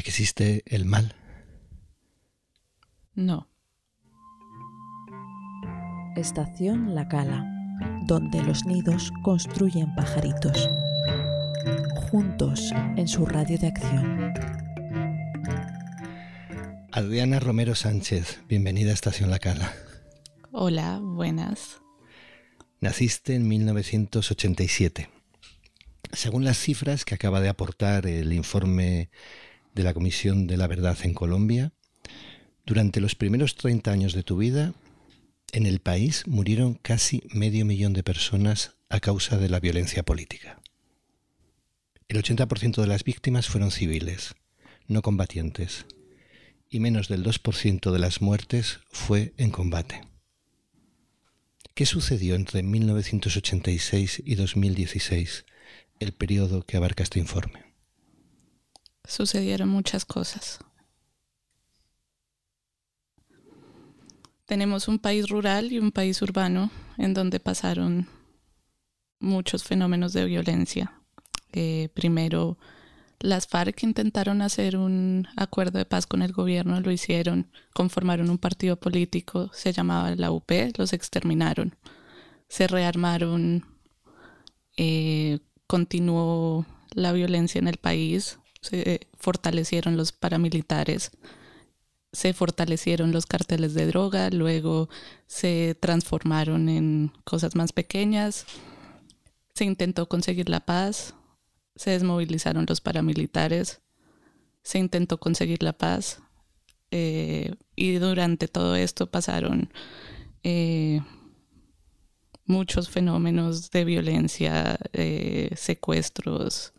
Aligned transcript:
¿Existe 0.00 0.62
el 0.64 0.86
mal? 0.86 1.14
No. 3.14 3.50
Estación 6.16 6.94
La 6.94 7.06
Cala, 7.06 7.44
donde 8.06 8.42
los 8.42 8.64
nidos 8.64 9.12
construyen 9.22 9.94
pajaritos. 9.94 10.70
Juntos 12.10 12.72
en 12.96 13.06
su 13.08 13.26
radio 13.26 13.58
de 13.58 13.66
acción. 13.66 14.32
Adriana 16.92 17.38
Romero 17.38 17.74
Sánchez, 17.74 18.40
bienvenida 18.48 18.92
a 18.92 18.94
Estación 18.94 19.30
La 19.30 19.38
Cala. 19.38 19.74
Hola, 20.50 20.98
buenas. 21.02 21.82
Naciste 22.80 23.34
en 23.34 23.46
1987. 23.46 25.10
Según 26.12 26.44
las 26.44 26.56
cifras 26.56 27.04
que 27.04 27.14
acaba 27.14 27.42
de 27.42 27.50
aportar 27.50 28.06
el 28.06 28.32
informe 28.32 29.10
de 29.74 29.82
la 29.82 29.94
Comisión 29.94 30.46
de 30.46 30.56
la 30.56 30.66
Verdad 30.66 30.98
en 31.02 31.14
Colombia, 31.14 31.72
durante 32.66 33.00
los 33.00 33.14
primeros 33.14 33.56
30 33.56 33.90
años 33.90 34.12
de 34.12 34.22
tu 34.22 34.36
vida, 34.36 34.74
en 35.52 35.66
el 35.66 35.80
país 35.80 36.24
murieron 36.26 36.74
casi 36.74 37.22
medio 37.32 37.64
millón 37.64 37.92
de 37.92 38.02
personas 38.02 38.76
a 38.88 39.00
causa 39.00 39.38
de 39.38 39.48
la 39.48 39.60
violencia 39.60 40.02
política. 40.02 40.60
El 42.08 42.22
80% 42.22 42.80
de 42.80 42.86
las 42.86 43.04
víctimas 43.04 43.48
fueron 43.48 43.70
civiles, 43.70 44.34
no 44.86 45.02
combatientes, 45.02 45.86
y 46.68 46.80
menos 46.80 47.08
del 47.08 47.24
2% 47.24 47.90
de 47.90 47.98
las 47.98 48.20
muertes 48.20 48.80
fue 48.90 49.32
en 49.36 49.50
combate. 49.50 50.02
¿Qué 51.74 51.86
sucedió 51.86 52.34
entre 52.34 52.62
1986 52.62 54.22
y 54.24 54.34
2016, 54.34 55.44
el 55.98 56.12
periodo 56.12 56.62
que 56.62 56.76
abarca 56.76 57.02
este 57.02 57.18
informe? 57.18 57.69
Sucedieron 59.04 59.68
muchas 59.68 60.04
cosas. 60.04 60.58
Tenemos 64.46 64.88
un 64.88 64.98
país 64.98 65.28
rural 65.28 65.70
y 65.72 65.78
un 65.78 65.92
país 65.92 66.20
urbano 66.22 66.70
en 66.98 67.14
donde 67.14 67.38
pasaron 67.38 68.08
muchos 69.20 69.62
fenómenos 69.62 70.12
de 70.12 70.24
violencia. 70.24 70.92
Eh, 71.52 71.88
primero, 71.94 72.58
las 73.20 73.46
FARC 73.46 73.82
intentaron 73.82 74.40
hacer 74.42 74.76
un 74.76 75.28
acuerdo 75.36 75.78
de 75.78 75.84
paz 75.84 76.06
con 76.06 76.22
el 76.22 76.32
gobierno, 76.32 76.80
lo 76.80 76.90
hicieron, 76.90 77.50
conformaron 77.74 78.30
un 78.30 78.38
partido 78.38 78.76
político, 78.76 79.50
se 79.52 79.72
llamaba 79.72 80.14
la 80.16 80.30
UP, 80.30 80.50
los 80.78 80.92
exterminaron, 80.94 81.76
se 82.48 82.66
rearmaron, 82.66 83.66
eh, 84.76 85.40
continuó 85.66 86.64
la 86.92 87.12
violencia 87.12 87.58
en 87.58 87.68
el 87.68 87.76
país, 87.76 88.38
se 88.60 89.08
fortalecieron 89.18 89.96
los 89.96 90.12
paramilitares, 90.12 91.12
se 92.12 92.32
fortalecieron 92.32 93.12
los 93.12 93.26
carteles 93.26 93.74
de 93.74 93.86
droga, 93.86 94.30
luego 94.30 94.88
se 95.26 95.76
transformaron 95.78 96.68
en 96.68 97.12
cosas 97.24 97.54
más 97.54 97.72
pequeñas, 97.72 98.46
se 99.54 99.64
intentó 99.64 100.08
conseguir 100.08 100.48
la 100.48 100.60
paz, 100.60 101.14
se 101.76 101.90
desmovilizaron 101.90 102.66
los 102.68 102.80
paramilitares, 102.80 103.80
se 104.62 104.78
intentó 104.78 105.18
conseguir 105.18 105.62
la 105.62 105.72
paz 105.72 106.20
eh, 106.90 107.54
y 107.76 107.94
durante 107.94 108.48
todo 108.48 108.74
esto 108.74 109.06
pasaron 109.06 109.72
eh, 110.42 111.00
muchos 112.44 112.90
fenómenos 112.90 113.70
de 113.70 113.84
violencia, 113.84 114.78
eh, 114.92 115.50
secuestros, 115.56 116.72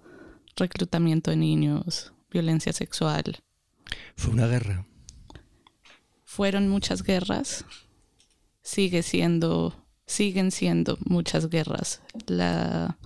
reclutamiento 0.56 1.32
de 1.32 1.38
niños, 1.38 2.14
violencia 2.30 2.74
sexual. 2.74 3.44
Fue 4.16 4.32
una 4.32 4.48
guerra. 4.48 4.86
Fueron 6.24 6.70
muchas 6.70 7.04
guerras, 7.04 7.66
sigue 8.62 9.04
siendo, 9.04 9.76
siguen 10.06 10.52
siendo 10.52 10.98
muchas 11.06 11.50
guerras. 11.50 12.02
La 12.28 12.98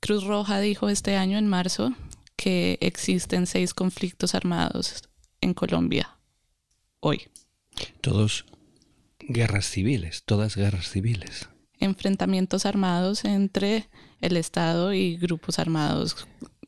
Cruz 0.00 0.24
Roja 0.24 0.60
dijo 0.60 0.88
este 0.88 1.16
año, 1.16 1.38
en 1.38 1.46
marzo, 1.46 1.94
que 2.36 2.78
existen 2.80 3.46
seis 3.46 3.74
conflictos 3.74 4.34
armados 4.34 5.08
en 5.40 5.54
Colombia 5.54 6.18
hoy. 7.00 7.28
Todos 8.00 8.44
guerras 9.20 9.66
civiles, 9.66 10.22
todas 10.24 10.56
guerras 10.56 10.90
civiles. 10.90 11.48
Enfrentamientos 11.80 12.66
armados 12.66 13.24
entre 13.24 13.88
el 14.20 14.36
Estado 14.36 14.92
y 14.92 15.16
grupos 15.16 15.58
armados 15.58 16.26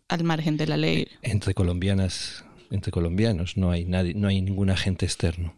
al 0.08 0.24
margen 0.24 0.56
de 0.56 0.66
la 0.66 0.76
ley. 0.76 1.08
Entre 1.22 1.54
colombianas, 1.54 2.44
entre 2.70 2.92
colombianos, 2.92 3.56
no 3.56 3.70
hay 3.70 3.84
nadie, 3.84 4.14
no 4.14 4.28
hay 4.28 4.42
ningún 4.42 4.70
agente 4.70 5.06
externo. 5.06 5.54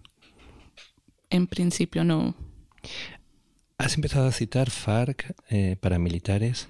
En 1.30 1.46
principio 1.46 2.04
no. 2.04 2.34
Has 3.78 3.94
empezado 3.94 4.26
a 4.28 4.32
citar 4.32 4.70
FARC, 4.70 5.34
eh, 5.48 5.76
paramilitares. 5.80 6.68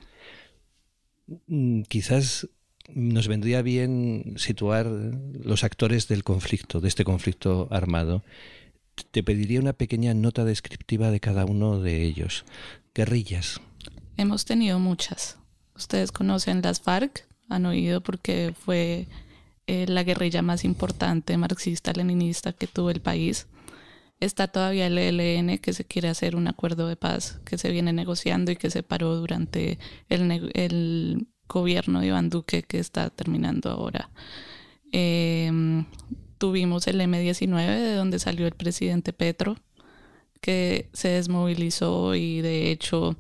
Mm, 1.47 1.83
quizás 1.83 2.49
nos 2.95 3.29
vendría 3.29 3.63
bien 3.63 4.35
situar 4.37 4.87
los 4.87 5.65
actores 5.65 6.09
del 6.09 6.25
conflicto, 6.25 6.81
de 6.81 6.89
este 6.89 7.05
conflicto 7.05 7.69
armado. 7.71 8.23
Te 9.11 9.23
pediría 9.23 9.61
una 9.61 9.73
pequeña 9.73 10.15
nota 10.15 10.45
descriptiva 10.45 11.11
de 11.11 11.21
cada 11.21 11.45
uno 11.45 11.81
de 11.81 12.03
ellos. 12.03 12.45
Guerrillas. 12.95 13.61
Hemos 14.23 14.45
tenido 14.45 14.79
muchas. 14.79 15.37
Ustedes 15.75 16.13
conocen 16.13 16.63
las 16.63 16.81
FARC, 16.81 17.27
han 17.49 17.67
oído 17.67 18.03
porque 18.03 18.55
fue 18.57 19.09
eh, 19.67 19.87
la 19.89 20.05
guerrilla 20.05 20.43
más 20.43 20.65
importante 20.65 21.37
marxista-leninista 21.37 22.53
que 22.53 22.69
tuvo 22.69 22.91
el 22.91 23.01
país. 23.01 23.49
Está 24.21 24.47
todavía 24.47 24.87
el 24.87 24.97
ELN, 24.97 25.59
que 25.59 25.73
se 25.73 25.85
quiere 25.85 26.09
hacer 26.09 26.37
un 26.37 26.47
acuerdo 26.47 26.87
de 26.87 26.95
paz 26.95 27.41
que 27.45 27.59
se 27.59 27.73
viene 27.73 27.93
negociando 27.93 28.53
y 28.53 28.57
que 28.57 28.71
se 28.71 28.85
paró 28.85 29.17
durante 29.17 29.81
el, 30.09 31.27
gobierno 31.49 31.99
de 31.99 32.07
Iván 32.07 32.31
Duque 32.31 32.63
que 32.63 32.79
está 32.79 33.11
terminando 33.11 33.71
ahora. 33.71 34.09
Em, 34.93 35.85
tuvimos 36.39 36.87
el 36.87 37.01
M19, 37.01 37.67
de 37.67 37.95
donde 37.97 38.21
salió 38.21 38.47
el 38.47 38.55
presidente 38.55 39.13
Petro, 39.13 39.57
que 40.41 40.91
se 40.93 41.09
desmovilizó 41.09 42.15
y 42.15 42.41
de 42.41 42.71
hecho 42.71 43.17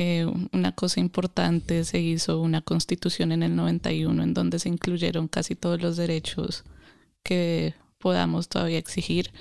eh, 0.00 0.26
una 0.52 0.70
cosa 0.70 1.00
importante, 1.00 1.82
se 1.82 1.98
hizo 1.98 2.40
una 2.40 2.60
constitución 2.60 3.32
en 3.32 3.42
el 3.42 3.56
91 3.56 4.22
en 4.22 4.32
donde 4.32 4.60
se 4.60 4.68
incluyeron 4.68 5.26
casi 5.26 5.56
todos 5.56 5.82
los 5.82 5.96
derechos 5.96 6.62
que 7.24 7.74
podamos 7.98 8.48
todavía 8.48 8.78
exigir. 8.78 9.32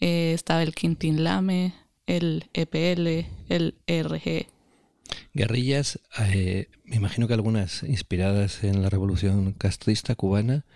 Eh, 0.00 0.32
estaba 0.34 0.62
el 0.62 0.74
Quintín 0.74 1.24
Lame, 1.24 1.72
el 2.06 2.44
EPL, 2.52 3.26
el 3.48 3.74
RG. 3.86 4.48
Guerrillas, 5.32 5.98
eh, 6.18 6.68
me 6.84 6.96
imagino 6.96 7.26
que 7.26 7.32
algunas 7.32 7.82
inspiradas 7.82 8.64
en 8.64 8.82
la 8.82 8.90
revolución 8.90 9.54
castrista 9.54 10.14
cubana, 10.14 10.66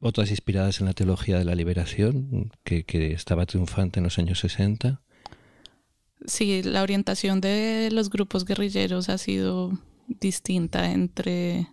otras 0.00 0.28
inspiradas 0.28 0.80
en 0.80 0.86
la 0.86 0.92
teología 0.92 1.38
de 1.38 1.46
la 1.46 1.54
liberación, 1.54 2.52
que, 2.62 2.84
que 2.84 3.12
estaba 3.12 3.46
triunfante 3.46 4.00
en 4.00 4.04
los 4.04 4.18
años 4.18 4.40
60. 4.40 5.00
Sí, 6.24 6.62
la 6.62 6.82
orientación 6.82 7.40
de 7.40 7.90
los 7.92 8.10
grupos 8.10 8.44
guerrilleros 8.44 9.08
ha 9.08 9.18
sido 9.18 9.78
distinta 10.08 10.90
entre, 10.90 11.68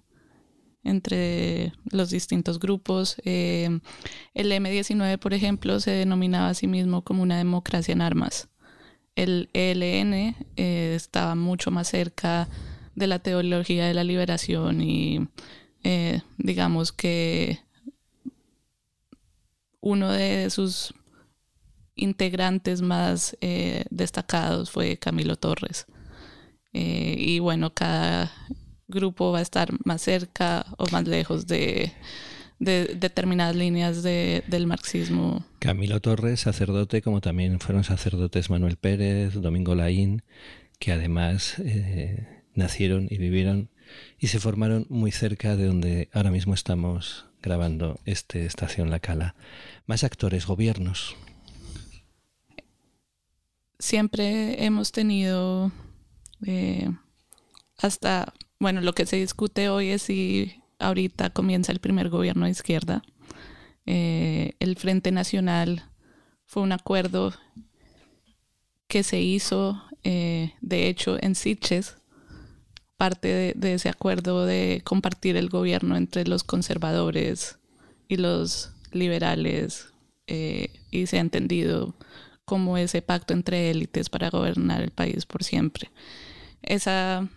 entre 0.84 1.74
los 1.92 2.10
distintos 2.10 2.60
grupos. 2.60 3.16
Eh, 3.24 3.80
el 4.34 4.52
M19, 4.52 5.18
por 5.18 5.34
ejemplo, 5.34 5.80
se 5.80 5.92
denominaba 5.92 6.50
a 6.50 6.54
sí 6.54 6.68
mismo 6.68 7.04
como 7.04 7.24
una 7.24 7.38
democracia 7.38 7.94
en 7.94 8.02
armas. 8.02 8.50
El 9.16 9.50
ELN 9.54 10.36
eh, 10.56 10.94
estaba 10.96 11.36
mucho 11.36 11.72
más 11.72 11.88
cerca 11.88 12.50
de 12.96 13.08
la 13.08 13.20
teología 13.20 13.86
de 13.86 13.94
la 13.94 14.04
liberación 14.04 14.82
y 14.82 15.28
eh, 15.84 16.22
digamos 16.38 16.92
que 16.92 17.60
uno 19.82 20.12
de 20.12 20.50
sus 20.50 20.94
integrantes 21.96 22.82
más 22.82 23.38
eh, 23.42 23.86
destacados 23.90 24.72
fue 24.72 24.98
Camilo 24.98 25.36
Torres. 25.36 25.86
Eh, 26.74 27.16
y 27.18 27.40
bueno, 27.40 27.74
cada 27.74 28.32
grupo 28.88 29.32
va 29.32 29.40
a 29.40 29.44
estar 29.44 29.70
más 29.86 30.02
cerca 30.02 30.66
o 30.78 30.88
más 30.92 31.08
lejos 31.08 31.48
de, 31.48 31.92
determinadas 32.60 33.56
líneas 33.56 34.04
del 34.04 34.68
marxismo. 34.68 35.46
Camilo 35.60 36.00
Torres, 36.00 36.42
sacerdote, 36.42 37.02
como 37.02 37.22
también 37.22 37.60
fueron 37.60 37.84
sacerdotes 37.84 38.50
Manuel 38.50 38.78
Pérez, 38.78 39.34
Domingo 39.34 39.76
Laín, 39.76 40.24
que 40.80 40.92
además 40.92 41.60
eh, 41.60 42.44
nacieron 42.56 43.08
y 43.10 43.18
vivieron 43.18 43.70
y 44.18 44.28
se 44.28 44.40
formaron 44.40 44.86
muy 44.90 45.12
cerca 45.12 45.56
de 45.56 45.66
donde 45.66 46.10
ahora 46.14 46.32
mismo 46.32 46.54
estamos 46.54 47.26
grabando 47.42 48.00
este 48.06 48.46
Estación 48.46 48.90
La 48.90 49.00
Cala. 49.00 49.36
Más 49.86 50.04
actores, 50.04 50.46
gobiernos 50.46 51.18
siempre 53.84 54.64
hemos 54.64 54.94
tenido 54.94 55.70
eh, 56.46 56.90
hasta, 57.78 58.34
bueno, 58.58 58.80
lo 58.80 58.94
que 58.94 59.06
se 59.06 59.18
discute 59.18 59.68
hoy 59.68 59.90
es 59.90 60.04
si 60.04 60.64
ahorita 60.80 61.32
comienza 61.32 61.74
el 61.74 61.82
primer 61.82 62.08
gobierno 62.10 62.46
de 62.46 62.52
izquierda. 62.52 63.04
Eh, 63.86 64.54
el 64.60 64.78
Frente 64.78 65.12
Nacional 65.12 65.84
fue 66.46 66.64
un 66.64 66.72
acuerdo 66.72 67.34
que 68.88 69.04
se 69.04 69.20
hizo, 69.20 69.84
eh, 70.06 70.54
de 70.62 70.88
hecho, 70.88 71.18
en 71.22 71.36
Sitges, 71.36 71.98
parte 72.96 73.54
de, 73.54 73.74
ese 73.74 73.90
acuerdo 73.90 74.46
de 74.46 74.82
compartir 74.86 75.36
el 75.36 75.50
gobierno 75.50 75.98
entre 75.98 76.26
los 76.26 76.46
conservadores 76.46 77.58
y 78.08 78.16
los 78.16 78.72
liberales, 78.94 79.88
eh, 80.28 80.72
y 80.90 81.06
se 81.08 81.18
ha 81.18 81.22
entendido 81.22 81.96
como 82.46 82.78
ese 82.78 83.02
pacto 83.02 83.34
entre 83.34 83.70
élites 83.70 84.10
para 84.10 84.30
gobernar 84.30 84.82
el 84.82 84.92
país 84.92 85.26
por 85.26 85.44
siempre. 85.44 85.90
Esa, 86.62 87.28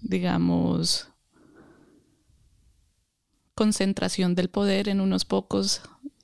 digamos, 0.00 1.08
concentración 3.54 4.34
del 4.34 4.50
poder 4.50 4.88
en 4.88 5.00
unos 5.00 5.24
pocos 5.24 5.82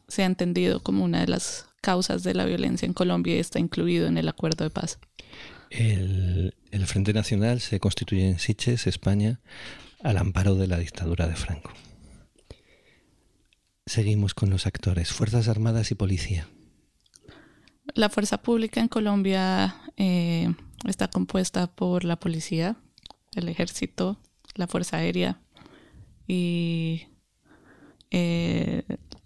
se 0.08 0.22
ha 0.22 0.26
entendido 0.26 0.80
como 0.80 1.04
una 1.04 1.20
de 1.20 1.26
las 1.26 1.66
causas 1.80 2.22
de 2.22 2.32
la 2.32 2.44
violencia 2.44 2.86
en 2.86 2.92
Colombia 2.92 3.36
y 3.36 3.40
está 3.40 3.58
incluido 3.58 4.06
en 4.06 4.16
el 4.16 4.28
acuerdo 4.28 4.64
de 4.64 4.70
paz. 4.70 4.98
El, 5.70 6.54
Frente 6.86 7.12
Nacional 7.12 7.60
se 7.60 7.80
constituye 7.80 8.28
en 8.28 8.38
Siches, 8.38 8.86
España, 8.86 9.40
al 10.02 10.18
amparo 10.18 10.54
de 10.54 10.68
la 10.68 10.78
dictadura 10.78 11.26
de 11.26 11.34
Franco. 11.34 11.72
Seguimos 13.86 14.34
con 14.34 14.50
los 14.50 14.66
actores, 14.66 15.12
Fuerzas 15.12 15.48
Armadas 15.48 15.90
y 15.90 15.94
Policía. 15.94 16.46
La 17.92 18.08
fuerza 18.08 18.38
pública 18.38 18.80
en 18.80 18.88
Colombia 18.88 19.76
eh, 19.96 20.52
está 20.86 21.08
compuesta 21.08 21.66
por 21.66 22.04
la 22.04 22.16
policía, 22.16 22.76
el 23.34 23.48
ejército, 23.48 24.18
la 24.54 24.66
fuerza 24.66 24.96
aérea 24.96 25.40
y 26.26 27.08
eh, 28.10 28.84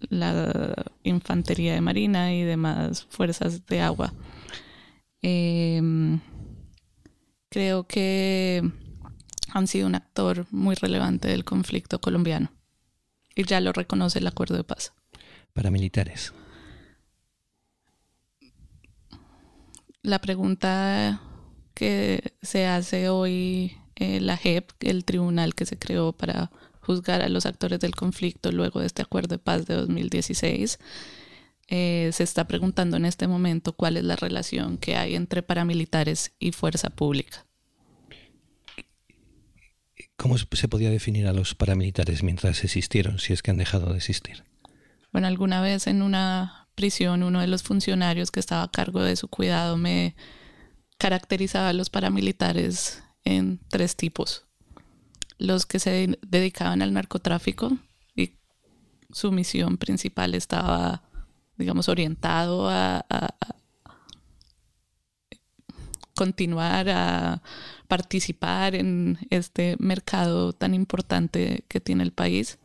la 0.09 0.73
infantería 1.03 1.73
de 1.73 1.81
marina 1.81 2.33
y 2.33 2.43
demás 2.43 3.05
fuerzas 3.09 3.65
de 3.65 3.81
agua. 3.81 4.13
Em, 5.21 6.19
creo 7.49 7.87
que 7.87 8.69
han 9.53 9.67
sido 9.67 9.87
un 9.87 9.95
actor 9.95 10.47
muy 10.51 10.75
relevante 10.75 11.27
del 11.27 11.45
conflicto 11.45 11.99
colombiano 12.01 12.51
y 13.35 13.43
ya 13.43 13.61
lo 13.61 13.71
reconoce 13.71 14.19
el 14.19 14.27
acuerdo 14.27 14.55
de 14.55 14.63
paz. 14.63 14.93
Paramilitares. 15.53 16.33
La 20.01 20.19
pregunta 20.19 21.21
que 21.73 22.33
se 22.41 22.65
hace 22.65 23.09
hoy 23.09 23.77
eh, 23.95 24.21
la 24.21 24.37
JEP, 24.37 24.71
el 24.79 25.03
tribunal 25.03 25.55
que 25.55 25.65
se 25.65 25.77
creó 25.77 26.13
para 26.13 26.51
juzgar 26.79 27.21
a 27.21 27.29
los 27.29 27.45
actores 27.45 27.79
del 27.79 27.95
conflicto 27.95 28.51
luego 28.51 28.79
de 28.79 28.87
este 28.87 29.01
acuerdo 29.01 29.35
de 29.35 29.39
paz 29.39 29.65
de 29.65 29.75
2016. 29.75 30.79
Eh, 31.67 32.09
se 32.13 32.23
está 32.23 32.47
preguntando 32.47 32.97
en 32.97 33.05
este 33.05 33.27
momento 33.27 33.73
cuál 33.73 33.97
es 33.97 34.03
la 34.03 34.15
relación 34.15 34.77
que 34.77 34.95
hay 34.95 35.15
entre 35.15 35.43
paramilitares 35.43 36.31
y 36.39 36.51
fuerza 36.51 36.89
pública. 36.89 37.45
¿Cómo 40.15 40.37
se 40.37 40.67
podía 40.67 40.89
definir 40.89 41.27
a 41.27 41.33
los 41.33 41.55
paramilitares 41.55 42.23
mientras 42.23 42.63
existieron, 42.63 43.19
si 43.19 43.33
es 43.33 43.41
que 43.41 43.51
han 43.51 43.57
dejado 43.57 43.91
de 43.91 43.97
existir? 43.97 44.43
Bueno, 45.11 45.27
alguna 45.27 45.61
vez 45.61 45.87
en 45.87 46.01
una 46.01 46.58
prisión 46.79 47.23
uno 47.23 47.41
de 47.41 47.47
los 47.47 47.61
funcionarios 47.61 48.31
que 48.31 48.39
estaba 48.39 48.63
a 48.63 48.71
cargo 48.71 49.01
de 49.01 49.17
su 49.17 49.27
cuidado 49.27 49.75
me 49.75 50.15
caracterizaba 50.97 51.69
a 51.69 51.73
los 51.73 51.89
paramilitares 51.89 53.03
en 53.25 53.59
tres 53.69 53.97
tipos 53.97 54.45
los 55.39 55.65
que 55.65 55.79
se 55.79 56.19
dedicaban 56.21 56.81
al 56.81 56.93
narcotráfico 56.93 57.71
y 58.15 58.35
su 59.11 59.31
misión 59.31 59.77
principal 59.77 60.35
estaba, 60.35 61.01
digamos, 61.57 61.89
orientado 61.89 62.69
a, 62.69 63.05
continuar 66.13 66.89
a 66.89 67.41
participar 67.87 68.75
en 68.75 69.17
este 69.29 69.77
mercado 69.79 70.51
tan 70.51 70.73
importante 70.73 71.63
que 71.69 71.79
tiene 71.79 72.03
el 72.03 72.11
país. 72.11 72.59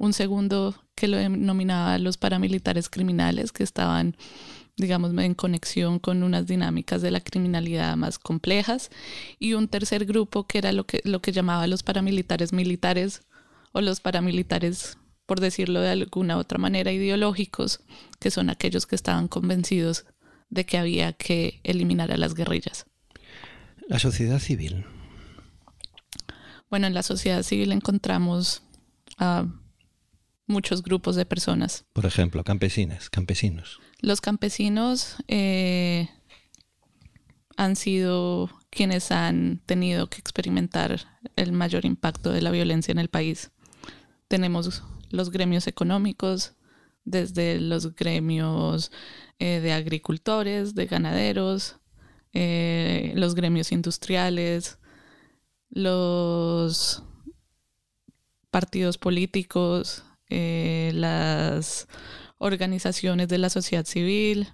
Un 0.00 0.14
segundo 0.14 0.74
que 0.94 1.08
lo 1.08 1.18
denominaba 1.18 1.98
los 1.98 2.16
paramilitares 2.16 2.88
criminales 2.88 3.52
que 3.52 3.62
estaban 3.62 4.16
digamos, 4.80 5.12
en 5.12 5.34
conexión 5.34 5.98
con 5.98 6.22
unas 6.22 6.46
dinámicas 6.46 7.02
de 7.02 7.10
la 7.10 7.20
criminalidad 7.20 7.96
más 7.96 8.18
complejas, 8.18 8.90
y 9.38 9.52
un 9.52 9.68
tercer 9.68 10.06
grupo 10.06 10.46
que 10.46 10.56
era 10.56 10.72
lo 10.72 10.84
que, 10.84 11.02
lo 11.04 11.20
que 11.20 11.32
llamaba 11.32 11.66
los 11.66 11.82
paramilitares 11.82 12.54
militares 12.54 13.20
o 13.72 13.82
los 13.82 14.00
paramilitares, 14.00 14.96
por 15.26 15.40
decirlo 15.40 15.82
de 15.82 15.90
alguna 15.90 16.38
otra 16.38 16.56
manera, 16.56 16.92
ideológicos, 16.92 17.80
que 18.18 18.30
son 18.30 18.48
aquellos 18.48 18.86
que 18.86 18.96
estaban 18.96 19.28
convencidos 19.28 20.06
de 20.48 20.64
que 20.64 20.78
había 20.78 21.12
que 21.12 21.60
eliminar 21.62 22.10
a 22.10 22.16
las 22.16 22.34
guerrillas. 22.34 22.86
La 23.86 23.98
sociedad 23.98 24.38
civil. 24.38 24.86
Bueno, 26.70 26.86
en 26.86 26.94
la 26.94 27.02
sociedad 27.02 27.42
civil 27.42 27.72
encontramos 27.72 28.62
a 29.18 29.46
muchos 30.50 30.82
grupos 30.82 31.16
de 31.16 31.24
personas. 31.24 31.84
Por 31.92 32.04
ejemplo, 32.04 32.44
campesinas, 32.44 33.08
campesinos. 33.08 33.80
Los 34.00 34.20
campesinos 34.20 35.16
eh, 35.28 36.08
han 37.56 37.76
sido 37.76 38.50
quienes 38.70 39.10
han 39.12 39.60
tenido 39.66 40.08
que 40.08 40.18
experimentar 40.18 41.00
el 41.36 41.52
mayor 41.52 41.84
impacto 41.84 42.32
de 42.32 42.42
la 42.42 42.50
violencia 42.50 42.92
en 42.92 42.98
el 42.98 43.08
país. 43.08 43.50
Tenemos 44.28 44.82
los 45.10 45.30
gremios 45.30 45.66
económicos, 45.66 46.54
desde 47.04 47.60
los 47.60 47.94
gremios 47.94 48.92
eh, 49.38 49.60
de 49.60 49.72
agricultores, 49.72 50.74
de 50.74 50.86
ganaderos, 50.86 51.76
eh, 52.32 53.12
los 53.16 53.34
gremios 53.34 53.72
industriales, 53.72 54.78
los 55.70 57.02
partidos 58.50 58.98
políticos, 58.98 60.04
las 60.30 61.88
organizaciones 62.40 63.28
de 63.28 63.38
la 63.38 63.50
sociedad 63.50 63.84
civil, 63.84 64.48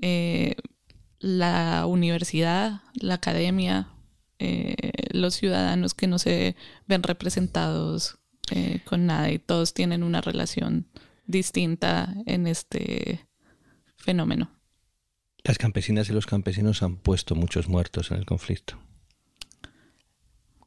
eh, 0.00 0.54
la 1.18 1.86
universidad, 1.86 2.82
la 2.94 3.14
academia, 3.14 3.88
eh, 4.38 4.74
los 5.10 5.34
ciudadanos 5.34 5.94
que 5.94 6.06
no 6.06 6.18
se 6.18 6.56
ven 6.86 7.02
representados 7.02 8.18
eh, 8.50 8.80
con 8.84 9.06
nada 9.06 9.30
y 9.30 9.38
todos 9.38 9.74
tienen 9.74 10.02
una 10.02 10.20
relación 10.20 10.88
distinta 11.26 12.14
en 12.26 12.46
este 12.46 13.26
fenómeno. 13.96 14.50
Las 15.44 15.58
campesinas 15.58 16.08
y 16.08 16.12
los 16.12 16.26
campesinos 16.26 16.82
han 16.82 16.96
puesto 16.96 17.34
muchos 17.34 17.68
muertos 17.68 18.12
en 18.12 18.18
el 18.18 18.26
conflicto 18.26 18.78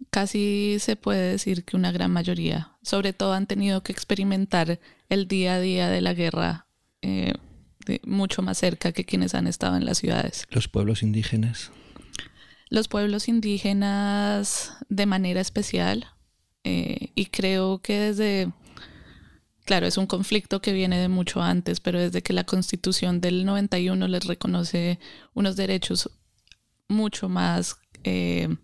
casi 0.10 0.78
se 0.80 0.96
puede 0.96 1.32
decir 1.32 1.64
que 1.64 1.75
una 1.75 1.92
gran 1.92 2.12
mayoría, 2.12 2.72
sobre 2.82 3.14
todo 3.14 3.34
han 3.34 3.48
tenido 3.48 3.84
que 3.84 3.92
experimentar 3.92 4.80
el 5.10 5.28
día 5.28 5.56
a 5.56 5.60
día 5.60 5.90
de 5.90 6.02
la 6.02 6.14
guerra 6.14 6.68
eh, 7.02 7.34
mucho 8.04 8.42
más 8.42 8.58
cerca 8.58 8.92
que 8.92 9.06
quienes 9.06 9.36
han 9.36 9.48
estado 9.48 9.78
en 9.78 9.86
las 9.86 10.00
ciudades. 10.00 10.46
¿Los 10.50 10.68
pueblos 10.68 11.04
indígenas? 11.04 11.72
Los 12.70 12.88
pueblos 12.88 13.28
indígenas 13.28 14.74
de 14.90 15.06
manera 15.06 15.40
especial 15.40 16.08
eh, 16.64 17.12
y 17.14 17.28
creo 17.28 17.80
que 17.80 18.00
desde, 18.00 18.52
claro, 19.66 19.86
es 19.86 19.98
un 19.98 20.08
conflicto 20.08 20.62
que 20.62 20.74
viene 20.74 20.98
de 20.98 21.10
mucho 21.10 21.44
antes, 21.44 21.80
pero 21.80 22.00
desde 22.00 22.24
que 22.24 22.34
la 22.34 22.44
constitución 22.44 23.22
del 23.22 23.46
91 23.46 24.08
les 24.08 24.25
reconoce 24.25 25.00
unos 25.34 25.56
derechos 25.56 26.10
mucho 26.88 27.30
más... 27.30 27.78
Eh, 28.04 28.56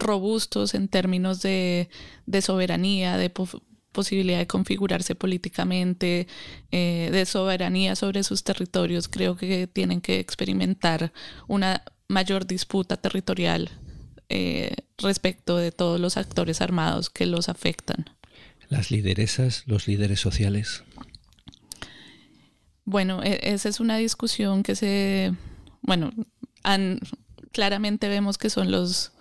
robustos 0.00 0.74
en 0.74 0.88
términos 0.88 1.42
de, 1.42 1.88
soberanía, 2.42 3.16
de 3.16 3.30
posibilidad 3.92 4.38
de 4.38 4.46
configurarse 4.46 5.14
políticamente, 5.14 6.26
eh, 6.70 7.10
de 7.12 7.26
soberanía 7.26 7.94
sobre 7.96 8.22
sus 8.24 8.42
territorios, 8.42 9.08
creo 9.08 9.36
que 9.36 9.66
tienen 9.66 10.00
que 10.00 10.18
experimentar 10.18 11.12
una 11.46 11.82
mayor 12.08 12.46
disputa 12.46 12.96
territorial 12.96 13.70
eh, 14.28 14.74
respecto 14.98 15.56
de 15.56 15.72
todos 15.72 16.00
los 16.00 16.16
actores 16.16 16.60
armados 16.60 17.10
que 17.10 17.26
los 17.26 17.48
afectan. 17.48 18.10
Las 18.68 18.90
lideresas, 18.90 19.64
los 19.66 19.88
líderes 19.88 20.20
sociales. 20.20 20.84
Bueno, 22.84 23.22
e, 23.22 23.40
esa 23.42 23.68
es 23.68 23.80
una 23.80 23.96
discusión 23.96 24.62
que 24.62 24.76
se, 24.76 25.34
bueno, 25.82 26.12
claramente 27.52 28.08
vemos 28.08 28.38
que 28.38 28.50
son 28.50 28.70
los 28.70 29.12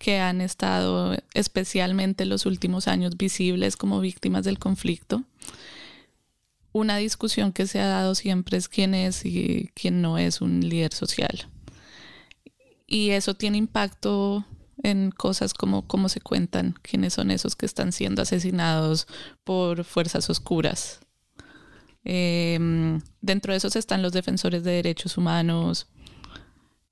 que 0.00 0.18
han 0.18 0.40
estado 0.40 1.14
especialmente 1.34 2.24
los 2.24 2.46
últimos 2.46 2.88
años 2.88 3.18
visibles 3.18 3.76
como 3.76 4.00
víctimas 4.00 4.44
del 4.46 4.58
conflicto. 4.58 5.24
Una 6.72 6.96
discusión 6.96 7.52
que 7.52 7.66
se 7.66 7.80
ha 7.80 7.86
dado 7.86 8.14
siempre 8.14 8.56
es 8.56 8.68
quién 8.68 8.94
es 8.94 9.26
y 9.26 9.70
quién 9.74 10.00
no 10.00 10.16
es 10.16 10.40
un 10.40 10.60
líder 10.66 10.94
social. 10.94 11.46
Y 12.86 13.10
eso 13.10 13.34
tiene 13.34 13.58
impacto 13.58 14.46
en 14.82 15.10
cosas 15.10 15.52
como 15.52 15.86
cómo 15.86 16.08
se 16.08 16.22
cuentan, 16.22 16.76
quiénes 16.80 17.12
son 17.12 17.30
esos 17.30 17.54
que 17.54 17.66
están 17.66 17.92
siendo 17.92 18.22
asesinados 18.22 19.06
por 19.44 19.84
fuerzas 19.84 20.30
oscuras. 20.30 21.00
Em, 22.04 23.02
dentro 23.20 23.52
de 23.52 23.58
esos 23.58 23.76
están 23.76 24.00
los 24.00 24.12
defensores 24.12 24.64
de 24.64 24.70
derechos 24.70 25.18
humanos, 25.18 25.88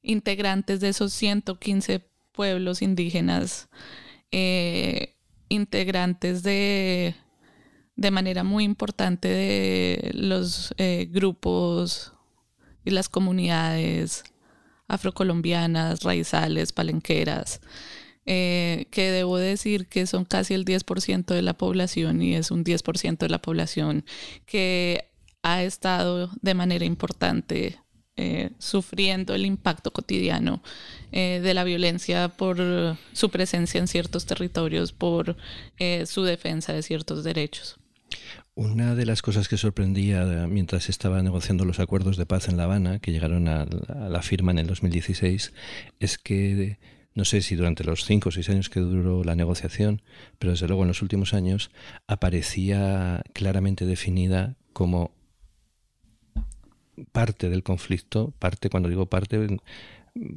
integrantes 0.03 0.81
de 0.81 0.91
esos 0.91 1.15
115 1.15 2.07
pueblos 2.39 2.83
indígenas, 2.83 3.69
eh, 4.31 5.17
integrantes 5.49 6.45
de, 6.45 7.17
de 7.97 8.11
manera 8.13 8.45
muy 8.45 8.63
importante 8.63 9.27
de 9.27 10.13
los 10.15 10.73
eh, 10.79 11.09
grupos 11.11 12.13
y 12.85 12.91
las 12.91 13.09
comunidades 13.09 14.23
afrocolombianas, 14.87 16.05
raizales, 16.05 16.71
palenqueras, 16.73 17.61
eh, 18.25 18.87
que 18.93 19.11
debo 19.11 19.37
decir 19.37 19.89
que 19.89 20.07
son 20.07 20.25
casi 20.25 20.55
el 20.55 20.65
10% 20.65 21.35
de 21.35 21.43
la 21.43 21.55
población 21.55 22.23
y 22.23 22.37
es 22.37 22.53
un 22.53 22.63
10% 22.63 23.19
de 23.19 23.31
la 23.31 23.43
población 23.43 24.05
que 24.47 25.11
ha 25.43 25.65
estado 25.65 26.31
de 26.41 26.55
manera 26.55 26.85
importante 26.85 27.81
eh, 28.19 28.51
sufriendo 28.59 29.35
el 29.35 29.47
impacto 29.47 29.93
cotidiano 29.93 30.63
eh, 31.13 31.41
de 31.43 31.55
la 31.55 31.65
violencia 31.65 32.29
por 32.29 32.59
su 33.13 33.31
presencia 33.31 33.79
en 33.79 33.89
ciertos 33.89 34.27
territorios, 34.27 34.93
por 34.93 35.37
su 36.05 36.25
defensa 36.25 36.73
de 36.73 36.83
ciertos 36.83 37.25
derechos. 37.25 37.79
Una 38.55 38.97
de 38.97 39.07
las 39.07 39.23
cosas 39.23 39.47
que 39.47 39.57
sorprendía 39.57 40.25
mientras 40.49 40.89
estaba 40.89 41.23
negociando 41.23 41.65
los 41.65 41.79
acuerdos 41.79 42.17
de 42.17 42.27
paz 42.27 42.49
en 42.49 42.57
La 42.57 42.65
Habana, 42.65 42.99
que 42.99 43.13
llegaron 43.13 43.47
a, 43.47 43.67
la 43.67 44.21
firma 44.21 44.51
en 44.51 44.59
el 44.59 44.67
2016, 44.67 45.53
es 46.01 46.19
que 46.19 46.79
no 47.15 47.25
sé 47.25 47.41
si 47.41 47.55
durante 47.55 47.85
los 47.85 48.05
cinco 48.05 48.31
o 48.31 48.33
seis 48.33 48.49
años 48.49 48.69
que 48.69 48.81
duró 48.81 49.23
la 49.23 49.37
negociación, 49.37 50.03
pero 50.41 50.51
desde 50.53 50.67
luego 50.67 50.83
en 50.83 50.89
los 50.89 51.03
últimos 51.03 51.35
años 51.35 51.71
aparecía 52.09 53.23
claramente 53.33 53.87
definida 53.87 54.57
como 54.73 55.13
parte 57.13 57.49
del 57.49 57.63
conflicto, 57.63 58.33
parte, 58.39 58.71
cuando 58.71 58.89
digo 58.89 59.07
parte, 59.07 59.59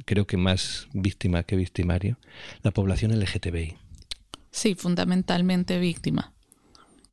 creo 0.04 0.26
que 0.26 0.36
más 0.36 0.88
víctima 0.92 1.42
que 1.42 1.56
victimario, 1.56 2.18
la 2.62 2.70
población 2.70 3.18
LGTBI. 3.18 3.76
Sí, 4.50 4.74
fundamentalmente 4.74 5.78
víctima. 5.78 6.32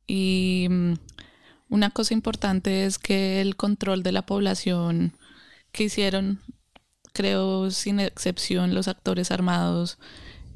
Y 0.06 0.66
mm, 0.68 0.94
una 1.68 1.90
cosa 1.90 2.14
importante 2.14 2.84
es 2.84 2.98
que 2.98 3.40
el 3.40 3.56
control 3.56 4.02
de 4.02 4.12
la 4.12 4.26
población 4.26 5.16
que 5.72 5.84
hicieron, 5.84 6.40
creo 7.12 7.70
sin 7.70 8.00
excepción, 8.00 8.74
los 8.74 8.88
actores 8.88 9.30
armados 9.30 9.98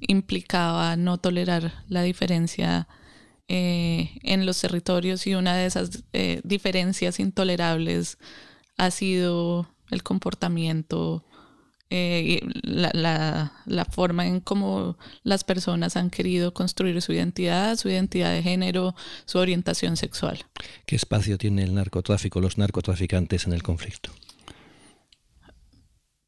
implicaba 0.00 0.96
no 0.96 1.18
tolerar 1.18 1.84
la 1.88 2.02
diferencia 2.02 2.88
eh, 3.48 4.18
en 4.22 4.46
los 4.46 4.60
territorios 4.60 5.26
y 5.26 5.34
una 5.34 5.56
de 5.56 5.66
esas 5.66 6.02
eh, 6.12 6.40
diferencias 6.44 7.20
intolerables 7.20 8.18
ha 8.76 8.90
sido 8.90 9.68
el 9.90 10.02
comportamiento 10.02 11.24
eh, 11.90 12.40
la, 12.62 13.52
la, 13.66 13.84
forma 13.84 14.26
en 14.26 14.40
cómo 14.40 14.96
las 15.22 15.44
personas 15.44 15.96
han 15.96 16.10
querido 16.10 16.52
construir 16.52 17.00
su 17.02 17.12
identidad, 17.12 17.76
su 17.76 17.88
identidad 17.88 18.32
de 18.32 18.42
género, 18.42 18.96
su 19.26 19.38
orientación 19.38 19.96
sexual. 19.96 20.44
¿Qué 20.86 20.96
espacio 20.96 21.38
tiene 21.38 21.62
el 21.62 21.74
narcotráfico, 21.74 22.40
los 22.40 22.58
narcotraficantes 22.58 23.46
en 23.46 23.52
el 23.52 23.62
conflicto? 23.62 24.10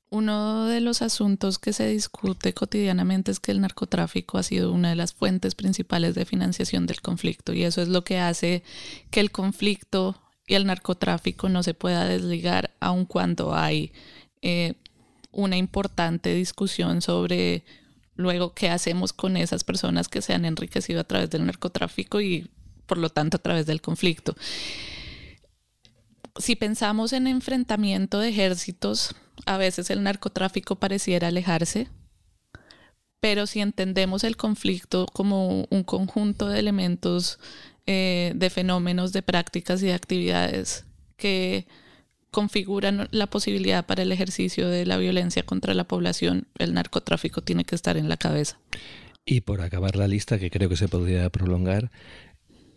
Uno 0.09 0.67
de 0.67 0.81
los 0.81 1.03
asuntos 1.03 1.59
que 1.59 1.73
se 1.73 1.89
discute 1.89 2.55
cotidianamente 2.55 3.33
es 3.33 3.41
que 3.41 3.51
el 3.51 3.61
narcotráfico 3.61 4.39
ha 4.39 4.45
sido 4.45 4.73
una 4.73 4.91
de 4.91 4.95
las 4.95 5.15
fuentes 5.15 5.57
principales 5.57 6.15
de 6.15 6.27
financiación 6.27 6.87
del 6.87 7.01
conflicto 7.01 7.53
y 7.53 7.65
eso 7.65 7.83
es 7.83 7.89
lo 7.89 8.05
que 8.05 8.21
hace 8.21 8.63
que 9.11 9.19
el 9.19 9.33
conflicto 9.33 10.23
el 10.55 10.67
narcotráfico 10.67 11.49
no 11.49 11.63
se 11.63 11.75
pueda 11.75 12.05
desligar 12.07 12.71
aun 12.79 13.05
cuando 13.05 13.55
hay 13.55 13.93
eh, 14.43 14.75
una 15.33 15.57
importante 15.57 16.33
discusión 16.35 17.03
sobre 17.03 17.65
luego 18.15 18.55
qué 18.55 18.71
hacemos 18.71 19.13
con 19.13 19.37
esas 19.37 19.65
personas 19.65 20.09
que 20.09 20.23
se 20.23 20.35
han 20.35 20.45
enriquecido 20.45 21.01
a 21.01 21.05
través 21.05 21.31
del 21.31 21.45
narcotráfico 21.45 22.21
y 22.21 22.49
por 22.87 22.99
lo 22.99 23.11
tanto 23.11 23.37
a 23.37 23.43
través 23.43 23.67
del 23.67 23.83
conflicto. 23.83 24.37
Si 26.39 26.55
pensamos 26.55 27.13
en 27.13 27.27
enfrentamiento 27.27 28.21
de 28.21 28.29
ejércitos, 28.29 29.17
a 29.47 29.57
veces 29.57 29.91
el 29.91 30.03
narcotráfico 30.03 30.77
pareciera 30.77 31.29
alejarse, 31.29 31.89
pero 33.21 33.47
si 33.47 33.61
entendemos 33.61 34.25
el 34.25 34.37
conflicto 34.37 35.07
como 35.13 35.67
un 35.71 35.83
conjunto 35.85 36.49
de 36.49 36.59
elementos, 36.59 37.39
eh, 37.87 38.33
de 38.35 38.51
fenómenos, 38.51 39.13
de 39.13 39.23
prácticas 39.23 39.83
y 39.83 39.87
de 39.87 39.95
actividades 39.95 40.85
que 41.17 41.67
configuran 42.31 43.09
la 43.13 43.29
posibilidad 43.29 43.87
para 43.87 44.03
el 44.03 44.13
ejercicio 44.13 44.69
de 44.69 44.85
la 44.85 44.99
violencia 44.99 45.45
contra 45.45 45.73
la 45.73 45.85
población, 45.85 46.49
el 46.59 46.75
narcotráfico 46.75 47.41
tiene 47.41 47.65
que 47.65 47.75
estar 47.75 47.97
en 47.97 48.09
la 48.09 48.17
cabeza. 48.17 48.59
Y 49.25 49.41
por 49.41 49.61
acabar 49.61 49.97
la 49.97 50.07
lista, 50.07 50.39
que 50.39 50.51
creo 50.51 50.69
que 50.69 50.77
se 50.77 50.89
podría 50.89 51.31
prolongar, 51.31 51.91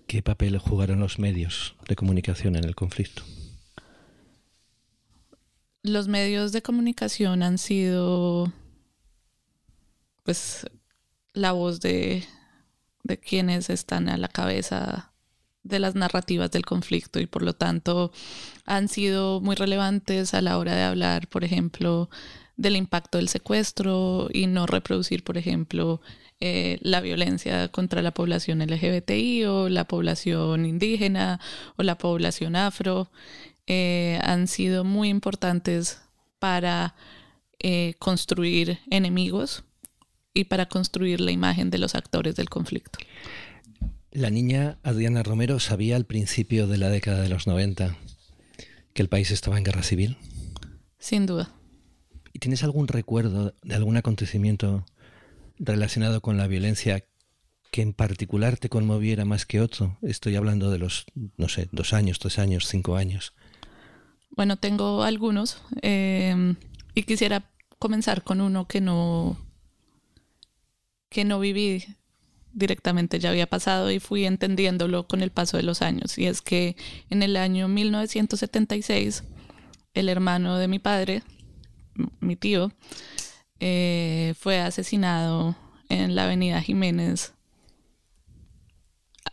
¿qué 0.07 0.23
papel 0.23 0.57
jugaron 0.57 0.99
los 0.99 1.19
medios 1.19 1.75
de 1.87 1.95
comunicación 1.95 2.55
en 2.55 2.63
el 2.63 2.75
conflicto? 2.75 3.23
Los 5.83 6.07
medios 6.07 6.51
de 6.51 6.61
comunicación 6.61 7.43
han 7.43 7.57
sido 7.57 8.51
pues 10.29 10.67
la 11.33 11.53
voz 11.53 11.79
de, 11.79 12.23
quienes 13.27 13.71
están 13.71 14.09
a 14.09 14.17
la 14.17 14.27
cabeza 14.27 15.11
de 15.63 15.79
las 15.79 15.95
narrativas 15.95 16.51
del 16.51 16.67
conflicto 16.67 17.19
y 17.19 17.25
por 17.25 17.41
lo 17.41 17.53
tanto 17.53 18.11
han 18.67 18.89
sido 18.89 19.41
muy 19.41 19.55
relevantes 19.55 20.35
a 20.35 20.43
la 20.43 20.59
hora 20.59 20.75
de 20.75 20.83
hablar, 20.83 21.27
por 21.29 21.43
ejemplo, 21.43 22.11
del 22.57 22.75
impacto 22.75 23.17
del 23.17 23.27
secuestro 23.27 24.29
y 24.31 24.45
no 24.45 24.67
reproducir, 24.67 25.23
por 25.23 25.39
ejemplo, 25.39 25.99
eh, 26.39 26.77
la 26.83 27.01
violencia 27.01 27.69
contra 27.69 28.03
la 28.03 28.11
población 28.11 28.61
LGBTI 28.61 29.45
o 29.45 29.67
la 29.67 29.85
población 29.85 30.67
indígena 30.67 31.39
o 31.75 31.81
la 31.81 31.97
población 31.97 32.55
afro. 32.55 33.09
Eh, 33.65 34.19
han 34.21 34.47
sido 34.47 34.83
muy 34.83 35.09
importantes 35.09 36.03
para 36.37 36.93
eh, 37.57 37.95
construir 37.97 38.77
enemigos 38.91 39.63
y 40.33 40.45
para 40.45 40.67
construir 40.67 41.21
la 41.21 41.31
imagen 41.31 41.69
de 41.69 41.77
los 41.77 41.95
actores 41.95 42.35
del 42.35 42.49
conflicto. 42.49 42.99
La 44.11 44.29
niña 44.29 44.79
Adriana 44.83 45.23
Romero 45.23 45.59
sabía 45.59 45.95
al 45.95 46.05
principio 46.05 46.67
de 46.67 46.77
la 46.77 46.89
década 46.89 47.21
de 47.21 47.29
los 47.29 47.45
90 47.45 47.95
que 48.93 49.01
el 49.01 49.09
país 49.09 49.31
estaba 49.31 49.57
en 49.57 49.63
guerra 49.63 49.83
civil. 49.83 50.17
Sin 50.97 51.25
duda. 51.25 51.53
¿Y 52.33 52.39
tienes 52.39 52.63
algún 52.63 52.87
recuerdo 52.87 53.55
de 53.61 53.75
algún 53.75 53.97
acontecimiento 53.97 54.85
relacionado 55.57 56.21
con 56.21 56.37
la 56.37 56.47
violencia 56.47 57.05
que 57.71 57.81
en 57.81 57.93
particular 57.93 58.57
te 58.57 58.69
conmoviera 58.69 59.25
más 59.25 59.45
que 59.45 59.61
otro? 59.61 59.97
Estoy 60.01 60.35
hablando 60.35 60.71
de 60.71 60.79
los, 60.79 61.05
no 61.37 61.47
sé, 61.47 61.69
dos 61.71 61.93
años, 61.93 62.19
tres 62.19 62.39
años, 62.39 62.67
cinco 62.67 62.95
años. 62.95 63.33
Bueno, 64.31 64.57
tengo 64.57 65.03
algunos 65.03 65.61
eh, 65.81 66.55
y 66.95 67.03
quisiera 67.03 67.51
comenzar 67.77 68.23
con 68.23 68.41
uno 68.41 68.67
que 68.67 68.81
no 68.81 69.37
que 71.09 71.25
no 71.25 71.39
viví 71.39 71.83
directamente 72.53 73.19
ya 73.19 73.29
había 73.29 73.47
pasado 73.47 73.91
y 73.91 73.99
fui 73.99 74.25
entendiéndolo 74.25 75.07
con 75.07 75.21
el 75.21 75.31
paso 75.31 75.57
de 75.57 75.63
los 75.63 75.81
años. 75.81 76.17
Y 76.17 76.27
es 76.27 76.41
que 76.41 76.75
en 77.09 77.23
el 77.23 77.35
año 77.37 77.67
1976, 77.67 79.23
el 79.93 80.09
hermano 80.09 80.57
de 80.57 80.67
mi 80.67 80.79
padre, 80.79 81.23
mi 82.19 82.35
tío, 82.35 82.71
eh, 83.59 84.33
fue 84.39 84.59
asesinado 84.59 85.55
en 85.89 86.15
la 86.15 86.25
avenida 86.25 86.61
Jiménez 86.61 87.33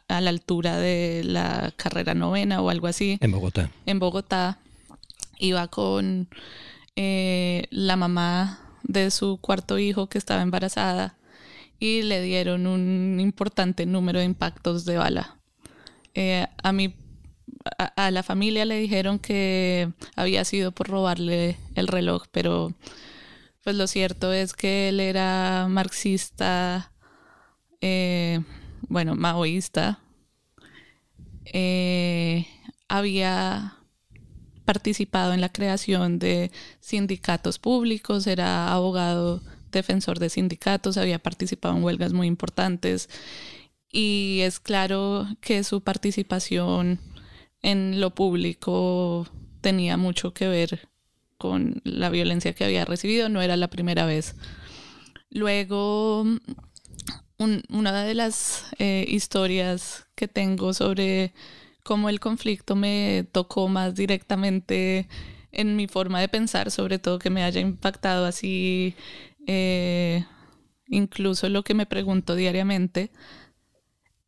a 0.09 0.21
la 0.21 0.31
altura 0.31 0.79
de 0.79 1.23
la 1.25 1.73
carrera 1.77 2.15
novena 2.15 2.61
o 2.61 2.71
algo 2.71 2.87
así. 2.87 3.19
En 3.21 3.33
Bogotá. 3.33 3.71
En 3.87 3.99
Bogotá. 3.99 4.59
Iba 5.39 5.69
con 5.69 6.29
eh, 6.95 7.67
la 7.71 7.97
mamá 7.97 8.61
de 8.83 9.11
su 9.11 9.39
cuarto 9.39 9.79
hijo 9.79 10.09
que 10.09 10.17
estaba 10.17 10.43
embarazada 10.43 11.16
y 11.79 12.03
le 12.03 12.23
dieron 12.23 12.67
un 12.67 13.19
importante 13.21 13.87
número 13.87 14.19
de 14.19 14.25
impactos 14.25 14.85
de 14.85 14.97
bala. 14.99 15.37
Eh, 16.15 16.47
a 16.63 16.73
mi 16.73 16.95
a, 17.79 18.11
la 18.11 18.23
familia 18.23 18.65
le 18.65 18.79
dijeron 18.79 19.19
que 19.19 19.93
había 20.15 20.45
sido 20.45 20.73
por 20.73 20.89
robarle 20.89 21.57
el 21.75 21.89
reloj, 21.89 22.25
pero 22.33 22.73
pues 23.65 23.77
lo 23.77 23.87
cierto 23.87 24.33
es 24.33 24.53
que 24.53 24.89
él 24.89 25.01
era 25.01 25.67
marxista, 25.69 26.93
eh, 27.81 28.41
bueno, 28.89 29.17
maoísta. 29.17 30.01
Eh, 31.45 32.47
había 32.89 33.77
participado 34.65 35.33
en 35.33 35.41
la 35.41 35.49
creación 35.49 36.19
de 36.19 36.51
sindicatos 36.81 37.59
públicos, 37.59 38.27
era 38.27 38.73
abogado 38.73 39.43
defensor 39.77 40.19
de 40.19 40.31
sindicatos, 40.31 40.97
había 40.97 41.21
participado 41.21 41.77
en 41.77 41.85
huelgas 41.85 42.13
muy 42.13 42.27
importantes 42.27 43.09
y 43.91 44.41
es 44.43 44.59
claro 44.59 45.27
que 45.41 45.63
su 45.65 45.83
participación 45.83 46.99
en 47.63 48.01
lo 48.01 48.15
público 48.15 49.27
tenía 49.61 49.97
mucho 49.97 50.35
que 50.35 50.49
ver 50.49 50.89
con 51.39 51.81
la 51.85 52.11
violencia 52.11 52.53
que 52.53 52.65
había 52.65 52.85
recibido, 52.85 53.29
no 53.29 53.43
era 53.43 53.57
la 53.57 53.69
primera 53.69 54.07
vez. 54.07 54.35
Luego, 55.31 56.25
una 57.69 58.05
de 58.05 58.15
las 58.15 58.67
eh, 58.79 59.05
historias 59.09 60.07
que 60.15 60.29
tengo 60.29 60.73
sobre 60.73 61.33
cómo 61.83 62.09
el 62.09 62.21
conflicto 62.21 62.75
me 62.75 63.27
tocó 63.33 63.69
más 63.69 63.95
directamente 63.95 65.09
en 65.53 65.77
mi 65.77 65.87
forma 65.87 66.21
de 66.21 66.29
pensar, 66.29 66.71
sobre 66.71 66.99
todo 66.99 67.19
que 67.19 67.31
me 67.31 67.43
haya 67.43 67.61
impactado 67.61 68.27
así, 68.27 68.95
eh, 69.47 70.27
incluso 70.89 71.49
lo 71.49 71.63
que 71.63 71.75
me 71.75 71.87
pregunto 71.87 72.35
diariamente, 72.35 73.11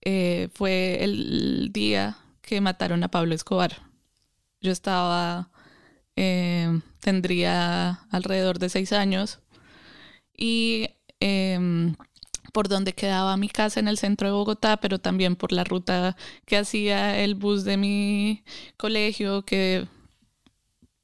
eh, 0.03 0.49
fue 0.55 1.05
el 1.05 1.71
día 1.73 2.19
que 2.43 2.61
mataron 2.61 3.03
a 3.05 3.11
Pablo 3.11 3.35
Escobar. 3.35 3.83
Yo 4.61 4.73
estaba, 4.73 5.51
eh, 6.17 6.81
tendría 7.01 8.01
alrededor 8.11 8.59
de 8.59 8.69
seis 8.71 8.93
años 8.93 9.41
y 10.37 10.89
em, 11.21 11.97
por 12.53 12.69
donde 12.69 12.95
quedaba 12.95 13.37
mi 13.37 13.49
casa 13.49 13.81
en 13.81 13.89
el 13.89 13.99
centro 13.99 14.29
de 14.29 14.33
Bogotá, 14.35 14.79
pero 14.79 14.99
también 15.01 15.37
por 15.37 15.53
la 15.53 15.65
ruta 15.65 16.17
que 16.47 16.57
hacía 16.57 17.21
el 17.21 17.35
bus 17.35 17.65
de 17.65 17.77
mi 17.77 18.45
colegio, 18.77 19.45
que 19.45 19.87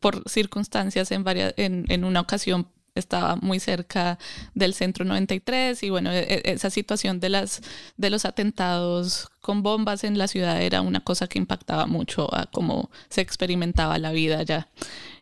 por 0.01 0.29
circunstancias 0.29 1.11
en 1.13 2.05
una 2.05 2.21
ocasión 2.21 2.69
estaba 2.95 3.37
muy 3.37 3.61
cerca 3.61 4.19
del 4.55 4.75
centro 4.75 5.05
93 5.05 5.83
y 5.83 5.91
bueno, 5.91 6.13
e, 6.13 6.21
e, 6.21 6.53
esa 6.53 6.71
situación 6.71 7.21
de, 7.21 7.29
las, 7.29 7.61
de 7.97 8.11
los 8.11 8.25
atentados 8.25 9.29
con 9.41 9.63
bombas 9.63 10.05
en 10.05 10.17
la 10.19 10.29
ciudad 10.29 10.63
era 10.63 10.81
una 10.81 11.01
cosa 11.01 11.27
que 11.27 11.39
impactaba 11.39 11.87
mucho 11.87 12.33
a 12.35 12.47
cómo 12.47 12.91
se 13.09 13.21
experimentaba 13.21 13.99
la 13.99 14.13
vida 14.13 14.39
allá. 14.39 14.69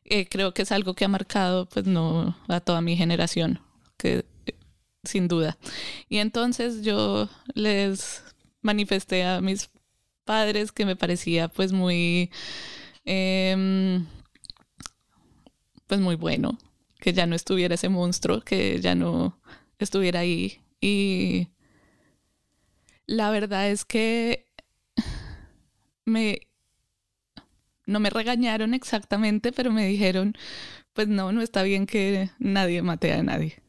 Eh, 0.04 0.28
creo 0.28 0.52
que 0.52 0.62
es 0.62 0.72
algo 0.72 0.94
que 0.94 1.04
ha 1.04 1.08
marcado 1.08 1.66
pues 1.68 1.86
no 1.86 2.36
a 2.48 2.60
toda 2.60 2.82
mi 2.82 2.96
generación, 2.96 3.60
que 3.96 4.26
sin 5.04 5.28
duda. 5.28 5.58
Y 6.08 6.18
entonces 6.18 6.82
yo 6.82 7.28
les 7.54 8.22
manifesté 8.60 9.24
a 9.24 9.40
mis 9.40 9.70
padres 10.24 10.72
que 10.72 10.86
me 10.86 10.96
parecía 10.96 11.48
pues 11.48 11.72
muy... 11.72 12.30
Em, 13.04 14.06
pues 15.88 16.00
muy 16.00 16.14
bueno 16.14 16.56
que 17.02 17.12
ya 17.12 17.26
no 17.26 17.34
estuviera 17.34 17.74
ese 17.74 17.88
monstruo, 17.88 18.42
que 18.42 18.80
ya 18.80 18.94
no 18.94 19.36
estuviera 19.80 20.20
ahí. 20.20 20.60
Y 20.80 21.48
la 23.06 23.28
verdad 23.30 23.68
es 23.70 23.84
que 23.84 24.46
me 26.04 26.42
no 27.86 27.98
me 27.98 28.08
regañaron 28.08 28.72
exactamente, 28.72 29.50
pero 29.50 29.72
me 29.72 29.84
dijeron, 29.84 30.36
pues 30.92 31.08
no, 31.08 31.32
no 31.32 31.42
está 31.42 31.64
bien 31.64 31.86
que 31.86 32.30
nadie 32.38 32.82
mate 32.82 33.12
a 33.12 33.24
nadie. 33.24 33.60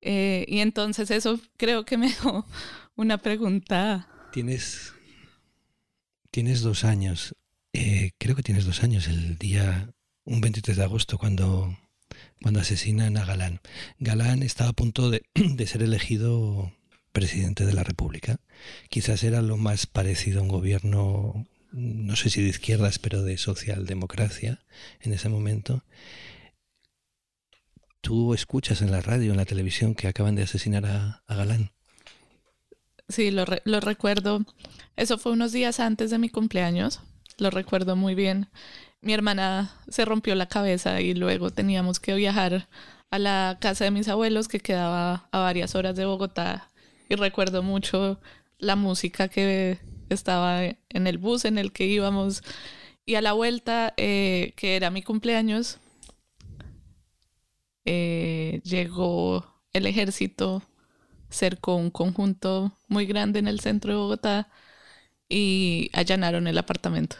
Eh, 0.00 0.44
y 0.48 0.58
entonces 0.58 1.12
eso 1.12 1.38
creo 1.56 1.84
que 1.84 1.98
me 1.98 2.08
dejó 2.08 2.44
una 2.96 3.18
pregunta. 3.18 4.08
Tienes, 4.32 4.92
tienes 6.32 6.62
dos 6.62 6.82
años, 6.82 7.36
eh, 7.72 8.10
creo 8.18 8.34
que 8.34 8.42
tienes 8.42 8.64
dos 8.64 8.82
años, 8.82 9.06
el 9.06 9.38
día 9.38 9.92
un 10.26 10.40
23 10.40 10.76
de 10.76 10.84
agosto 10.84 11.16
cuando, 11.16 11.78
cuando 12.42 12.60
asesinan 12.60 13.16
a 13.16 13.24
Galán. 13.24 13.60
Galán 13.98 14.42
estaba 14.42 14.70
a 14.70 14.74
punto 14.74 15.10
de, 15.10 15.66
ser 15.66 15.82
elegido 15.82 16.72
presidente 17.12 17.64
de 17.64 17.72
la 17.72 17.84
República. 17.84 18.40
Quizás 18.90 19.22
era 19.24 19.40
lo 19.40 19.56
más 19.56 19.86
parecido 19.86 20.40
a 20.40 20.42
un 20.42 20.48
gobierno, 20.48 21.46
no 21.72 22.16
sé 22.16 22.28
si 22.28 22.42
de 22.42 22.48
izquierdas, 22.48 22.98
pero 22.98 23.22
de 23.22 23.38
socialdemocracia 23.38 24.60
en 25.00 25.14
ese 25.14 25.28
momento. 25.28 25.82
Tú 28.00 28.34
escuchas 28.34 28.82
en 28.82 28.90
la 28.90 29.00
radio, 29.00 29.30
en 29.30 29.36
la 29.36 29.46
televisión, 29.46 29.94
que 29.94 30.06
acaban 30.06 30.34
de 30.34 30.42
asesinar 30.42 30.84
a, 30.86 31.22
Galán. 31.28 31.70
Sí, 33.08 33.30
lo, 33.30 33.44
lo 33.64 33.80
recuerdo. 33.80 34.44
Eso 34.96 35.18
fue 35.18 35.32
unos 35.32 35.52
días 35.52 35.80
antes 35.80 36.10
de 36.10 36.18
mi 36.18 36.28
cumpleaños. 36.28 37.00
Lo 37.38 37.50
recuerdo 37.50 37.96
muy 37.96 38.14
bien 38.14 38.48
mi 39.00 39.12
hermana 39.14 39.70
se 39.88 40.04
rompió 40.04 40.34
la 40.34 40.46
cabeza 40.48 41.00
y 41.00 41.14
luego 41.14 41.50
teníamos 41.50 42.00
que 42.00 42.14
viajar 42.14 42.68
a 43.10 43.18
la 43.18 43.58
casa 43.60 43.84
de 43.84 43.90
mis 43.90 44.08
abuelos 44.08 44.48
que 44.48 44.60
quedaba 44.60 45.28
a 45.32 45.38
varias 45.38 45.74
horas 45.74 45.96
de 45.96 46.06
Bogotá. 46.06 46.70
Y 47.08 47.14
recuerdo 47.16 47.62
mucho 47.62 48.20
la 48.58 48.76
música 48.76 49.28
que 49.28 49.78
estaba 50.08 50.64
en 50.64 51.06
el 51.06 51.18
bus 51.18 51.44
en 51.44 51.58
el 51.58 51.72
que 51.72 51.86
íbamos. 51.86 52.42
Y 53.04 53.14
a 53.14 53.22
la 53.22 53.32
vuelta 53.32 53.94
eh, 53.96 54.52
que 54.56 54.76
era 54.76 54.90
mi 54.90 55.02
cumpleaños 55.02 55.78
eh, 57.84 58.60
llegó 58.64 59.46
el 59.72 59.86
ejército 59.86 60.62
cercó 61.30 61.76
un 61.76 61.90
conjunto 61.90 62.72
muy 62.88 63.06
grande 63.06 63.38
en 63.38 63.48
el 63.48 63.60
centro 63.60 63.92
de 63.92 63.98
Bogotá 63.98 64.48
y 65.28 65.90
allanaron 65.92 66.46
el 66.46 66.58
apartamento 66.58 67.16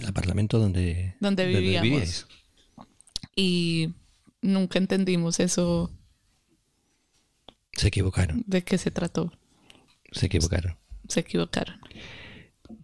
el 0.00 0.08
apartamento 0.08 0.58
donde, 0.58 1.14
donde 1.20 1.46
vivíamos. 1.46 2.26
y 3.36 3.94
nunca 4.42 4.78
entendimos 4.78 5.40
eso. 5.40 5.90
Se 7.72 7.88
equivocaron. 7.88 8.42
¿De 8.46 8.62
qué 8.62 8.78
se 8.78 8.90
trató? 8.90 9.32
Se 10.12 10.26
equivocaron. 10.26 10.76
Se 11.08 11.20
equivocaron. 11.20 11.80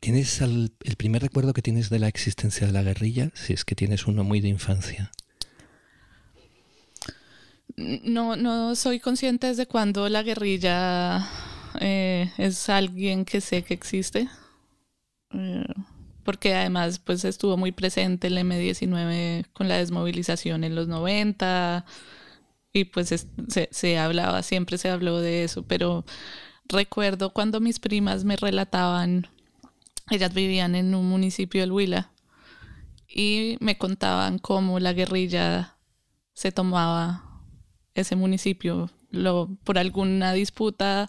¿Tienes 0.00 0.40
el, 0.40 0.72
primer 0.96 1.22
recuerdo 1.22 1.52
que 1.52 1.62
tienes 1.62 1.90
de 1.90 1.98
la 1.98 2.08
existencia 2.08 2.66
de 2.66 2.72
la 2.72 2.82
guerrilla? 2.82 3.30
Si 3.34 3.52
es 3.52 3.64
que 3.64 3.74
tienes 3.74 4.06
uno 4.06 4.24
muy 4.24 4.40
de 4.40 4.48
infancia. 4.48 5.10
No, 7.76 8.36
no 8.36 8.74
soy 8.74 9.00
consciente 9.00 9.48
desde 9.48 9.66
cuando 9.66 10.08
la 10.08 10.22
guerrilla 10.22 11.28
eh, 11.80 12.30
es 12.38 12.68
alguien 12.68 13.24
que 13.24 13.40
sé 13.40 13.62
que 13.62 13.74
existe. 13.74 14.28
Eh, 15.32 15.64
porque 16.26 16.52
además 16.54 16.98
pues 16.98 17.24
estuvo 17.24 17.56
muy 17.56 17.70
presente 17.70 18.26
el 18.26 18.36
M19 18.36 19.46
con 19.52 19.68
la 19.68 19.76
desmovilización 19.76 20.64
en 20.64 20.74
los 20.74 20.88
90 20.88 21.86
y 22.72 22.84
pues 22.86 23.26
se, 23.70 23.98
hablaba, 23.98 24.42
siempre 24.42 24.76
se 24.76 24.90
habló 24.90 25.20
de 25.20 25.44
eso, 25.44 25.62
pero 25.62 26.04
recuerdo 26.68 27.32
cuando 27.32 27.60
mis 27.60 27.78
primas 27.78 28.24
me 28.24 28.36
relataban, 28.36 29.28
ellas 30.10 30.34
vivían 30.34 30.74
en 30.74 30.96
un 30.96 31.08
municipio 31.08 31.60
del 31.60 31.70
Huila 31.70 32.10
y 33.08 33.56
me 33.60 33.78
contaban 33.78 34.40
cómo 34.40 34.80
la 34.80 34.92
guerrilla 34.92 35.76
se 36.34 36.50
tomaba 36.50 37.22
ese 37.94 38.16
municipio 38.16 38.90
por 39.62 39.78
alguna 39.78 40.32
disputa, 40.32 41.08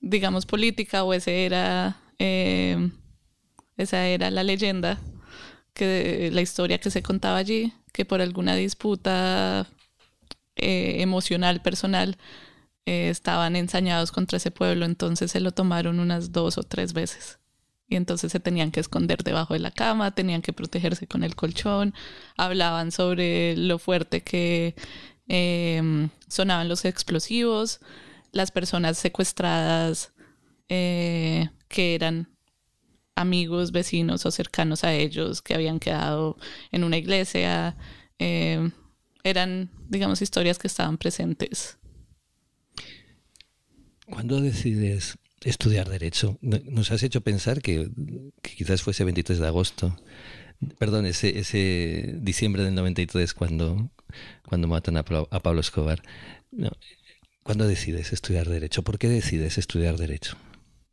digamos, 0.00 0.44
política 0.44 1.02
o 1.02 1.14
ese 1.14 1.46
era... 1.46 1.96
Eh, 2.18 2.90
esa 3.82 4.06
era 4.06 4.30
la 4.30 4.42
leyenda, 4.42 4.98
que 5.74 6.30
la 6.32 6.40
historia 6.40 6.78
que 6.78 6.90
se 6.90 7.02
contaba 7.02 7.38
allí, 7.38 7.72
que 7.92 8.04
por 8.04 8.20
alguna 8.20 8.54
disputa 8.54 9.66
eh, 10.56 11.02
emocional, 11.02 11.62
personal, 11.62 12.18
eh, 12.86 13.10
estaban 13.10 13.56
ensañados 13.56 14.12
contra 14.12 14.38
ese 14.38 14.50
pueblo, 14.50 14.84
entonces 14.86 15.30
se 15.32 15.40
lo 15.40 15.52
tomaron 15.52 16.00
unas 16.00 16.32
dos 16.32 16.58
o 16.58 16.62
tres 16.62 16.92
veces. 16.92 17.38
Y 17.88 17.96
entonces 17.96 18.32
se 18.32 18.40
tenían 18.40 18.70
que 18.70 18.80
esconder 18.80 19.24
debajo 19.24 19.54
de 19.54 19.60
la 19.60 19.72
cama, 19.72 20.14
tenían 20.14 20.42
que 20.42 20.52
protegerse 20.52 21.06
con 21.06 21.24
el 21.24 21.34
colchón, 21.34 21.94
hablaban 22.36 22.92
sobre 22.92 23.56
lo 23.56 23.78
fuerte 23.78 24.22
que 24.22 24.76
em, 25.28 26.10
sonaban 26.28 26.68
los 26.68 26.84
explosivos, 26.84 27.80
las 28.32 28.52
personas 28.52 28.98
secuestradas 28.98 30.12
eh, 30.68 31.50
que 31.68 31.94
eran 31.96 32.28
amigos, 33.20 33.72
vecinos 33.72 34.26
o 34.26 34.30
cercanos 34.30 34.84
a 34.84 34.94
ellos 34.94 35.42
que 35.42 35.54
habían 35.54 35.78
quedado 35.78 36.36
en 36.72 36.84
una 36.84 36.96
iglesia. 36.96 37.76
Eh, 38.18 38.70
eran, 39.22 39.70
digamos, 39.88 40.22
historias 40.22 40.58
que 40.58 40.66
estaban 40.66 40.98
presentes. 40.98 41.78
¿Cuándo 44.06 44.40
decides 44.40 45.18
estudiar 45.42 45.88
Derecho? 45.88 46.38
Nos 46.40 46.90
has 46.90 47.02
hecho 47.02 47.20
pensar 47.20 47.62
que, 47.62 47.88
quizás 48.42 48.82
fuese 48.82 49.04
23 49.04 49.38
de 49.38 49.46
agosto, 49.46 49.96
perdón, 50.78 51.06
ese, 51.06 51.38
ese 51.38 52.16
diciembre 52.18 52.64
del 52.64 52.74
93 52.74 53.34
cuando, 53.34 53.90
cuando 54.48 54.68
matan 54.68 54.96
a, 54.96 55.00
a 55.30 55.40
Pablo 55.40 55.60
Escobar. 55.60 56.02
¿Cuándo 57.42 57.66
decides 57.66 58.12
estudiar 58.12 58.48
Derecho? 58.48 58.82
¿Por 58.82 58.98
qué 58.98 59.08
decides 59.08 59.58
estudiar 59.58 59.96
Derecho? 59.96 60.36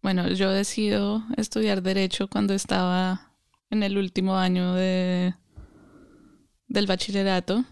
Bueno, 0.01 0.29
yo 0.29 0.51
decido 0.51 1.23
estudiar 1.35 1.81
Derecho 1.81 2.27
cuando 2.27 2.53
estaba 2.53 3.33
en 3.69 3.83
el 3.83 3.97
último 3.97 4.37
año 4.37 4.73
de, 4.73 5.33
del 6.67 6.87
bachillerato. 6.87 7.65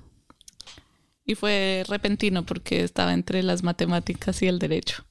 y 1.26 1.36
fue 1.36 1.84
repentino 1.88 2.46
porque 2.46 2.84
estaba 2.84 3.14
entre 3.14 3.42
las 3.44 3.64
matemáticas 3.64 4.42
y 4.42 4.48
el 4.48 4.60
derecho. 4.60 5.06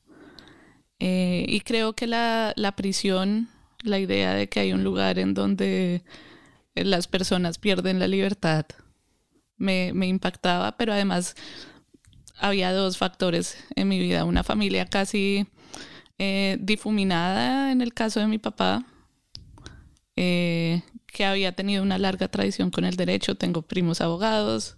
Eh, 1.01 1.45
y 1.49 1.61
creo 1.61 1.95
que 1.95 2.07
la, 2.07 2.53
la 2.57 2.77
prisión, 2.77 3.49
la 3.83 3.99
idea 3.99 4.35
de 4.35 4.49
que 4.49 4.61
hay 4.61 4.73
un 4.73 4.85
lugar 4.85 5.19
en 5.19 5.35
donde 5.35 6.05
las 6.75 7.09
personas 7.09 7.59
pierden 7.59 7.99
la 7.99 8.09
libertad, 8.09 8.67
me, 9.57 9.93
me 9.93 10.07
impactaba, 10.07 10.77
pero 10.77 10.93
además 10.93 11.35
había 12.39 12.73
dos 12.73 12.99
factores 12.99 13.57
en 13.77 13.89
mi 13.89 13.99
vida. 13.99 14.25
Una 14.25 14.45
familia 14.45 14.87
casi 14.87 15.47
eh, 16.19 16.59
difuminada 16.61 17.73
en 17.73 17.81
el 17.81 17.93
caso 17.93 18.21
de 18.21 18.29
mi 18.29 18.39
papá, 18.39 18.87
eh, 20.17 20.83
que 21.07 21.25
había 21.25 21.53
tenido 21.53 21.83
una 21.83 21.99
larga 21.99 22.29
tradición 22.29 22.71
con 22.71 22.85
el 22.85 22.97
derecho. 22.97 23.35
Tengo 23.37 23.63
primos 23.63 24.01
abogados, 24.01 24.77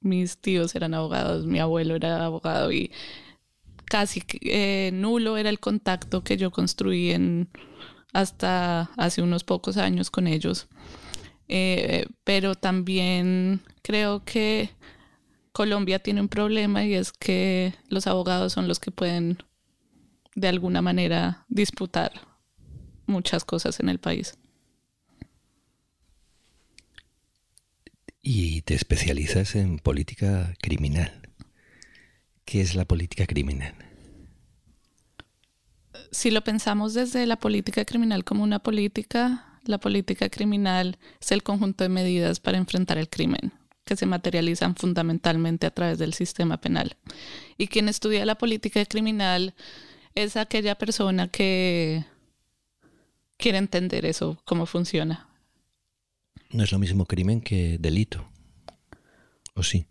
mis 0.00 0.38
tíos 0.38 0.74
eran 0.74 0.94
abogados, 0.94 1.46
mi 1.46 1.58
abuelo 1.58 1.96
era 1.96 2.24
abogado 2.24 2.72
y 2.72 2.92
casi 3.84 4.22
eh, 4.42 4.90
nulo 4.92 5.36
era 5.36 5.48
el 5.48 5.60
contacto 5.60 6.22
que 6.22 6.36
yo 6.36 6.50
construí 6.50 7.10
en, 7.12 7.48
hasta 8.12 8.90
hace 8.96 9.22
unos 9.22 9.44
pocos 9.44 9.76
años 9.76 10.10
con 10.10 10.26
ellos. 10.26 10.68
pero 12.24 12.54
también 12.54 13.60
creo 13.82 14.24
que 14.24 14.70
Colombia 15.52 16.00
tiene 16.00 16.20
un 16.20 16.28
problema 16.28 16.84
y 16.84 16.94
es 16.94 17.12
que 17.12 17.74
los 17.88 18.06
abogados 18.06 18.52
son 18.52 18.68
los 18.68 18.78
que 18.80 18.90
pueden 18.90 19.38
de 20.36 20.48
alguna 20.48 20.82
manera 20.82 21.44
disputar 21.48 22.12
muchas 23.06 23.44
cosas 23.44 23.80
en 23.80 23.88
el 23.88 23.98
país. 23.98 24.38
Y 28.22 28.62
te 28.62 28.74
especializas 28.74 29.56
en 29.56 29.78
política 29.78 30.54
criminal. 30.60 31.30
¿Qué 32.44 32.60
es 32.60 32.74
la 32.74 32.84
política 32.84 33.26
criminal? 33.26 33.74
Si 36.12 36.30
lo 36.30 36.42
pensamos 36.42 36.94
desde 36.94 37.26
la 37.26 37.36
política 37.36 37.84
criminal 37.84 38.24
como 38.24 38.44
una 38.44 38.58
política, 38.58 39.60
la 39.64 39.78
política 39.78 40.28
criminal 40.28 40.98
es 41.20 41.32
el 41.32 41.42
conjunto 41.42 41.82
de 41.82 41.88
medidas 41.88 42.40
para 42.40 42.58
enfrentar 42.58 42.98
el 42.98 43.08
crimen 43.08 43.52
que 43.84 43.96
se 43.96 44.04
materializan 44.04 44.74
fundamentalmente 44.74 45.64
a 45.64 45.70
través 45.70 45.98
del 45.98 46.12
sistema 46.12 46.60
penal. 46.60 46.96
Y 47.56 47.68
quien 47.68 47.88
estudia 47.88 48.26
la 48.26 48.36
política 48.36 48.84
criminal 48.84 49.54
es 50.16 50.36
aquella 50.36 50.74
persona 50.74 51.28
que 51.28 52.04
quiere 53.36 53.58
entender 53.58 54.04
eso, 54.06 54.40
cómo 54.44 54.66
funciona. 54.66 55.28
No 56.50 56.64
es 56.64 56.72
lo 56.72 56.78
mismo 56.78 57.06
crimen 57.06 57.40
que 57.40 57.76
delito. 57.78 58.26
¿O 59.54 59.62
sí? 59.62 59.86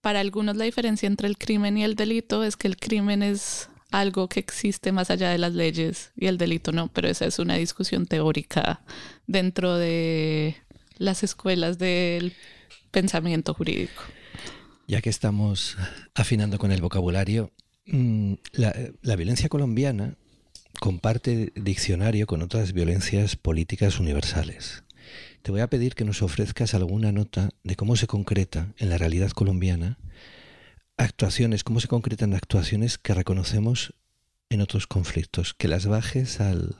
Para 0.00 0.20
algunos 0.20 0.56
la 0.56 0.64
diferencia 0.64 1.06
entre 1.06 1.26
el 1.26 1.36
crimen 1.36 1.76
y 1.78 1.84
el 1.84 1.96
delito 1.96 2.44
es 2.44 2.56
que 2.56 2.68
el 2.68 2.76
crimen 2.76 3.22
es 3.22 3.68
algo 3.90 4.28
que 4.28 4.40
existe 4.40 4.92
más 4.92 5.10
allá 5.10 5.30
de 5.30 5.38
las 5.38 5.54
leyes 5.54 6.12
y 6.16 6.26
el 6.26 6.38
delito 6.38 6.70
no, 6.70 6.88
pero 6.88 7.08
esa 7.08 7.26
es 7.26 7.38
una 7.38 7.56
discusión 7.56 8.06
teórica 8.06 8.82
dentro 9.26 9.76
de 9.76 10.56
las 10.96 11.22
escuelas 11.22 11.78
del 11.78 12.34
pensamiento 12.90 13.54
jurídico. 13.54 14.02
Ya 14.86 15.00
que 15.00 15.10
estamos 15.10 15.76
afinando 16.14 16.58
con 16.58 16.72
el 16.72 16.82
vocabulario, 16.82 17.52
mm, 17.90 18.34
la, 18.52 19.16
violencia 19.16 19.48
colombiana 19.48 20.14
comparte 20.80 21.52
diccionario 21.54 22.26
con 22.26 22.42
otras 22.42 22.72
violencias 22.72 23.36
políticas 23.36 24.00
universales. 24.00 24.84
Te 25.42 25.50
voy 25.50 25.60
a 25.60 25.68
pedir 25.68 25.94
que 25.94 26.04
nos 26.04 26.22
ofrezcas 26.22 26.74
alguna 26.74 27.12
nota 27.12 27.50
de 27.64 27.76
cómo 27.76 27.96
se 27.96 28.06
concreta 28.06 28.72
en 28.78 28.88
la 28.90 28.98
realidad 28.98 29.30
colombiana 29.30 29.98
actuaciones, 30.96 31.64
cómo 31.64 31.80
se 31.80 31.88
concretan 31.88 32.34
actuaciones 32.34 32.98
que 32.98 33.14
reconocemos 33.14 33.94
en 34.50 34.60
otros 34.60 34.86
conflictos, 34.86 35.54
que 35.54 35.68
las 35.68 35.86
bajes 35.86 36.40
al, 36.40 36.76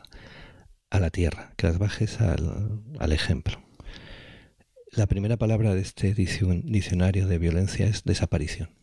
a 0.91 1.01
la 1.01 1.11
tierra, 1.11 1.53
que 1.57 1.67
las 1.67 1.79
bajes 1.79 2.21
al, 2.21 2.83
al 2.99 3.13
ejemplo. 3.13 3.63
La 4.93 5.07
primera 5.07 5.37
palabra 5.37 5.75
de 5.75 5.81
este 5.81 6.15
diccionario 6.15 7.29
de 7.29 7.39
violencia 7.39 7.87
es 7.87 8.03
desaparición. 8.05 8.80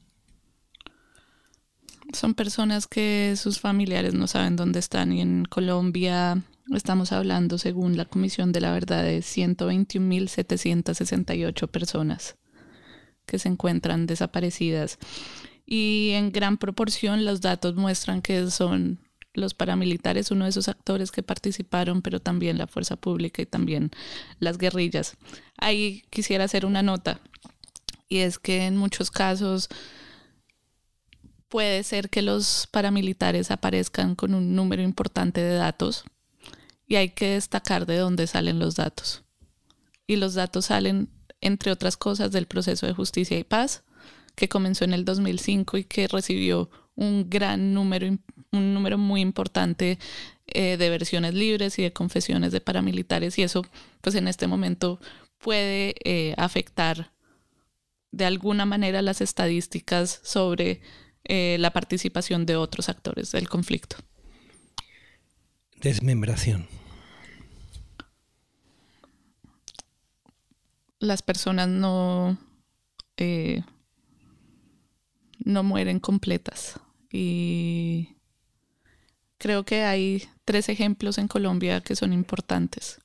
Son 2.14 2.34
personas 2.34 2.88
que 2.88 3.36
sus 3.38 3.60
familiares 3.60 4.14
no 4.14 4.28
saben 4.28 4.56
dónde 4.56 4.80
están 4.80 5.12
y 5.12 5.20
en 5.22 5.44
Colombia 5.46 6.42
estamos 6.74 7.12
hablando, 7.12 7.58
según 7.58 7.98
la 7.98 8.06
Comisión 8.06 8.52
de 8.52 8.62
la 8.62 8.72
Verdad, 8.72 9.04
de 9.04 9.20
121.768 9.20 11.68
personas 11.68 12.36
que 13.26 13.40
se 13.40 13.50
encuentran 13.50 14.08
desaparecidas. 14.08 15.00
Y 15.66 16.12
en 16.14 16.32
gran 16.32 16.58
proporción 16.58 17.26
los 17.26 17.42
datos 17.42 17.76
muestran 17.76 18.22
que 18.22 18.50
son 18.50 19.00
los 19.34 19.54
paramilitares, 19.54 20.32
uno 20.32 20.46
de 20.46 20.52
esos 20.52 20.70
actores 20.70 21.12
que 21.12 21.24
participaron, 21.24 22.02
pero 22.02 22.20
también 22.20 22.58
la 22.58 22.68
fuerza 22.68 22.96
pública 22.96 23.42
y 23.42 23.46
también 23.46 23.92
las 24.40 24.58
guerrillas. 24.58 25.18
Ahí 25.58 26.04
quisiera 26.10 26.46
hacer 26.46 26.66
una 26.66 26.82
nota, 26.82 27.20
y 28.10 28.20
es 28.20 28.40
que 28.40 28.66
en 28.66 28.78
muchos 28.78 29.12
casos 29.12 29.68
puede 31.50 31.84
ser 31.84 32.10
que 32.10 32.22
los 32.22 32.68
paramilitares 32.72 33.52
aparezcan 33.52 34.16
con 34.16 34.34
un 34.34 34.56
número 34.56 34.82
importante 34.82 35.42
de 35.42 35.56
datos 35.56 36.04
y 36.88 36.96
hay 36.96 37.10
que 37.10 37.32
destacar 37.32 37.86
de 37.86 37.98
dónde 37.98 38.28
salen 38.28 38.60
los 38.60 38.76
datos. 38.76 39.24
Y 40.06 40.16
los 40.16 40.36
datos 40.36 40.66
salen, 40.66 41.10
entre 41.42 41.72
otras 41.72 41.98
cosas, 41.98 42.32
del 42.32 42.48
proceso 42.48 42.86
de 42.86 42.94
justicia 42.94 43.38
y 43.38 43.44
paz, 43.44 43.84
que 44.36 44.48
comenzó 44.48 44.86
en 44.86 44.94
el 44.94 45.04
2005 45.04 45.78
y 45.78 45.84
que 45.84 46.08
recibió 46.08 46.70
un 46.96 47.30
gran 47.30 47.74
número, 47.74 48.08
un 48.52 48.74
número 48.74 48.98
muy 48.98 49.22
importante 49.22 50.00
eh, 50.48 50.78
de 50.78 50.90
versiones 50.90 51.34
libres 51.34 51.78
y 51.78 51.84
de 51.84 51.94
confesiones 51.94 52.52
de 52.52 52.62
paramilitares 52.62 53.38
y 53.38 53.44
eso 53.44 53.64
pues 54.02 54.16
en 54.16 54.28
este 54.28 54.48
momento 54.48 55.00
puede 55.40 55.96
eh, 56.06 56.34
afectar 56.38 57.12
de 58.12 58.26
alguna 58.26 58.66
manera 58.66 59.02
las 59.02 59.20
estadísticas 59.20 60.22
sobre 60.24 60.82
eh, 61.28 61.58
la 61.60 61.72
participación 61.72 62.46
de 62.46 62.56
otros 62.56 62.90
actores 62.90 63.32
del 63.32 63.50
conflicto. 63.50 63.98
Desmembración. 65.82 66.68
Las 71.00 71.22
personas 71.22 71.68
no, 71.68 72.38
no 75.44 75.64
mueren 75.64 76.00
completas. 76.00 76.80
Y 77.12 78.18
creo 79.38 79.64
que 79.64 79.84
hay 79.84 80.28
tres 80.46 80.70
ejemplos 80.70 81.18
en 81.18 81.28
Colombia 81.28 81.82
que 81.82 81.96
son 81.96 82.14
importantes. 82.14 83.00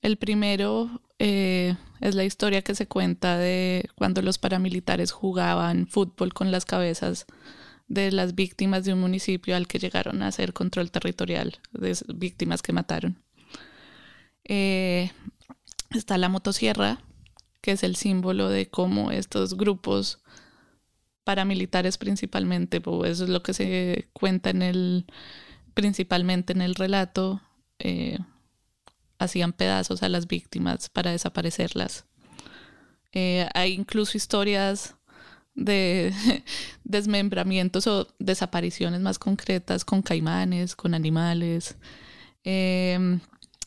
El 0.00 0.16
primero 0.16 1.02
eh, 1.22 1.76
es 2.00 2.14
la 2.14 2.24
historia 2.24 2.62
que 2.62 2.74
se 2.74 2.88
cuenta 2.88 3.36
de 3.36 3.90
cuando 3.94 4.22
los 4.22 4.38
paramilitares 4.38 5.12
jugaban 5.12 5.86
fútbol 5.86 6.32
con 6.32 6.50
las 6.50 6.64
cabezas 6.64 7.26
de 7.88 8.10
las 8.10 8.34
víctimas 8.34 8.86
de 8.86 8.94
un 8.94 9.00
municipio 9.00 9.54
al 9.54 9.68
que 9.68 9.78
llegaron 9.78 10.22
a 10.22 10.28
hacer 10.28 10.54
control 10.54 10.90
territorial, 10.90 11.58
de 11.72 11.94
víctimas 12.14 12.62
que 12.62 12.72
mataron. 12.72 13.22
Eh, 14.44 15.10
está 15.90 16.16
la 16.16 16.30
motosierra, 16.30 17.02
que 17.60 17.72
es 17.72 17.82
el 17.82 17.96
símbolo 17.96 18.48
de 18.48 18.70
cómo 18.70 19.10
estos 19.10 19.58
grupos 19.58 20.22
paramilitares 21.24 21.98
principalmente, 21.98 22.80
eso 23.04 23.24
es 23.24 23.28
lo 23.28 23.42
que 23.42 23.52
se 23.52 24.08
cuenta 24.14 24.48
en 24.48 24.62
el, 24.62 25.04
principalmente 25.74 26.54
en 26.54 26.62
el 26.62 26.76
relato, 26.76 27.42
eh, 27.78 28.18
hacían 29.20 29.52
pedazos 29.52 30.02
a 30.02 30.08
las 30.08 30.26
víctimas 30.26 30.88
para 30.88 31.12
desaparecerlas. 31.12 32.06
Eh, 33.12 33.48
hay 33.54 33.74
incluso 33.74 34.16
historias 34.16 34.96
de 35.54 36.12
desmembramientos 36.84 37.86
o 37.86 38.08
desapariciones 38.18 39.00
más 39.00 39.18
concretas 39.18 39.84
con 39.84 40.02
caimanes, 40.02 40.74
con 40.74 40.94
animales. 40.94 41.76
Em, 42.42 43.20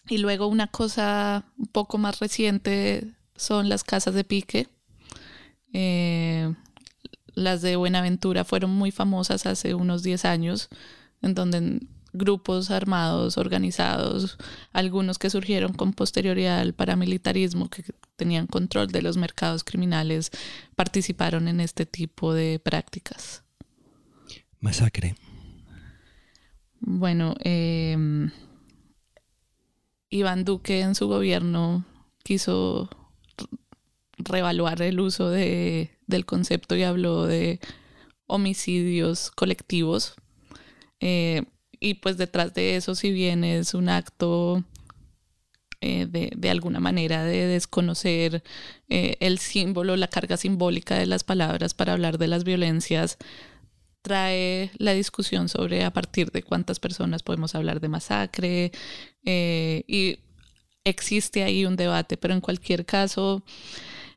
y 0.09 0.17
luego 0.17 0.47
una 0.47 0.67
cosa 0.67 1.45
un 1.57 1.67
poco 1.67 1.97
más 1.97 2.19
reciente 2.19 3.13
son 3.35 3.69
las 3.69 3.83
casas 3.83 4.15
de 4.15 4.23
pique. 4.23 4.67
Eh, 5.71 6.53
las 7.35 7.61
de 7.61 7.75
Buenaventura 7.75 8.43
fueron 8.43 8.71
muy 8.71 8.91
famosas 8.91 9.45
hace 9.45 9.75
unos 9.75 10.03
10 10.03 10.25
años, 10.25 10.69
en 11.21 11.33
donde 11.35 11.79
grupos 12.13 12.71
armados 12.71 13.37
organizados, 13.37 14.37
algunos 14.71 15.17
que 15.17 15.29
surgieron 15.29 15.73
con 15.73 15.93
posterioridad 15.93 16.59
al 16.59 16.73
paramilitarismo, 16.73 17.69
que 17.69 17.83
tenían 18.15 18.47
control 18.47 18.87
de 18.87 19.01
los 19.01 19.17
mercados 19.17 19.63
criminales, 19.63 20.31
participaron 20.75 21.47
en 21.47 21.59
este 21.59 21.85
tipo 21.85 22.33
de 22.33 22.59
prácticas. 22.59 23.43
Masacre. 24.59 25.15
Bueno, 26.79 27.35
em, 27.39 28.31
Iván 30.09 30.45
Duque 30.45 30.81
en 30.81 30.95
su 30.95 31.07
gobierno 31.07 31.85
quiso 32.23 32.89
revaluar 34.17 34.81
el 34.81 34.99
uso 34.99 35.29
de 35.29 35.93
del 36.07 36.25
concepto 36.25 36.75
y 36.75 36.83
habló 36.83 37.25
de 37.25 37.59
homicidios 38.27 39.31
colectivos. 39.31 40.15
Eh, 40.99 41.43
y 41.83 41.95
pues 41.95 42.15
detrás 42.15 42.53
de 42.53 42.77
eso, 42.77 42.95
si 42.95 43.11
bien 43.11 43.43
es 43.43 43.73
un 43.73 43.89
acto 43.89 44.63
eh, 45.81 46.07
de, 46.07 46.49
alguna 46.49 46.79
manera 46.79 47.25
de 47.25 47.45
desconocer 47.45 48.41
eh, 48.87 49.17
el 49.19 49.37
símbolo, 49.37 49.97
la 49.97 50.07
carga 50.07 50.37
simbólica 50.37 50.95
de 50.95 51.07
las 51.07 51.25
palabras 51.25 51.73
para 51.73 51.91
hablar 51.91 52.17
de 52.17 52.27
las 52.27 52.45
violencias, 52.45 53.17
trae 54.01 54.71
la 54.77 54.93
discusión 54.93 55.49
sobre 55.49 55.83
a 55.83 55.91
partir 55.91 56.31
de 56.31 56.41
cuántas 56.41 56.79
personas 56.79 57.21
podemos 57.21 57.53
hablar 57.53 57.81
de 57.81 57.89
masacre 57.89 58.71
y 59.25 60.19
existe 60.85 61.43
ahí 61.43 61.65
un 61.65 61.75
debate, 61.75 62.15
pero 62.15 62.33
en 62.33 62.41
cualquier 62.41 62.85
caso, 62.85 63.43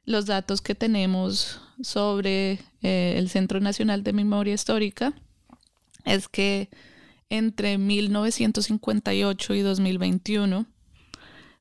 los 0.05 0.27
datos 0.27 0.61
que 0.61 0.77
tenemos 0.77 1.61
sobre 1.83 2.61
el 2.83 3.29
Centro 3.29 3.59
Nacional 3.59 4.05
de 4.05 4.13
Memoria 4.13 4.55
Histórica 4.55 5.15
es 6.05 6.29
que 6.29 6.69
entre 7.31 7.79
1958 7.79 9.55
y 9.55 9.61
2021, 9.61 10.67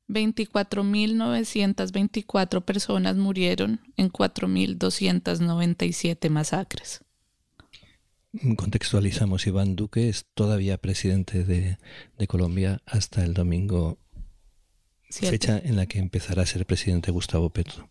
24.924 0.07 2.63
personas 2.63 3.15
murieron 3.15 3.81
en 3.97 4.11
4.297 4.11 6.29
masacres. 6.29 7.01
Contextualizamos, 8.57 9.47
Iván 9.47 9.75
Duque 9.75 10.09
es 10.09 10.25
todavía 10.33 10.77
presidente 10.77 11.45
de, 11.45 11.77
Colombia 12.27 12.81
hasta 12.85 13.23
el 13.23 13.33
domingo, 13.33 13.97
fecha 15.09 15.57
en 15.57 15.77
la 15.77 15.85
que 15.85 15.99
empezará 15.99 16.43
a 16.43 16.45
ser 16.45 16.65
presidente 16.65 17.11
Gustavo 17.11 17.49
Petro. 17.49 17.89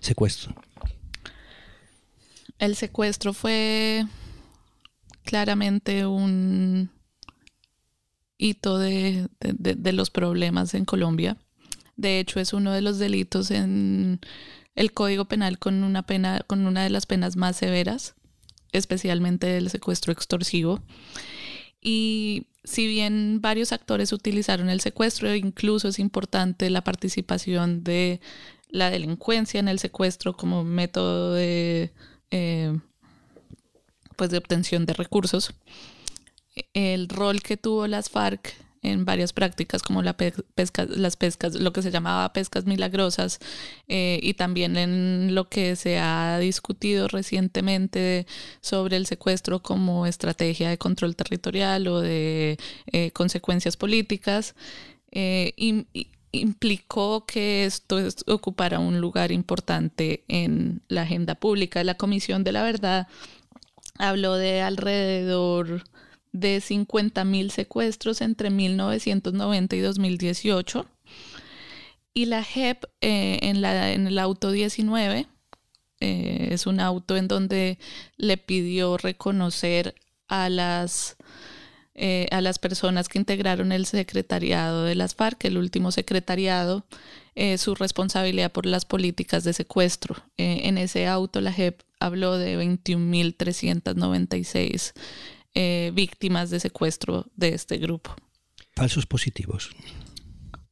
Secuestro. 0.00 0.54
El 2.58 2.76
secuestro 2.76 3.32
fue 3.32 4.04
claramente 5.24 6.06
un 6.06 6.90
hito 8.40 8.78
de, 8.78 9.28
los 9.92 10.10
problemas 10.10 10.74
en 10.74 10.84
Colombia. 10.84 11.36
De 11.96 12.18
hecho, 12.18 12.40
es 12.40 12.52
uno 12.52 12.72
de 12.72 12.80
los 12.80 12.98
delitos 12.98 13.50
en 13.50 14.20
el 14.74 14.92
Código 14.92 15.26
Penal 15.26 15.58
con 15.58 15.84
una 15.84 16.02
pena, 16.06 16.40
con 16.46 16.66
una 16.66 16.82
de 16.82 16.90
las 16.90 17.04
penas 17.04 17.36
más 17.36 17.56
severas, 17.56 18.14
especialmente 18.72 19.58
el 19.58 19.68
secuestro 19.68 20.12
extorsivo. 20.12 20.80
Y 21.82 22.46
si 22.64 22.86
bien 22.86 23.40
varios 23.42 23.72
actores 23.72 24.12
utilizaron 24.12 24.70
el 24.70 24.80
secuestro, 24.80 25.34
incluso 25.34 25.88
es 25.88 25.98
importante 25.98 26.70
la 26.70 26.82
participación 26.82 27.84
de 27.84 28.20
la 28.70 28.90
delincuencia 28.90 29.60
en 29.60 29.68
el 29.68 29.78
secuestro 29.78 30.34
como 30.34 30.64
método 30.64 31.34
de, 31.34 31.92
eh, 32.30 32.78
pues 34.16 34.30
de 34.30 34.38
obtención 34.38 34.86
de 34.86 34.94
recursos 34.94 35.52
el 36.74 37.08
rol 37.08 37.42
que 37.42 37.56
tuvo 37.56 37.86
las 37.86 38.10
FARC 38.10 38.54
en 38.82 39.04
varias 39.04 39.32
prácticas 39.32 39.82
como 39.82 40.02
la 40.02 40.16
pesca, 40.16 40.86
las 40.86 41.16
pescas, 41.16 41.54
lo 41.54 41.72
que 41.72 41.82
se 41.82 41.90
llamaba 41.90 42.32
pescas 42.32 42.64
milagrosas 42.64 43.38
eh, 43.88 44.18
y 44.22 44.34
también 44.34 44.76
en 44.76 45.34
lo 45.34 45.48
que 45.48 45.76
se 45.76 45.98
ha 45.98 46.38
discutido 46.38 47.08
recientemente 47.08 48.26
sobre 48.62 48.96
el 48.96 49.06
secuestro 49.06 49.62
como 49.62 50.06
estrategia 50.06 50.70
de 50.70 50.78
control 50.78 51.14
territorial 51.14 51.88
o 51.88 52.00
de 52.00 52.58
eh, 52.92 53.10
consecuencias 53.12 53.76
políticas. 53.76 54.54
Eh, 55.12 55.52
implicó 56.32 57.26
que 57.26 57.64
esto 57.64 57.98
ocupara 58.28 58.78
un 58.78 59.00
lugar 59.00 59.32
importante 59.32 60.24
en 60.28 60.80
la 60.88 61.02
agenda 61.02 61.34
pública. 61.34 61.84
La 61.84 61.96
Comisión 61.96 62.44
de 62.44 62.52
la 62.52 62.62
Verdad 62.62 63.08
habló 63.98 64.36
de 64.36 64.62
alrededor 64.62 65.82
de 66.32 66.58
50.000 66.58 67.50
secuestros 67.50 68.20
entre 68.20 68.50
1990 68.50 69.76
y 69.76 69.80
2018. 69.80 70.86
Y 72.12 72.26
la 72.26 72.42
JEP 72.42 72.84
eh, 73.00 73.38
en, 73.42 73.62
la, 73.62 73.92
en 73.92 74.06
el 74.06 74.18
auto 74.18 74.50
19 74.50 75.26
eh, 76.00 76.48
es 76.50 76.66
un 76.66 76.80
auto 76.80 77.16
en 77.16 77.28
donde 77.28 77.78
le 78.16 78.36
pidió 78.36 78.96
reconocer 78.96 79.94
a 80.28 80.48
las, 80.48 81.16
eh, 81.94 82.26
a 82.30 82.40
las 82.40 82.58
personas 82.58 83.08
que 83.08 83.18
integraron 83.18 83.72
el 83.72 83.86
secretariado 83.86 84.84
de 84.84 84.96
las 84.96 85.14
FARC, 85.14 85.44
el 85.44 85.58
último 85.58 85.92
secretariado, 85.92 86.84
su 87.56 87.74
responsabilidad 87.74 88.52
por 88.52 88.66
las 88.66 88.84
políticas 88.84 89.44
de 89.44 89.54
secuestro. 89.54 90.14
en 90.36 90.76
ese 90.76 91.06
auto 91.06 91.40
la 91.40 91.50
JEP 91.50 91.80
habló 91.98 92.36
de 92.36 92.58
21.396 92.58 94.92
eh, 95.54 95.90
víctimas 95.94 96.50
de 96.50 96.60
secuestro 96.60 97.26
de 97.36 97.50
este 97.50 97.78
grupo. 97.78 98.14
Falsos 98.76 99.06
positivos. 99.06 99.70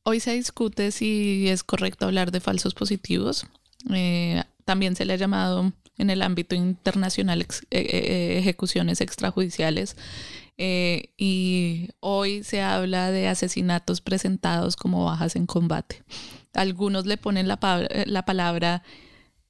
Hoy 0.05 0.21
se 0.21 0.35
discute 0.35 0.93
si 0.93 1.49
es 1.49 1.63
correcto 1.63 2.07
hablar 2.07 2.31
de 2.31 2.41
falsos 2.41 2.75
positivos. 2.75 3.47
Eh, 3.93 4.43
también 4.65 4.97
se 4.97 5.05
le 5.05 5.15
ha 5.15 5.17
llamado 5.17 5.73
en 5.99 6.11
el 6.11 6.23
ámbito 6.23 6.55
internacional 6.55 7.45
eh, 7.71 8.37
ejecuciones 8.39 9.01
extrajudiciales. 9.01 9.97
y 10.57 11.89
hoy 12.01 12.43
se 12.43 12.63
habla 12.63 13.11
de 13.11 13.29
asesinatos 13.29 14.01
presentados 14.01 14.77
como 14.77 15.05
bajas 15.05 15.37
en 15.37 15.47
combate. 15.47 16.03
Algunos 16.55 17.07
le 17.07 17.17
ponen 17.17 17.47
la, 17.47 17.59
la 18.07 18.25
palabra 18.25 18.83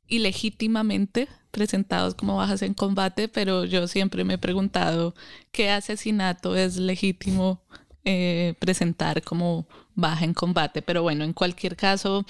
ilegítimamente 0.09 1.29
presentados 1.59 2.15
como 2.15 2.37
bajas 2.37 2.63
en 2.63 2.73
combate, 2.73 3.27
pero 3.27 3.65
yo 3.65 3.89
siempre 3.89 4.23
me 4.23 4.35
he 4.35 4.39
preguntado 4.39 5.13
qué 5.51 5.71
asesinato 5.71 6.55
es 6.55 6.77
legítimo 6.77 7.61
eh, 8.05 8.55
presentar 8.61 9.23
como 9.23 9.67
baja 9.97 10.25
en 10.25 10.35
combate. 10.35 10.83
Pero 10.83 11.03
bueno, 11.03 11.25
en 11.25 11.33
cualquier 11.33 11.75
caso, 11.75 12.25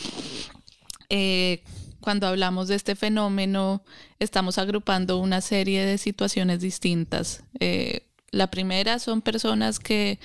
eh, 1.11 1.63
cuando 2.01 2.27
hablamos 2.27 2.69
de 2.69 2.77
este 2.77 2.97
fenómeno, 2.97 3.83
estamos 4.19 4.57
agrupando 4.57 5.19
una 5.19 5.43
serie 5.43 5.85
de 5.85 5.99
situaciones 5.99 6.61
distintas. 6.61 7.43
Eh, 7.61 8.07
la 8.31 8.47
primera 8.47 8.99
son 8.99 9.21
personas 9.21 9.79
que 9.79 10.19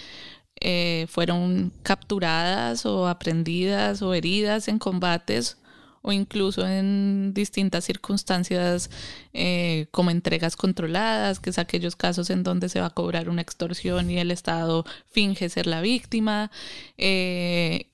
fueron 1.09 1.73
capturadas 1.83 2.85
o 2.85 3.09
aprendidas 3.09 4.01
o 4.01 4.13
heridas 4.13 4.69
en 4.69 4.79
combates 4.79 5.57
o 6.03 6.11
incluso 6.11 6.67
en 6.67 7.33
distintas 7.33 7.85
circunstancias 7.85 8.89
eh, 9.33 9.87
como 9.91 10.11
entregas 10.11 10.55
controladas, 10.55 11.39
que 11.39 11.49
es 11.49 11.57
aquellos 11.57 11.95
casos 11.95 12.29
en 12.29 12.43
donde 12.43 12.69
se 12.69 12.81
va 12.81 12.87
a 12.87 12.93
cobrar 12.93 13.29
una 13.29 13.41
extorsión 13.41 14.11
y 14.11 14.19
el 14.19 14.29
Estado 14.29 14.85
finge 15.09 15.49
ser 15.49 15.65
la 15.65 15.81
víctima, 15.81 16.51
eh, 16.97 17.87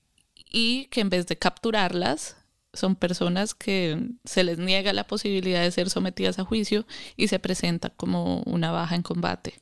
y 0.52 0.86
que 0.86 1.00
en 1.00 1.10
vez 1.10 1.26
de 1.28 1.36
capturarlas, 1.36 2.36
son 2.72 2.94
personas 2.94 3.54
que 3.54 4.00
se 4.24 4.44
les 4.44 4.58
niega 4.58 4.92
la 4.92 5.06
posibilidad 5.06 5.62
de 5.62 5.70
ser 5.70 5.90
sometidas 5.90 6.38
a 6.38 6.44
juicio 6.44 6.86
y 7.16 7.28
se 7.28 7.38
presenta 7.38 7.90
como 7.90 8.42
una 8.42 8.70
baja 8.70 8.94
en 8.94 9.02
combate. 9.02 9.54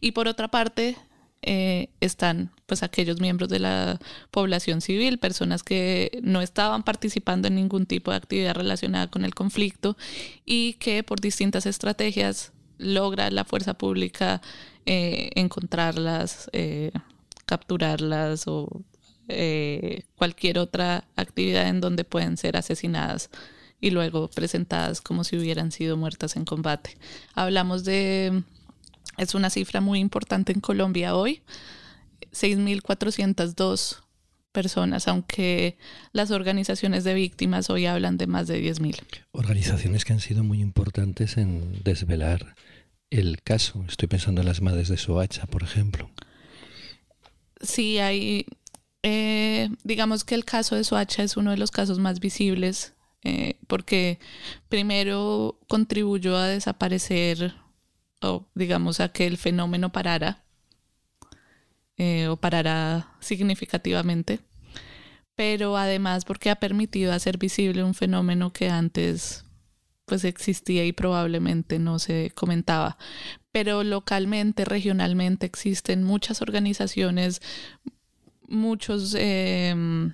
Y 0.00 0.12
por 0.12 0.28
otra 0.28 0.48
parte, 0.48 0.96
eh, 1.46 1.90
están 2.00 2.50
pues 2.66 2.82
aquellos 2.82 3.20
miembros 3.20 3.48
de 3.48 3.58
la 3.58 4.00
población 4.30 4.80
civil, 4.80 5.18
personas 5.18 5.62
que 5.62 6.18
no 6.22 6.40
estaban 6.40 6.82
participando 6.82 7.48
en 7.48 7.56
ningún 7.56 7.86
tipo 7.86 8.10
de 8.10 8.16
actividad 8.16 8.54
relacionada 8.54 9.08
con 9.10 9.24
el 9.24 9.34
conflicto 9.34 9.96
y 10.44 10.74
que 10.74 11.02
por 11.02 11.20
distintas 11.20 11.66
estrategias 11.66 12.52
logra 12.78 13.30
la 13.30 13.44
fuerza 13.44 13.74
pública 13.74 14.40
eh, 14.86 15.30
encontrarlas, 15.34 16.48
eh, 16.52 16.92
capturarlas 17.46 18.44
o 18.46 18.82
cualquier 20.16 20.58
otra 20.58 21.04
actividad 21.16 21.68
en 21.68 21.80
donde 21.80 22.04
pueden 22.04 22.36
ser 22.36 22.58
asesinadas 22.58 23.30
y 23.80 23.90
luego 23.90 24.28
presentadas 24.28 25.00
como 25.00 25.24
si 25.24 25.36
hubieran 25.36 25.72
sido 25.72 25.96
muertas 25.96 26.36
en 26.36 26.44
combate. 26.44 26.96
Hablamos 27.34 27.84
de 27.84 28.42
es 29.16 29.34
una 29.34 29.50
cifra 29.50 29.80
muy 29.80 30.00
importante 30.00 30.52
en 30.52 30.60
Colombia 30.60 31.14
hoy. 31.14 31.42
6.402 32.32 34.00
personas, 34.52 35.08
aunque 35.08 35.78
las 36.12 36.30
organizaciones 36.30 37.04
de 37.04 37.14
víctimas 37.14 37.70
hoy 37.70 37.86
hablan 37.86 38.16
de 38.16 38.26
más 38.26 38.46
de 38.46 38.62
10.000. 38.62 38.96
Organizaciones 39.32 40.04
que 40.04 40.12
han 40.12 40.20
sido 40.20 40.44
muy 40.44 40.60
importantes 40.60 41.36
en 41.36 41.82
desvelar 41.82 42.54
el 43.10 43.42
caso. 43.42 43.84
Estoy 43.88 44.08
pensando 44.08 44.40
en 44.40 44.46
las 44.46 44.62
madres 44.62 44.88
de 44.88 44.96
Soacha, 44.96 45.46
por 45.46 45.62
ejemplo. 45.62 46.10
Sí, 47.60 47.98
hay, 47.98 48.46
eh, 49.02 49.70
digamos 49.82 50.24
que 50.24 50.34
el 50.34 50.44
caso 50.44 50.76
de 50.76 50.84
Soacha 50.84 51.22
es 51.22 51.36
uno 51.36 51.50
de 51.50 51.56
los 51.56 51.70
casos 51.70 51.98
más 51.98 52.20
visibles 52.20 52.94
eh, 53.24 53.56
porque 53.66 54.18
primero 54.68 55.58
contribuyó 55.66 56.36
a 56.36 56.46
desaparecer 56.46 57.54
digamos 58.54 59.00
a 59.00 59.10
que 59.10 59.26
el 59.26 59.36
fenómeno 59.36 59.90
parara 59.92 60.44
eh, 61.96 62.28
o 62.28 62.36
parara 62.36 63.14
significativamente, 63.20 64.40
pero 65.34 65.76
además 65.76 66.24
porque 66.24 66.50
ha 66.50 66.56
permitido 66.56 67.12
hacer 67.12 67.38
visible 67.38 67.84
un 67.84 67.94
fenómeno 67.94 68.52
que 68.52 68.68
antes 68.68 69.44
pues 70.06 70.24
existía 70.24 70.84
y 70.84 70.92
probablemente 70.92 71.78
no 71.78 71.98
se 71.98 72.30
comentaba. 72.34 72.98
Pero 73.52 73.84
localmente, 73.84 74.64
regionalmente 74.64 75.46
existen 75.46 76.02
muchas 76.02 76.42
organizaciones, 76.42 77.40
muchos 78.48 79.14
em, 79.14 80.12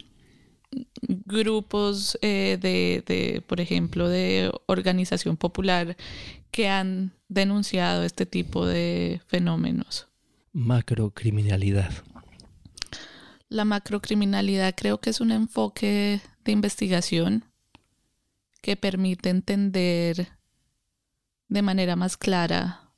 grupos 1.27 2.19
eh, 2.23 2.59
de, 2.61 3.43
por 3.47 3.61
ejemplo, 3.61 4.09
de 4.09 4.53
organización 4.67 5.37
popular 5.37 5.97
que 6.51 6.69
han 6.69 7.13
denunciado 7.31 8.03
este 8.03 8.27
tipo 8.27 8.67
de 8.67 9.23
fenómenos. 9.27 10.09
Macrocriminalidad. 10.53 11.91
La 13.49 13.65
macrocriminalidad 13.65 14.75
creo 14.77 15.01
que 15.01 15.11
es 15.11 15.21
un 15.21 15.31
enfoque 15.31 16.21
de 16.45 16.53
investigación 16.53 17.45
que 18.61 18.77
permite 18.77 19.31
entender 19.31 20.29
de 21.49 21.63
manera 21.63 21.97
más 21.97 22.17
clara 22.17 22.91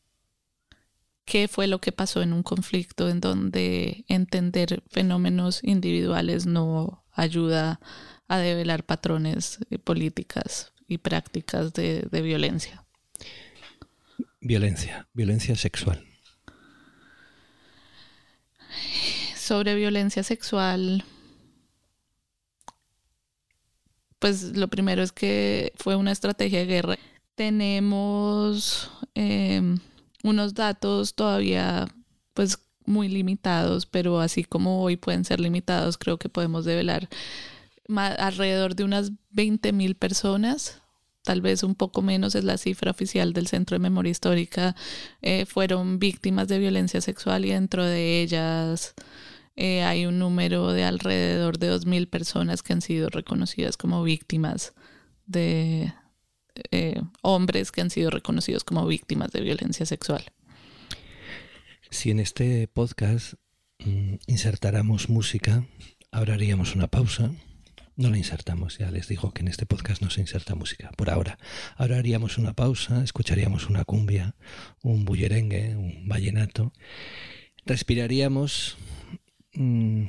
qué 1.24 1.46
fue 1.46 1.66
lo 1.66 1.80
que 1.80 1.92
pasó 1.92 2.22
en 2.22 2.32
un 2.32 2.42
conflicto 2.42 3.08
en 3.08 3.20
donde 3.20 4.04
entender 4.08 4.82
fenómenos 4.88 5.62
individuales 5.62 6.46
no 6.46 7.04
ayuda 7.12 7.80
a 8.28 8.38
develar 8.38 8.84
patrones 8.84 9.58
políticas 9.84 10.72
y 10.88 10.98
prácticas 10.98 11.72
de, 11.74 12.08
de 12.10 12.22
violencia. 12.22 12.81
Violencia, 14.44 15.08
violencia 15.14 15.54
sexual. 15.54 16.04
Sobre 19.36 19.76
violencia 19.76 20.24
sexual, 20.24 21.04
pues 24.18 24.56
lo 24.56 24.66
primero 24.66 25.00
es 25.04 25.12
que 25.12 25.72
fue 25.76 25.94
una 25.94 26.10
estrategia 26.10 26.58
de 26.58 26.66
guerra. 26.66 26.98
Tenemos 27.36 28.90
em, 29.14 29.78
unos 30.24 30.54
datos 30.54 31.14
todavía 31.14 31.86
pues 32.34 32.58
muy 32.84 33.06
limitados, 33.06 33.86
pero 33.86 34.18
así 34.18 34.42
como 34.42 34.82
hoy 34.82 34.96
pueden 34.96 35.24
ser 35.24 35.38
limitados, 35.38 35.98
creo 35.98 36.18
que 36.18 36.28
podemos 36.28 36.64
develar 36.64 37.08
alrededor 37.96 38.74
de 38.74 38.82
unas 38.82 39.12
20 39.30 39.72
mil 39.72 39.94
personas, 39.94 40.81
tal 41.22 41.40
vez 41.40 41.62
un 41.62 41.74
poco 41.74 42.02
menos 42.02 42.34
es 42.34 42.44
la 42.44 42.58
cifra 42.58 42.90
oficial 42.90 43.32
del 43.32 43.46
Centro 43.46 43.74
de 43.74 43.78
Memoria 43.78 44.10
Histórica, 44.10 44.74
eh, 45.20 45.46
fueron 45.46 45.98
víctimas 45.98 46.48
de 46.48 46.58
violencia 46.58 47.00
sexual 47.00 47.44
y 47.44 47.50
dentro 47.50 47.84
de 47.84 48.20
ellas 48.20 48.94
eh, 49.56 49.82
hay 49.82 50.06
un 50.06 50.18
número 50.18 50.72
de 50.72 50.84
alrededor 50.84 51.58
de 51.58 51.72
2.000 51.72 52.08
personas 52.08 52.62
que 52.62 52.72
han 52.72 52.82
sido 52.82 53.08
reconocidas 53.08 53.76
como 53.76 54.02
víctimas 54.02 54.74
de 55.26 55.92
eh, 56.70 57.00
hombres 57.22 57.72
que 57.72 57.80
han 57.80 57.90
sido 57.90 58.10
reconocidos 58.10 58.64
como 58.64 58.86
víctimas 58.86 59.30
de 59.32 59.40
violencia 59.40 59.86
sexual. 59.86 60.24
Si 61.90 62.10
en 62.10 62.20
este 62.20 62.68
podcast 62.68 63.34
mm, 63.78 64.14
insertáramos 64.26 65.08
música, 65.08 65.66
haríamos 66.10 66.74
una 66.74 66.88
pausa. 66.88 67.30
No 67.96 68.10
la 68.10 68.16
insertamos, 68.16 68.78
ya 68.78 68.90
les 68.90 69.08
digo 69.08 69.32
que 69.32 69.42
en 69.42 69.48
este 69.48 69.66
podcast 69.66 70.02
no 70.02 70.10
se 70.10 70.20
inserta 70.20 70.54
música, 70.54 70.90
por 70.96 71.10
ahora. 71.10 71.38
Ahora 71.76 71.98
haríamos 71.98 72.38
una 72.38 72.54
pausa, 72.54 73.04
escucharíamos 73.04 73.68
una 73.68 73.84
cumbia, 73.84 74.34
un 74.82 75.04
bullerengue, 75.04 75.76
un 75.76 76.08
vallenato, 76.08 76.72
respiraríamos 77.66 78.78
Mm, 79.54 80.06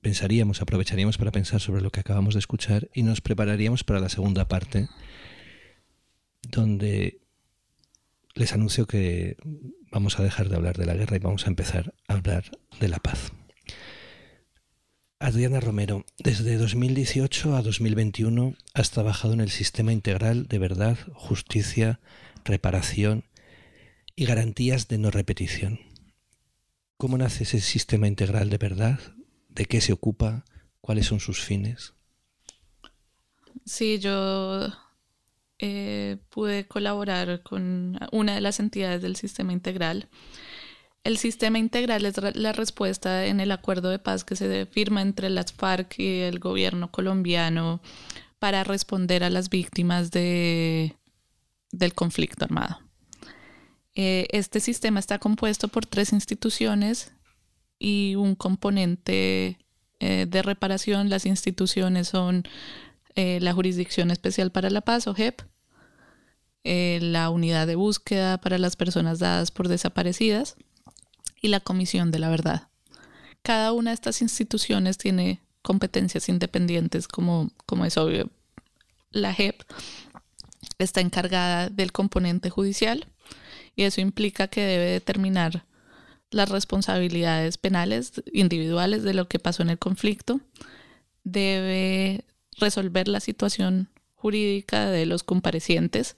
pensaríamos, 0.00 0.62
aprovecharíamos 0.62 1.18
para 1.18 1.32
pensar 1.32 1.60
sobre 1.60 1.82
lo 1.82 1.90
que 1.90 2.00
acabamos 2.00 2.34
de 2.34 2.40
escuchar 2.40 2.88
y 2.94 3.02
nos 3.02 3.20
prepararíamos 3.20 3.84
para 3.84 4.00
la 4.00 4.08
segunda 4.08 4.48
parte, 4.48 4.88
donde 6.48 7.20
les 8.34 8.52
anuncio 8.52 8.86
que 8.86 9.36
vamos 9.90 10.18
a 10.18 10.22
dejar 10.22 10.48
de 10.48 10.56
hablar 10.56 10.76
de 10.78 10.86
la 10.86 10.94
guerra 10.94 11.16
y 11.16 11.20
vamos 11.20 11.46
a 11.46 11.50
empezar 11.50 11.94
a 12.08 12.14
hablar 12.14 12.44
de 12.80 12.88
la 12.88 12.98
paz. 12.98 13.32
Adriana 15.22 15.60
Romero, 15.60 16.04
desde 16.18 16.56
2018 16.56 17.54
a 17.54 17.62
2021 17.62 18.56
has 18.74 18.90
trabajado 18.90 19.34
en 19.34 19.40
el 19.40 19.50
sistema 19.50 19.92
integral 19.92 20.48
de 20.48 20.58
verdad, 20.58 20.98
justicia, 21.14 22.00
reparación 22.44 23.22
y 24.16 24.24
garantías 24.24 24.88
de 24.88 24.98
no 24.98 25.12
repetición. 25.12 25.78
¿Cómo 26.96 27.18
nace 27.18 27.44
ese 27.44 27.60
sistema 27.60 28.08
integral 28.08 28.50
de 28.50 28.58
verdad? 28.58 28.98
¿De 29.48 29.66
qué 29.66 29.80
se 29.80 29.92
ocupa? 29.92 30.44
¿Cuáles 30.80 31.06
son 31.06 31.20
sus 31.20 31.40
fines? 31.40 31.94
Sí, 33.64 34.00
yo 34.00 34.72
eh, 35.60 36.16
pude 36.30 36.66
colaborar 36.66 37.44
con 37.44 37.96
una 38.10 38.34
de 38.34 38.40
las 38.40 38.58
entidades 38.58 39.02
del 39.02 39.14
sistema 39.14 39.52
integral. 39.52 40.08
El 41.04 41.18
sistema 41.18 41.58
integral 41.58 42.06
es 42.06 42.16
la 42.36 42.52
respuesta 42.52 43.26
en 43.26 43.40
el 43.40 43.50
acuerdo 43.50 43.90
de 43.90 43.98
paz 43.98 44.22
que 44.22 44.36
se 44.36 44.66
firma 44.66 45.02
entre 45.02 45.30
las 45.30 45.52
FARC 45.52 45.98
y 45.98 46.20
el 46.20 46.38
gobierno 46.38 46.92
colombiano 46.92 47.80
para 48.38 48.62
responder 48.62 49.24
a 49.24 49.30
las 49.30 49.50
víctimas 49.50 50.12
de, 50.12 50.96
del 51.72 51.94
conflicto 51.94 52.44
armado. 52.44 52.78
Eh, 53.96 54.28
este 54.30 54.60
sistema 54.60 55.00
está 55.00 55.18
compuesto 55.18 55.66
por 55.66 55.86
tres 55.86 56.12
instituciones 56.12 57.12
y 57.80 58.14
un 58.14 58.36
componente 58.36 59.58
eh, 59.98 60.26
de 60.28 60.42
reparación. 60.42 61.10
Las 61.10 61.26
instituciones 61.26 62.06
son 62.06 62.44
eh, 63.16 63.40
la 63.40 63.52
Jurisdicción 63.52 64.12
Especial 64.12 64.52
para 64.52 64.70
la 64.70 64.82
Paz, 64.82 65.08
o 65.08 65.14
JEP, 65.14 65.42
la 66.64 67.28
Unidad 67.28 67.66
de 67.66 67.74
Búsqueda 67.74 68.38
para 68.38 68.56
las 68.56 68.76
Personas 68.76 69.18
Dadas 69.18 69.50
por 69.50 69.66
Desaparecidas 69.66 70.56
y 71.42 71.48
la 71.48 71.60
Comisión 71.60 72.10
de 72.10 72.20
la 72.20 72.30
Verdad. 72.30 72.68
Cada 73.42 73.72
una 73.72 73.90
de 73.90 73.94
estas 73.94 74.22
instituciones 74.22 74.96
tiene 74.96 75.40
competencias 75.60 76.28
independientes, 76.28 77.08
como, 77.08 77.50
es 77.84 77.96
obvio. 77.96 78.30
La 79.10 79.34
JEP 79.34 79.62
está 80.78 81.00
encargada 81.00 81.68
del 81.68 81.92
componente 81.92 82.48
judicial, 82.48 83.06
y 83.74 83.82
eso 83.82 84.00
implica 84.00 84.48
que 84.48 84.62
debe 84.62 84.84
determinar 84.86 85.66
las 86.30 86.48
responsabilidades 86.48 87.58
penales 87.58 88.22
individuales 88.32 89.02
de 89.02 89.14
lo 89.14 89.28
que 89.28 89.38
pasó 89.38 89.62
en 89.62 89.70
el 89.70 89.78
conflicto, 89.78 90.40
debe 91.24 92.24
resolver 92.58 93.08
la 93.08 93.20
situación 93.20 93.90
jurídica 94.14 94.86
de 94.86 95.04
los 95.04 95.24
comparecientes 95.24 96.16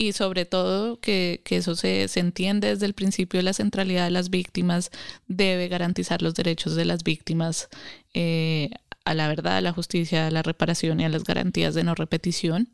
y 0.00 0.14
sobre 0.14 0.46
todo 0.46 0.98
que, 0.98 1.42
eso 1.50 1.76
se, 1.76 2.08
entiende 2.14 2.68
desde 2.68 2.86
el 2.86 2.94
principio 2.94 3.36
de 3.36 3.42
la 3.42 3.52
centralidad 3.52 4.04
de 4.04 4.10
las 4.10 4.30
víctimas, 4.30 4.90
debe 5.28 5.68
garantizar 5.68 6.22
los 6.22 6.34
derechos 6.34 6.74
de 6.74 6.86
las 6.86 7.04
víctimas 7.04 7.68
eh, 8.14 8.70
a 9.04 9.12
la 9.12 9.28
verdad, 9.28 9.58
a 9.58 9.60
la 9.60 9.74
justicia, 9.74 10.26
a 10.26 10.30
la 10.30 10.42
reparación 10.42 11.00
y 11.00 11.04
a 11.04 11.10
las 11.10 11.24
garantías 11.24 11.74
de 11.74 11.84
no 11.84 11.94
repetición. 11.94 12.70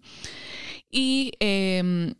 Y 0.89 1.33
em, 1.41 2.15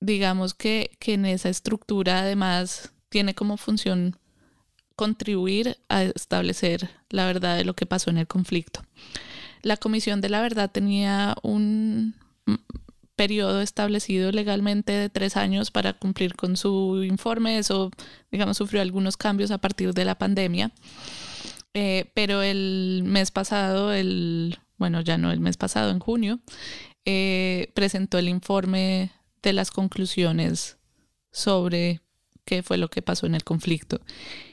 digamos 0.00 0.54
que, 0.54 0.92
en 1.00 1.26
esa 1.26 1.50
estructura 1.50 2.20
además 2.20 2.94
tiene 3.10 3.34
como 3.34 3.58
función 3.58 4.16
contribuir 4.96 5.76
a 5.90 6.04
establecer 6.04 6.88
la 7.10 7.26
verdad 7.26 7.58
de 7.58 7.66
lo 7.66 7.74
que 7.74 7.84
pasó 7.84 8.08
en 8.08 8.16
el 8.16 8.26
conflicto. 8.26 8.80
La 9.60 9.76
Comisión 9.76 10.22
de 10.22 10.30
la 10.30 10.40
Verdad 10.40 10.70
tenía 10.70 11.36
un 11.42 12.14
periodo 13.18 13.60
establecido 13.60 14.30
legalmente 14.30 14.92
de 14.92 15.10
tres 15.10 15.36
años 15.36 15.72
para 15.72 15.92
cumplir 15.92 16.36
con 16.36 16.56
su 16.56 17.02
informe. 17.02 17.58
Eso, 17.58 17.90
digamos, 18.30 18.56
sufrió 18.56 18.80
algunos 18.80 19.16
cambios 19.16 19.50
a 19.50 19.58
partir 19.58 19.92
de 19.92 20.04
la 20.04 20.16
pandemia. 20.16 20.70
Eh, 21.74 22.10
pero 22.14 22.42
el 22.42 23.02
mes 23.04 23.32
pasado, 23.32 23.92
el, 23.92 24.58
bueno, 24.78 25.00
ya 25.00 25.18
no 25.18 25.32
el 25.32 25.40
mes 25.40 25.56
pasado, 25.56 25.90
en 25.90 25.98
junio, 25.98 26.38
eh, 27.04 27.72
presentó 27.74 28.18
el 28.18 28.28
informe 28.28 29.10
de 29.42 29.52
las 29.52 29.72
conclusiones 29.72 30.78
sobre 31.32 32.00
qué 32.44 32.62
fue 32.62 32.78
lo 32.78 32.88
que 32.88 33.02
pasó 33.02 33.26
en 33.26 33.34
el 33.34 33.42
conflicto. 33.42 34.00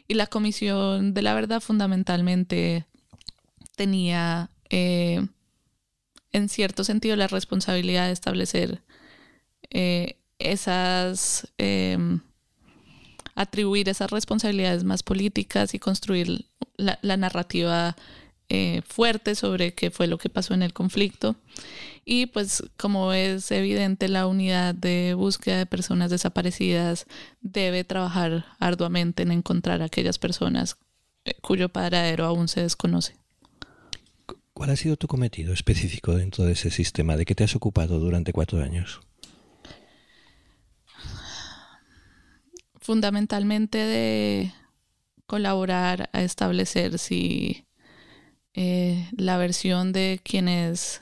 Y 0.08 0.16
la 0.16 0.26
Comisión 0.26 1.14
de 1.14 1.22
la 1.22 1.36
Verdad 1.36 1.62
fundamentalmente 1.62 2.88
tenía, 3.76 4.50
eh, 4.72 5.28
en 6.36 6.50
cierto 6.50 6.84
sentido, 6.84 7.16
la 7.16 7.28
responsabilidad 7.28 8.08
de 8.08 8.12
establecer 8.12 8.82
eh, 9.70 10.18
esas, 10.38 11.48
em, 11.58 12.20
atribuir 13.36 13.88
esas 13.88 14.12
responsabilidades 14.12 14.84
más 14.84 15.02
políticas 15.02 15.74
y 15.74 15.80
construir 15.80 16.46
la, 16.76 17.18
narrativa 17.18 17.96
eh, 18.50 18.82
fuerte 18.86 19.36
sobre 19.36 19.74
qué 19.74 19.92
fue 19.92 20.08
lo 20.08 20.18
que 20.18 20.30
pasó 20.30 20.54
en 20.54 20.62
el 20.62 20.74
conflicto. 20.74 21.38
Y 22.04 22.26
pues 22.28 22.64
como 22.76 23.14
es 23.14 23.50
evidente, 23.52 24.10
la 24.10 24.28
unidad 24.28 24.76
de 24.76 25.14
búsqueda 25.14 25.58
de 25.60 25.66
personas 25.66 26.12
desaparecidas 26.12 27.06
debe 27.42 27.86
trabajar 27.86 28.46
arduamente 28.60 29.24
en 29.24 29.32
encontrar 29.32 29.82
a 29.82 29.86
aquellas 29.86 30.20
personas 30.20 30.78
eh, 31.24 31.34
cuyo 31.42 31.70
paradero 31.70 32.26
aún 32.26 32.50
se 32.50 32.62
desconoce. 32.62 33.16
¿Cuál 34.56 34.70
ha 34.70 34.78
sido 34.78 34.96
tu 34.96 35.08
cometido 35.08 35.52
específico 35.52 36.16
dentro 36.16 36.46
de 36.46 36.54
ese 36.54 36.72
sistema? 36.72 37.18
¿De 37.18 37.26
qué 37.26 37.36
te 37.36 37.44
has 37.44 37.58
ocupado 37.58 38.00
durante 38.00 38.32
cuatro 38.32 38.64
años? 38.64 39.02
Fundamentalmente 42.80 43.78
de 43.80 44.54
colaborar 45.26 46.10
a 46.14 46.22
establecer 46.22 47.00
si 47.00 47.66
eh, 48.54 49.10
la 49.18 49.38
versión 49.38 49.92
de 49.92 50.22
quienes 50.24 51.02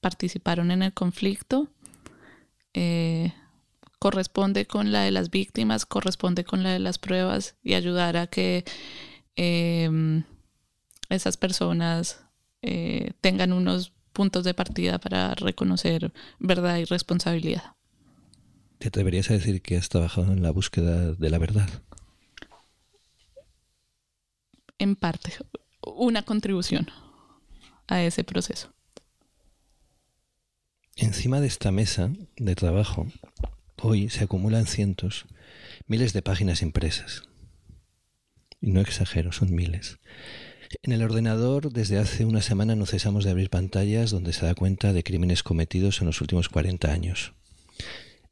participaron 0.00 0.70
en 0.70 0.82
el 0.82 0.94
conflicto 0.94 1.68
eh, 2.72 3.34
corresponde 3.98 4.66
con 4.66 4.90
la 4.90 5.02
de 5.02 5.10
las 5.10 5.28
víctimas, 5.28 5.84
corresponde 5.84 6.44
con 6.44 6.62
la 6.62 6.72
de 6.72 6.78
las 6.78 6.98
pruebas 6.98 7.56
y 7.62 7.74
ayudar 7.74 8.16
a 8.16 8.26
que 8.26 8.64
em, 9.36 10.24
esas 11.16 11.36
personas 11.36 12.24
eh, 12.62 13.12
tengan 13.20 13.52
unos 13.52 13.92
puntos 14.12 14.44
de 14.44 14.54
partida 14.54 14.98
para 14.98 15.34
reconocer 15.34 16.12
verdad 16.38 16.78
y 16.78 16.84
responsabilidad. 16.84 17.74
¿Te 18.78 18.88
atreverías 18.88 19.30
a 19.30 19.34
decir 19.34 19.60
que 19.62 19.76
has 19.76 19.88
trabajado 19.88 20.32
en 20.32 20.42
la 20.42 20.50
búsqueda 20.50 21.12
de 21.12 21.30
la 21.30 21.38
verdad? 21.38 21.68
En 24.78 24.96
parte, 24.96 25.32
una 25.82 26.22
contribución 26.22 26.88
a 27.86 28.02
ese 28.02 28.24
proceso. 28.24 28.72
Encima 30.96 31.40
de 31.40 31.46
esta 31.46 31.70
mesa 31.70 32.10
de 32.36 32.54
trabajo, 32.54 33.06
hoy 33.76 34.08
se 34.08 34.24
acumulan 34.24 34.66
cientos, 34.66 35.26
miles 35.86 36.12
de 36.12 36.22
páginas 36.22 36.62
impresas. 36.62 37.24
Y 38.60 38.72
no 38.72 38.80
exagero, 38.80 39.32
son 39.32 39.54
miles. 39.54 39.98
En 40.82 40.92
el 40.92 41.02
ordenador, 41.02 41.72
desde 41.72 41.98
hace 41.98 42.24
una 42.24 42.42
semana 42.42 42.76
no 42.76 42.86
cesamos 42.86 43.24
de 43.24 43.30
abrir 43.30 43.50
pantallas 43.50 44.12
donde 44.12 44.32
se 44.32 44.46
da 44.46 44.54
cuenta 44.54 44.92
de 44.92 45.02
crímenes 45.02 45.42
cometidos 45.42 46.00
en 46.00 46.06
los 46.06 46.20
últimos 46.20 46.48
40 46.48 46.92
años. 46.92 47.32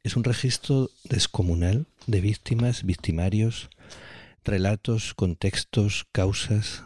Es 0.03 0.15
un 0.15 0.23
registro 0.23 0.89
descomunal 1.03 1.85
de 2.07 2.21
víctimas, 2.21 2.85
victimarios, 2.85 3.69
relatos, 4.45 5.13
contextos, 5.13 6.07
causas. 6.13 6.83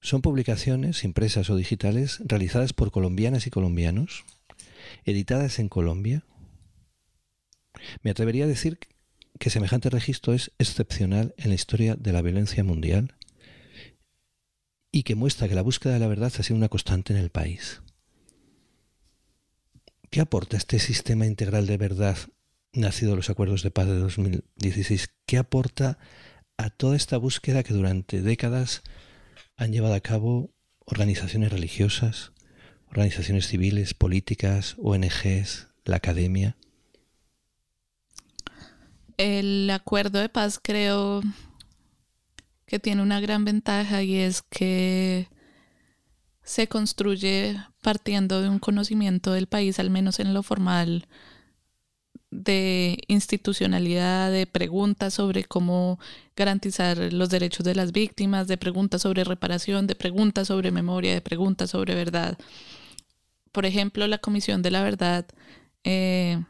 Son 0.00 0.22
publicaciones, 0.22 1.02
impresas 1.02 1.50
o 1.50 1.56
digitales, 1.56 2.20
realizadas 2.24 2.72
por 2.72 2.92
colombianas 2.92 3.48
y 3.48 3.50
colombianos, 3.50 4.24
editadas 5.04 5.58
en 5.58 5.68
Colombia. 5.68 6.22
Me 8.02 8.12
atrevería 8.12 8.44
a 8.44 8.48
decir 8.48 8.78
que 9.40 9.50
semejante 9.50 9.90
registro 9.90 10.34
es 10.34 10.52
excepcional 10.60 11.34
en 11.36 11.48
la 11.48 11.56
historia 11.56 11.96
de 11.96 12.12
la 12.12 12.22
violencia 12.22 12.62
mundial 12.62 13.16
y 14.94 15.02
que 15.02 15.16
muestra 15.16 15.48
que 15.48 15.56
la 15.56 15.62
búsqueda 15.62 15.94
de 15.94 15.98
la 15.98 16.06
verdad 16.06 16.32
ha 16.38 16.42
sido 16.44 16.56
una 16.56 16.68
constante 16.68 17.12
en 17.12 17.18
el 17.18 17.30
país. 17.30 17.82
¿Qué 20.08 20.20
aporta 20.20 20.56
este 20.56 20.78
sistema 20.78 21.26
integral 21.26 21.66
de 21.66 21.76
verdad 21.76 22.16
nacido 22.72 23.10
de 23.10 23.16
los 23.16 23.28
acuerdos 23.28 23.64
de 23.64 23.72
paz 23.72 23.88
de 23.88 23.98
2016? 23.98 25.10
¿Qué 25.26 25.36
aporta 25.36 25.98
a 26.58 26.70
toda 26.70 26.94
esta 26.94 27.16
búsqueda 27.16 27.64
que 27.64 27.74
durante 27.74 28.22
décadas 28.22 28.84
han 29.56 29.72
llevado 29.72 29.94
a 29.94 30.00
cabo 30.00 30.54
organizaciones 30.84 31.50
religiosas, 31.50 32.30
organizaciones 32.86 33.48
civiles, 33.48 33.94
políticas, 33.94 34.76
ONGs, 34.78 35.70
la 35.84 35.96
academia? 35.96 36.56
El 39.16 39.68
acuerdo 39.70 40.20
de 40.20 40.28
paz 40.28 40.60
creo 40.62 41.20
que 42.66 42.78
tiene 42.78 43.02
una 43.02 43.20
gran 43.20 43.44
ventaja 43.44 44.02
y 44.02 44.16
es 44.16 44.42
que 44.42 45.28
se 46.42 46.68
construye 46.68 47.56
partiendo 47.82 48.42
de 48.42 48.48
un 48.48 48.58
conocimiento 48.58 49.32
del 49.32 49.46
país, 49.46 49.78
al 49.78 49.90
menos 49.90 50.20
en 50.20 50.34
lo 50.34 50.42
formal, 50.42 51.06
de 52.30 52.98
institucionalidad, 53.06 54.30
de 54.30 54.46
preguntas 54.46 55.14
sobre 55.14 55.44
cómo 55.44 55.98
garantizar 56.36 57.12
los 57.12 57.30
derechos 57.30 57.64
de 57.64 57.74
las 57.74 57.92
víctimas, 57.92 58.48
de 58.48 58.58
preguntas 58.58 59.02
sobre 59.02 59.24
reparación, 59.24 59.86
de 59.86 59.94
preguntas 59.94 60.48
sobre 60.48 60.72
memoria, 60.72 61.14
de 61.14 61.20
preguntas 61.20 61.70
sobre 61.70 61.94
verdad. 61.94 62.36
Por 63.52 63.66
ejemplo, 63.66 64.06
la 64.08 64.18
Comisión 64.18 64.62
de 64.62 64.70
la 64.72 64.82
Verdad 64.82 65.26
eh, 65.84 66.42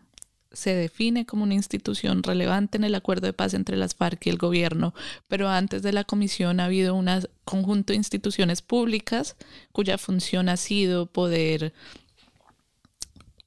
se 0.54 0.74
define 0.74 1.26
como 1.26 1.42
una 1.42 1.54
institución 1.54 2.22
relevante 2.22 2.78
en 2.78 2.84
el 2.84 2.94
acuerdo 2.94 3.26
de 3.26 3.32
paz 3.32 3.54
entre 3.54 3.76
las 3.76 3.94
FARC 3.94 4.26
y 4.26 4.30
el 4.30 4.38
gobierno, 4.38 4.94
pero 5.28 5.48
antes 5.48 5.82
de 5.82 5.92
la 5.92 6.04
comisión 6.04 6.60
ha 6.60 6.66
habido 6.66 6.94
un 6.94 7.08
conjunto 7.44 7.92
de 7.92 7.98
instituciones 7.98 8.62
públicas 8.62 9.36
cuya 9.72 9.98
función 9.98 10.48
ha 10.48 10.56
sido 10.56 11.06
poder 11.06 11.74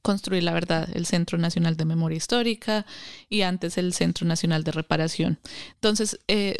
construir 0.01 0.43
la 0.43 0.53
verdad, 0.53 0.87
el 0.93 1.05
Centro 1.05 1.37
Nacional 1.37 1.75
de 1.75 1.83
Memoria 1.83 2.15
Histórica 2.15 2.85
y 3.29 3.41
antes 3.41 3.77
el 3.77 3.93
Centro 3.93 4.25
Nacional 4.25 4.63
de 4.63 4.71
Reparación. 4.71 5.37
Entonces, 5.73 6.19
eh, 6.29 6.55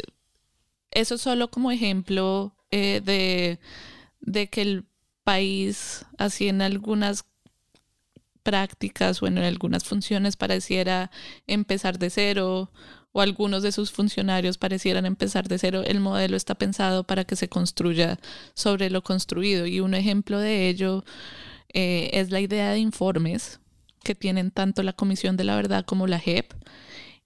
eso 0.90 1.16
solo 1.16 1.50
como 1.50 1.70
ejemplo 1.70 2.54
eh, 2.70 3.00
de, 3.02 3.58
de 4.20 4.48
que 4.48 4.60
el 4.60 4.84
país, 5.24 6.04
así 6.18 6.48
en 6.48 6.60
algunas 6.60 7.24
prácticas 8.48 9.22
o 9.22 9.26
en 9.26 9.36
algunas 9.36 9.84
funciones 9.84 10.36
pareciera 10.36 11.10
empezar 11.46 11.98
de 11.98 12.08
cero 12.08 12.70
o 13.12 13.20
algunos 13.20 13.62
de 13.62 13.72
sus 13.72 13.92
funcionarios 13.92 14.56
parecieran 14.56 15.04
empezar 15.04 15.48
de 15.48 15.58
cero, 15.58 15.82
el 15.84 16.00
modelo 16.00 16.34
está 16.34 16.54
pensado 16.54 17.04
para 17.04 17.24
que 17.24 17.36
se 17.36 17.50
construya 17.50 18.18
sobre 18.54 18.88
lo 18.88 19.02
construido. 19.02 19.66
Y 19.66 19.80
un 19.80 19.92
ejemplo 19.92 20.38
de 20.38 20.70
ello 20.70 21.04
eh, 21.74 22.08
es 22.14 22.30
la 22.30 22.40
idea 22.40 22.70
de 22.70 22.78
informes 22.78 23.60
que 24.02 24.14
tienen 24.14 24.50
tanto 24.50 24.82
la 24.82 24.94
Comisión 24.94 25.36
de 25.36 25.44
la 25.44 25.54
Verdad 25.54 25.84
como 25.84 26.06
la 26.06 26.18
JEP, 26.18 26.54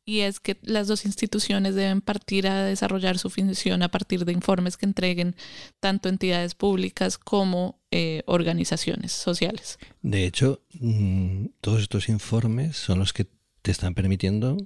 y 0.04 0.20
es 0.20 0.40
que 0.40 0.58
las 0.62 0.88
dos 0.88 1.04
instituciones 1.04 1.74
deben 1.74 2.00
partir 2.00 2.48
a 2.48 2.64
desarrollar 2.64 3.18
su 3.18 3.30
función 3.30 3.82
a 3.82 3.90
partir 3.90 4.24
de 4.24 4.32
informes 4.32 4.76
que 4.76 4.86
entreguen 4.86 5.36
tanto 5.80 6.08
entidades 6.08 6.54
públicas 6.54 7.18
como 7.18 7.80
eh, 7.90 8.22
organizaciones 8.26 9.12
sociales. 9.12 9.78
De 10.02 10.24
hecho, 10.24 10.62
mm, 10.80 11.46
todos 11.60 11.82
estos 11.82 12.08
informes 12.08 12.76
son 12.76 12.98
los 12.98 13.12
que 13.12 13.26
te 13.62 13.70
están 13.70 13.94
permitiendo 13.94 14.56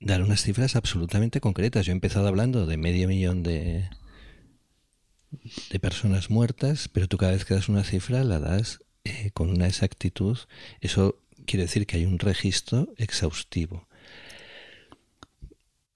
dar 0.00 0.22
unas 0.22 0.42
cifras 0.42 0.76
absolutamente 0.76 1.40
concretas. 1.40 1.84
Yo 1.84 1.92
he 1.92 1.94
empezado 1.94 2.28
hablando 2.28 2.66
de 2.66 2.76
medio 2.76 3.08
millón 3.08 3.42
de, 3.42 3.90
de 5.70 5.80
personas 5.80 6.30
muertas, 6.30 6.88
pero 6.88 7.08
tú 7.08 7.18
cada 7.18 7.32
vez 7.32 7.44
que 7.44 7.54
das 7.54 7.68
una 7.68 7.84
cifra 7.84 8.24
la 8.24 8.38
das 8.38 8.80
eh, 9.04 9.30
con 9.34 9.50
una 9.50 9.66
exactitud. 9.66 10.38
Eso 10.80 11.20
quiere 11.46 11.64
decir 11.64 11.86
que 11.86 11.96
hay 11.96 12.06
un 12.06 12.18
registro 12.18 12.92
exhaustivo. 12.96 13.87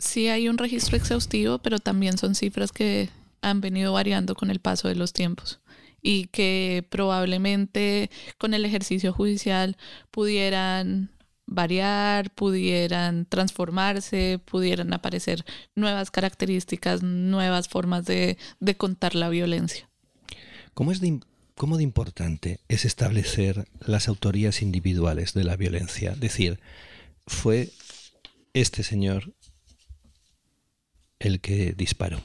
Sí 0.03 0.27
hay 0.27 0.49
un 0.49 0.59
registro 0.59 0.97
exhaustivo, 0.97 1.59
pero 1.59 1.79
también 1.79 2.19
son 2.19 2.35
cifras 2.35 2.73
que 2.73 3.09
han 3.41 3.61
venido 3.61 3.93
variando 3.93 4.35
con 4.35 4.51
el 4.51 4.59
paso 4.59 4.89
de 4.89 4.97
los 4.97 5.13
tiempos 5.13 5.61
y 6.03 6.27
que 6.27 6.85
probablemente 6.91 8.11
con 8.37 8.53
el 8.53 8.65
ejercicio 8.65 9.13
judicial 9.13 9.77
pudieran 10.11 11.11
variar, 11.47 12.35
pudieran 12.35 13.27
transformarse, 13.27 14.41
pudieran 14.45 14.93
aparecer 14.93 15.45
nuevas 15.77 16.11
características, 16.11 17.05
nuevas 17.05 17.69
formas 17.69 18.05
de, 18.05 18.37
contar 18.77 19.15
la 19.15 19.29
violencia. 19.29 19.89
¿Cómo, 20.75 20.91
es 20.91 21.01
de, 21.01 21.21
¿Cómo 21.55 21.77
de 21.77 21.85
importante 21.85 22.59
es 22.67 22.85
establecer 22.85 23.69
las 23.79 24.09
autorías 24.09 24.63
individuales 24.63 25.33
de 25.33 25.45
la 25.45 25.55
violencia? 25.55 26.11
Es 26.15 26.21
decir, 26.21 26.59
fue 27.29 27.71
este 28.53 28.83
señor 28.83 29.33
el 31.23 31.41
que 31.41 31.73
disparó. 31.73 32.21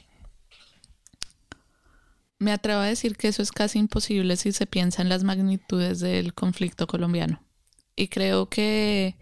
Me 2.38 2.52
atrevo 2.52 2.80
a 2.80 2.86
decir 2.86 3.16
que 3.16 3.28
eso 3.28 3.42
es 3.42 3.50
casi 3.50 3.78
imposible 3.78 4.36
si 4.36 4.52
se 4.52 4.66
piensa 4.66 5.02
en 5.02 5.08
las 5.08 5.24
magnitudes 5.24 5.98
del 5.98 6.34
conflicto 6.34 6.86
colombiano. 6.86 7.42
Y 7.96 8.08
creo 8.08 8.48
que 8.48 9.16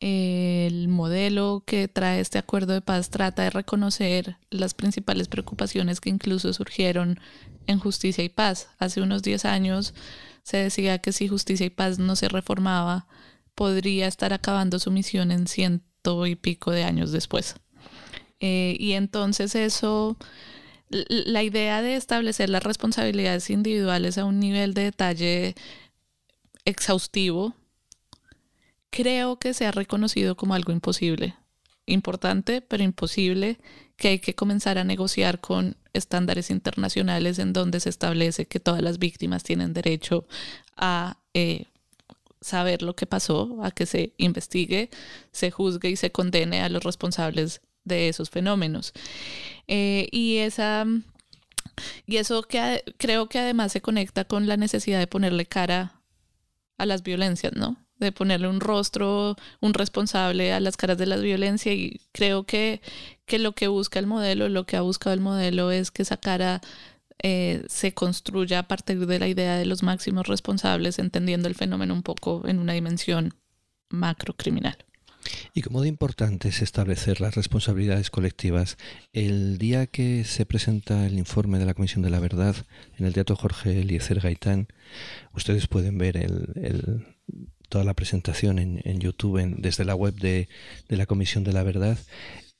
el 0.00 0.88
modelo 0.88 1.62
que 1.66 1.88
trae 1.88 2.20
este 2.20 2.38
acuerdo 2.38 2.74
de 2.74 2.82
paz 2.82 3.10
trata 3.10 3.42
de 3.42 3.50
reconocer 3.50 4.36
las 4.50 4.74
principales 4.74 5.28
preocupaciones 5.28 6.00
que 6.00 6.10
incluso 6.10 6.52
surgieron 6.52 7.20
en 7.66 7.78
justicia 7.78 8.22
y 8.24 8.28
paz. 8.28 8.68
Hace 8.78 9.00
unos 9.00 9.22
10 9.22 9.46
años 9.46 9.94
se 10.42 10.58
decía 10.58 10.98
que 10.98 11.12
si 11.12 11.28
justicia 11.28 11.66
y 11.66 11.70
paz 11.70 11.98
no 11.98 12.16
se 12.16 12.28
reformaba, 12.28 13.06
podría 13.54 14.06
estar 14.06 14.32
acabando 14.32 14.78
su 14.78 14.90
misión 14.90 15.30
en 15.32 15.46
ciento 15.46 16.26
y 16.26 16.34
pico 16.34 16.70
de 16.70 16.84
años 16.84 17.12
después. 17.12 17.56
Eh, 18.40 18.76
y 18.78 18.92
entonces 18.92 19.54
eso, 19.54 20.16
la 20.88 21.42
idea 21.42 21.82
de 21.82 21.96
establecer 21.96 22.50
las 22.50 22.62
responsabilidades 22.62 23.50
individuales 23.50 24.18
a 24.18 24.24
un 24.24 24.40
nivel 24.40 24.74
de 24.74 24.84
detalle 24.84 25.54
exhaustivo, 26.64 27.54
creo 28.90 29.38
que 29.38 29.54
se 29.54 29.66
ha 29.66 29.72
reconocido 29.72 30.36
como 30.36 30.54
algo 30.54 30.72
imposible. 30.72 31.36
Importante, 31.86 32.60
pero 32.60 32.82
imposible, 32.82 33.58
que 33.96 34.08
hay 34.08 34.18
que 34.18 34.34
comenzar 34.34 34.78
a 34.78 34.84
negociar 34.84 35.40
con 35.40 35.76
estándares 35.92 36.50
internacionales 36.50 37.38
en 37.38 37.52
donde 37.52 37.80
se 37.80 37.90
establece 37.90 38.46
que 38.46 38.60
todas 38.60 38.82
las 38.82 38.98
víctimas 38.98 39.42
tienen 39.42 39.72
derecho 39.72 40.26
a 40.76 41.18
eh, 41.34 41.66
saber 42.40 42.82
lo 42.82 42.96
que 42.96 43.06
pasó, 43.06 43.58
a 43.62 43.70
que 43.70 43.86
se 43.86 44.14
investigue, 44.16 44.90
se 45.32 45.50
juzgue 45.50 45.90
y 45.90 45.96
se 45.96 46.12
condene 46.12 46.62
a 46.62 46.68
los 46.68 46.82
responsables 46.82 47.60
de 47.84 48.08
esos 48.08 48.30
fenómenos. 48.30 48.92
Eh, 49.68 50.08
y 50.12 50.38
esa 50.38 50.86
y 52.06 52.16
eso 52.16 52.42
que 52.42 52.82
creo 52.98 53.28
que 53.28 53.38
además 53.38 53.72
se 53.72 53.80
conecta 53.80 54.24
con 54.24 54.46
la 54.46 54.56
necesidad 54.56 54.98
de 54.98 55.06
ponerle 55.06 55.46
cara 55.46 56.02
a 56.78 56.86
las 56.86 57.02
violencias, 57.02 57.52
¿no? 57.54 57.76
De 57.98 58.12
ponerle 58.12 58.48
un 58.48 58.60
rostro, 58.60 59.36
un 59.60 59.74
responsable 59.74 60.52
a 60.52 60.60
las 60.60 60.76
caras 60.76 60.98
de 60.98 61.06
la 61.06 61.16
violencia. 61.16 61.72
Y 61.72 62.00
creo 62.12 62.44
que, 62.44 62.80
que 63.26 63.38
lo 63.38 63.52
que 63.52 63.68
busca 63.68 63.98
el 63.98 64.06
modelo, 64.06 64.48
lo 64.48 64.64
que 64.64 64.76
ha 64.76 64.80
buscado 64.80 65.14
el 65.14 65.20
modelo 65.20 65.70
es 65.70 65.90
que 65.90 66.02
esa 66.02 66.16
cara 66.16 66.60
eh, 67.22 67.64
se 67.68 67.92
construya 67.92 68.60
a 68.60 68.68
partir 68.68 69.06
de 69.06 69.18
la 69.18 69.28
idea 69.28 69.56
de 69.56 69.66
los 69.66 69.82
máximos 69.82 70.26
responsables, 70.26 70.98
entendiendo 70.98 71.48
el 71.48 71.54
fenómeno 71.54 71.92
un 71.92 72.02
poco 72.02 72.42
en 72.46 72.58
una 72.58 72.72
dimensión 72.72 73.34
macrocriminal. 73.90 74.78
Y 75.54 75.62
como 75.62 75.82
de 75.82 75.88
importante 75.88 76.48
es 76.48 76.62
establecer 76.62 77.20
las 77.20 77.34
responsabilidades 77.34 78.10
colectivas, 78.10 78.76
el 79.12 79.58
día 79.58 79.86
que 79.86 80.24
se 80.24 80.46
presenta 80.46 81.06
el 81.06 81.18
informe 81.18 81.58
de 81.58 81.66
la 81.66 81.74
Comisión 81.74 82.02
de 82.02 82.10
la 82.10 82.20
Verdad 82.20 82.56
en 82.98 83.06
el 83.06 83.12
Teatro 83.12 83.36
Jorge 83.36 83.80
Eliezer 83.80 84.20
Gaitán, 84.20 84.68
ustedes 85.34 85.66
pueden 85.66 85.98
ver 85.98 86.16
el, 86.16 87.06
toda 87.68 87.84
la 87.84 87.94
presentación 87.94 88.58
en, 88.58 89.00
YouTube 89.00 89.56
desde 89.58 89.84
la 89.84 89.94
web 89.94 90.14
de, 90.14 90.48
de, 90.88 90.96
la 90.96 91.06
Comisión 91.06 91.44
de 91.44 91.52
la 91.52 91.62
Verdad. 91.62 91.98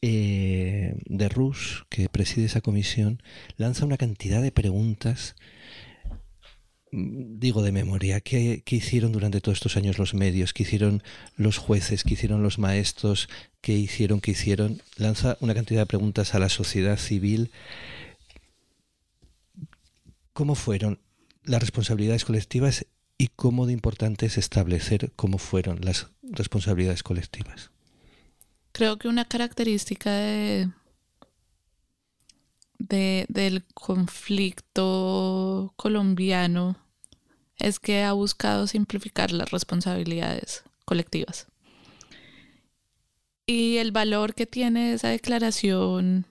Eh, 0.02 0.94
de 1.04 1.28
Rus, 1.28 1.84
que 1.90 2.08
preside 2.08 2.46
esa 2.46 2.62
comisión, 2.62 3.22
lanza 3.58 3.84
una 3.84 3.98
cantidad 3.98 4.40
de 4.40 4.50
preguntas 4.50 5.36
digo 6.92 7.62
de 7.62 7.72
memoria, 7.72 8.20
¿qué, 8.20 8.62
hicieron 8.68 9.12
durante 9.12 9.40
todos 9.40 9.58
estos 9.58 9.76
años 9.76 9.98
los 9.98 10.14
medios? 10.14 10.52
¿Qué 10.52 10.64
hicieron 10.64 11.02
los 11.36 11.58
jueces? 11.58 12.04
¿Qué 12.04 12.14
hicieron 12.14 12.42
los 12.42 12.58
maestros? 12.58 13.28
¿Qué 13.60 13.72
hicieron? 13.72 14.20
¿Qué 14.20 14.32
hicieron? 14.32 14.82
Lanza 14.96 15.36
una 15.40 15.54
cantidad 15.54 15.82
de 15.82 15.86
preguntas 15.86 16.34
a 16.34 16.38
la 16.38 16.48
sociedad 16.48 16.98
civil. 16.98 17.50
¿Cómo 20.32 20.54
fueron 20.54 21.00
las 21.44 21.60
responsabilidades 21.60 22.24
colectivas 22.24 22.86
y 23.18 23.28
cómo 23.28 23.66
de 23.66 23.72
importante 23.72 24.26
es 24.26 24.38
establecer 24.38 25.12
cómo 25.16 25.38
fueron 25.38 25.80
las 25.82 26.08
responsabilidades 26.22 27.02
colectivas? 27.02 27.70
Creo 28.72 28.98
que 28.98 29.08
una 29.08 29.24
característica 29.24 30.12
de, 30.12 30.70
del 32.80 33.64
conflicto 33.74 34.72
colombiano 35.76 36.76
es 37.58 37.78
que 37.78 38.02
ha 38.02 38.12
buscado 38.12 38.66
simplificar 38.66 39.32
las 39.32 39.50
responsabilidades 39.50 40.64
colectivas. 40.86 41.46
Y 43.46 43.76
el 43.76 43.92
valor 43.92 44.34
que 44.34 44.46
tiene 44.46 44.94
esa 44.94 45.08
declaración 45.08 46.26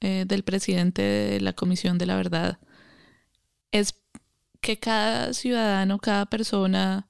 eh, 0.00 0.24
del 0.26 0.42
presidente 0.42 1.02
de 1.02 1.40
la 1.40 1.54
Comisión 1.54 1.96
de 1.96 2.06
la 2.06 2.16
Verdad 2.16 2.58
es 3.72 3.94
que 4.60 4.78
cada 4.78 5.32
ciudadano, 5.32 5.98
cada 5.98 6.26
persona 6.26 7.08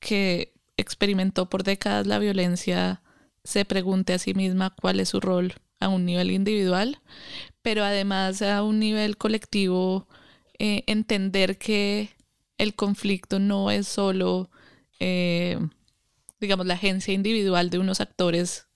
que 0.00 0.54
experimentó 0.76 1.50
por 1.50 1.62
décadas 1.64 2.06
la 2.06 2.18
violencia 2.18 3.02
se 3.44 3.64
pregunte 3.64 4.14
a 4.14 4.18
sí 4.18 4.32
misma 4.34 4.74
cuál 4.80 5.00
es 5.00 5.10
su 5.10 5.20
rol 5.20 5.54
a 5.80 5.88
un 5.88 6.04
nivel 6.04 6.30
individual, 6.30 7.00
pero 7.62 7.84
además 7.84 8.42
a 8.42 8.62
un 8.62 8.78
nivel 8.78 9.16
colectivo, 9.16 10.08
eh, 10.58 10.84
entender 10.86 11.58
que 11.58 12.10
el 12.58 12.74
conflicto 12.74 13.38
no 13.38 13.70
es 13.70 13.86
solo, 13.86 14.50
eh, 15.00 15.58
digamos, 16.40 16.66
la 16.66 16.74
agencia 16.74 17.12
individual 17.12 17.70
de 17.70 17.78
unos 17.78 18.00
actores 18.00 18.66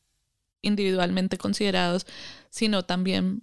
individualmente 0.63 1.39
considerados, 1.39 2.07
sino 2.51 2.85
también 2.85 3.43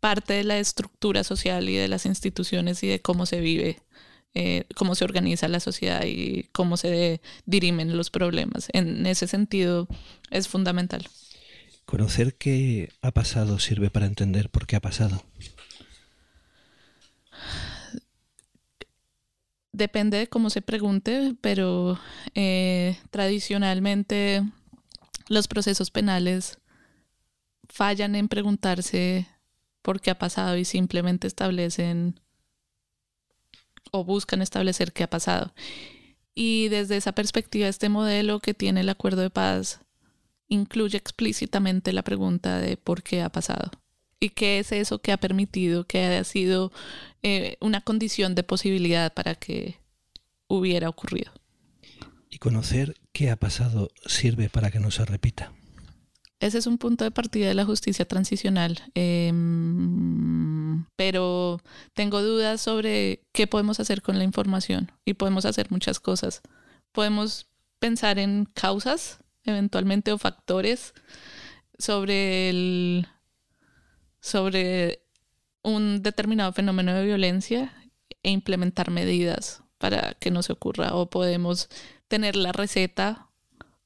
parte 0.00 0.34
de 0.34 0.44
la 0.44 0.58
estructura 0.58 1.24
social 1.24 1.68
y 1.68 1.76
de 1.76 1.88
las 1.88 2.06
instituciones 2.06 2.82
y 2.82 2.88
de 2.88 3.02
cómo 3.02 3.26
se 3.26 3.40
vive, 3.40 3.82
eh, 4.34 4.64
cómo 4.76 4.94
se 4.94 5.04
organiza 5.04 5.48
la 5.48 5.60
sociedad 5.60 6.04
y 6.04 6.44
cómo 6.52 6.76
se 6.76 7.20
dirimen 7.46 7.96
los 7.96 8.10
problemas. 8.10 8.68
En 8.72 9.06
ese 9.06 9.26
sentido 9.26 9.88
es 10.30 10.46
fundamental. 10.48 11.08
Conocer 11.88 12.34
qué 12.34 12.92
ha 13.00 13.12
pasado 13.12 13.58
sirve 13.58 13.88
para 13.88 14.04
entender 14.04 14.50
por 14.50 14.66
qué 14.66 14.76
ha 14.76 14.80
pasado. 14.80 15.24
Depende 19.72 20.18
de 20.18 20.26
cómo 20.26 20.50
se 20.50 20.60
pregunte, 20.60 21.34
pero 21.40 21.98
eh, 22.34 22.98
tradicionalmente 23.08 24.42
los 25.28 25.48
procesos 25.48 25.90
penales 25.90 26.58
fallan 27.70 28.16
en 28.16 28.28
preguntarse 28.28 29.26
por 29.80 30.02
qué 30.02 30.10
ha 30.10 30.18
pasado 30.18 30.58
y 30.58 30.66
simplemente 30.66 31.26
establecen 31.26 32.20
o 33.92 34.04
buscan 34.04 34.42
establecer 34.42 34.92
qué 34.92 35.04
ha 35.04 35.10
pasado. 35.10 35.54
Y 36.34 36.68
desde 36.68 36.98
esa 36.98 37.12
perspectiva, 37.12 37.66
este 37.66 37.88
modelo 37.88 38.40
que 38.40 38.52
tiene 38.52 38.80
el 38.80 38.90
acuerdo 38.90 39.22
de 39.22 39.30
paz 39.30 39.80
incluye 40.48 40.96
explícitamente 40.96 41.92
la 41.92 42.02
pregunta 42.02 42.58
de 42.58 42.76
por 42.76 43.02
qué 43.02 43.22
ha 43.22 43.30
pasado 43.30 43.70
y 44.20 44.30
qué 44.30 44.58
es 44.58 44.72
eso 44.72 45.00
que 45.00 45.12
ha 45.12 45.16
permitido 45.18 45.84
que 45.84 46.04
haya 46.04 46.24
sido 46.24 46.72
eh, 47.22 47.56
una 47.60 47.80
condición 47.80 48.34
de 48.34 48.42
posibilidad 48.42 49.12
para 49.12 49.34
que 49.34 49.78
hubiera 50.48 50.88
ocurrido. 50.88 51.32
Y 52.30 52.38
conocer 52.38 52.94
qué 53.12 53.30
ha 53.30 53.36
pasado 53.36 53.90
sirve 54.06 54.48
para 54.48 54.70
que 54.70 54.80
no 54.80 54.90
se 54.90 55.04
repita. 55.04 55.52
Ese 56.40 56.58
es 56.58 56.66
un 56.66 56.78
punto 56.78 57.04
de 57.04 57.10
partida 57.10 57.48
de 57.48 57.54
la 57.54 57.64
justicia 57.64 58.04
transicional, 58.06 58.78
em, 58.94 60.84
pero 60.94 61.60
tengo 61.94 62.22
dudas 62.22 62.60
sobre 62.60 63.24
qué 63.32 63.48
podemos 63.48 63.80
hacer 63.80 64.02
con 64.02 64.18
la 64.18 64.24
información 64.24 64.92
y 65.04 65.14
podemos 65.14 65.46
hacer 65.46 65.70
muchas 65.70 65.98
cosas. 65.98 66.42
Podemos 66.92 67.48
pensar 67.80 68.20
en 68.20 68.44
causas 68.44 69.18
eventualmente 69.48 70.12
o 70.12 70.18
factores 70.18 70.94
sobre 71.78 72.50
el 72.50 73.08
sobre 74.20 75.02
un 75.62 76.02
determinado 76.02 76.52
fenómeno 76.52 76.94
de 76.94 77.04
violencia 77.04 77.72
e 78.22 78.30
implementar 78.30 78.90
medidas 78.90 79.62
para 79.78 80.14
que 80.14 80.30
no 80.30 80.42
se 80.42 80.52
ocurra 80.52 80.94
o 80.94 81.08
podemos 81.08 81.68
tener 82.08 82.36
la 82.36 82.52
receta 82.52 83.28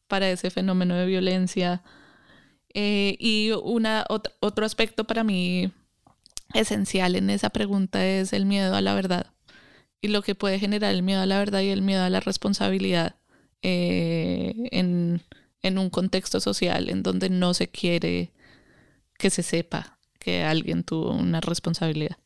para 0.09 0.31
ese 0.31 0.51
fenómeno 0.51 0.95
de 0.95 1.07
violencia. 1.07 1.83
Eh, 2.75 3.17
y 3.19 3.51
una, 3.63 4.07
otro 4.09 4.65
aspecto 4.65 5.05
para 5.05 5.25
mí 5.25 5.73
esencial 6.55 7.17
en 7.17 7.31
esa 7.31 7.51
pregunta 7.51 8.07
es 8.07 8.33
el 8.33 8.47
miedo 8.47 8.75
a 8.75 8.81
la 8.81 8.95
verdad 8.95 9.33
y 10.01 10.09
lo 10.09 10.23
que 10.23 10.35
puede 10.35 10.59
generar 10.59 10.93
el 10.93 11.03
miedo 11.03 11.23
a 11.23 11.27
la 11.27 11.39
verdad 11.39 11.61
y 11.61 11.69
el 11.69 11.83
miedo 11.83 12.03
a 12.03 12.11
la 12.11 12.21
responsabilidad 12.21 13.17
eh, 13.63 14.55
en, 14.73 15.23
en 15.63 15.79
un 15.79 15.91
contexto 15.91 16.41
social 16.41 16.89
en 16.89 17.03
donde 17.03 17.31
no 17.31 17.55
se 17.55 17.69
quiere 17.69 18.33
que 19.19 19.31
se 19.31 19.43
sepa 19.43 19.99
que 20.19 20.43
alguien 20.43 20.85
tuvo 20.85 21.13
una 21.13 21.41
responsabilidad. 21.41 22.17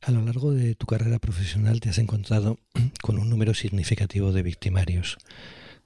A 0.00 0.10
lo 0.10 0.22
largo 0.22 0.52
de 0.52 0.74
tu 0.74 0.86
carrera 0.86 1.18
profesional 1.18 1.80
te 1.80 1.88
has 1.88 1.98
encontrado 1.98 2.58
con 3.02 3.18
un 3.18 3.30
número 3.30 3.54
significativo 3.54 4.32
de 4.32 4.42
victimarios, 4.42 5.18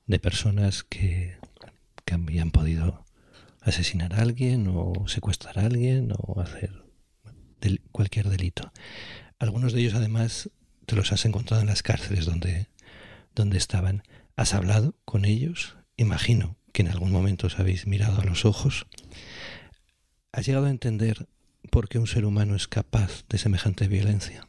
de 0.06 0.18
personas 0.18 0.84
que, 0.84 1.36
que 2.04 2.14
habían 2.14 2.50
podido 2.50 3.04
asesinar 3.60 4.14
a 4.14 4.22
alguien 4.22 4.68
o 4.68 5.06
secuestrar 5.08 5.58
a 5.58 5.66
alguien 5.66 6.12
o 6.16 6.40
hacer 6.40 6.86
cualquier 7.92 8.28
delito. 8.28 8.72
Algunos 9.38 9.72
de 9.72 9.80
ellos 9.80 9.94
además 9.94 10.50
te 10.86 10.96
los 10.96 11.12
has 11.12 11.24
encontrado 11.24 11.60
en 11.60 11.68
las 11.68 11.82
cárceles 11.82 12.24
donde, 12.26 12.68
donde 13.34 13.58
estaban. 13.58 14.02
¿Has 14.36 14.54
hablado 14.54 14.94
con 15.04 15.24
ellos? 15.24 15.75
Imagino 15.96 16.56
que 16.72 16.82
en 16.82 16.88
algún 16.88 17.10
momento 17.10 17.46
os 17.46 17.58
habéis 17.58 17.86
mirado 17.86 18.20
a 18.20 18.24
los 18.24 18.44
ojos. 18.44 18.86
¿Has 20.32 20.46
llegado 20.46 20.66
a 20.66 20.70
entender 20.70 21.26
por 21.70 21.88
qué 21.88 21.98
un 21.98 22.06
ser 22.06 22.24
humano 22.26 22.54
es 22.54 22.68
capaz 22.68 23.24
de 23.28 23.38
semejante 23.38 23.88
violencia? 23.88 24.46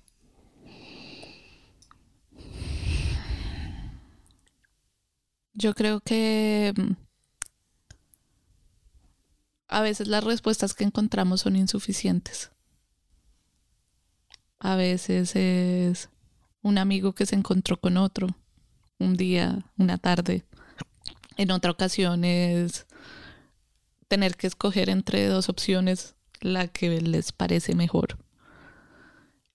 Yo 5.54 5.74
creo 5.74 6.02
que 6.02 6.74
mm, 6.76 6.91
a 9.70 9.82
veces 9.82 10.08
las 10.08 10.24
respuestas 10.24 10.74
que 10.74 10.84
encontramos 10.84 11.41
son 11.41 11.56
insuficientes. 11.56 12.52
A 14.60 14.76
veces 14.76 15.36
es 15.36 16.10
un 16.62 16.78
amigo 16.78 17.14
que 17.14 17.26
se 17.26 17.36
encontró 17.36 17.80
con 17.80 17.98
otro 17.98 18.28
un 19.00 19.16
día, 19.16 19.72
una 19.78 19.98
tarde, 19.98 20.45
en 21.38 21.52
otra 21.52 21.72
ocasión 21.72 22.24
es 22.24 22.86
tener 24.08 24.36
que 24.36 24.48
escoger 24.48 24.90
entre 24.90 25.28
dos 25.28 25.50
opciones 25.50 26.16
la 26.42 26.68
que 26.68 27.02
les 27.02 27.32
parece 27.32 27.76
mejor. 27.76 28.18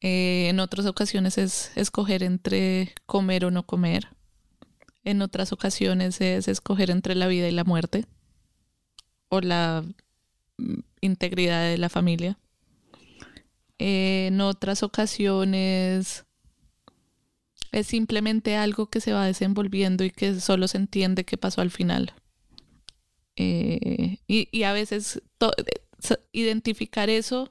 Eh, 0.01 0.49
en 0.49 0.59
otras 0.61 0.87
ocasiones 0.87 1.39
es 1.39 1.71
escoger 1.77 2.23
entre 2.23 2.95
comer 3.07 3.45
o 3.45 3.51
no 3.51 3.65
comer. 3.65 4.09
En 5.05 5.23
otras 5.23 5.53
ocasiones 5.53 6.21
es 6.21 6.49
escoger 6.49 6.91
entre 6.91 7.15
la 7.15 7.27
vida 7.27 7.49
y 7.49 7.53
la 7.53 7.65
muerte 7.65 8.07
o 9.29 9.41
la 9.41 9.85
mm, 10.59 10.81
integridad 11.01 11.69
de 11.69 11.79
la 11.79 11.89
familia. 11.89 12.39
En 13.79 14.41
otras 14.41 14.83
ocasiones 14.83 16.25
es 17.73 17.87
simplemente 17.87 18.57
algo 18.57 18.87
que 18.91 19.01
se 19.01 19.13
va 19.13 19.27
desenvolviendo 19.27 20.05
y 20.05 20.11
que 20.11 20.39
solo 20.41 20.69
se 20.69 20.77
entiende 20.77 21.25
qué 21.25 21.39
pasó 21.39 21.63
al 21.63 21.71
final. 21.71 22.13
Eh, 23.37 24.19
y, 24.27 24.63
a 24.63 24.75
veces 24.75 25.23
identificar 26.33 27.09
eso 27.09 27.51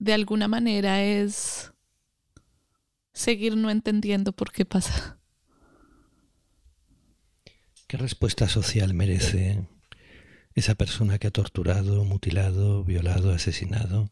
de 0.00 0.12
alguna 0.12 0.48
manera 0.48 1.04
es 1.04 1.72
seguir 3.12 3.56
no 3.56 3.70
entendiendo 3.70 4.32
por 4.32 4.50
qué 4.50 4.64
pasa. 4.64 5.20
¿Qué 7.86 7.96
respuesta 7.96 8.48
social 8.48 8.94
merece 8.94 9.64
esa 10.54 10.74
persona 10.74 11.18
que 11.18 11.28
ha 11.28 11.30
torturado, 11.30 12.04
mutilado, 12.04 12.84
violado, 12.84 13.32
asesinado 13.32 14.10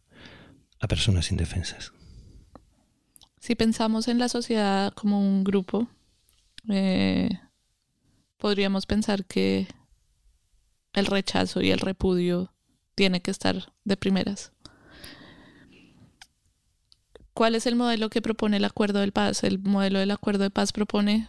a 0.78 0.86
personas 0.86 1.30
indefensas? 1.30 1.92
Si 3.46 3.54
pensamos 3.54 4.08
en 4.08 4.18
la 4.18 4.28
sociedad 4.28 4.92
como 4.94 5.20
un 5.20 5.44
grupo, 5.44 5.86
eh, 6.68 7.30
podríamos 8.38 8.86
pensar 8.86 9.24
que 9.24 9.68
el 10.94 11.06
rechazo 11.06 11.60
y 11.60 11.70
el 11.70 11.78
repudio 11.78 12.52
tiene 12.96 13.22
que 13.22 13.30
estar 13.30 13.72
de 13.84 13.96
primeras. 13.96 14.50
¿Cuál 17.34 17.54
es 17.54 17.66
el 17.66 17.76
modelo 17.76 18.10
que 18.10 18.20
propone 18.20 18.56
el 18.56 18.64
acuerdo 18.64 18.98
de 18.98 19.12
paz? 19.12 19.44
El 19.44 19.60
modelo 19.60 20.00
del 20.00 20.10
acuerdo 20.10 20.42
de 20.42 20.50
paz 20.50 20.72
propone 20.72 21.28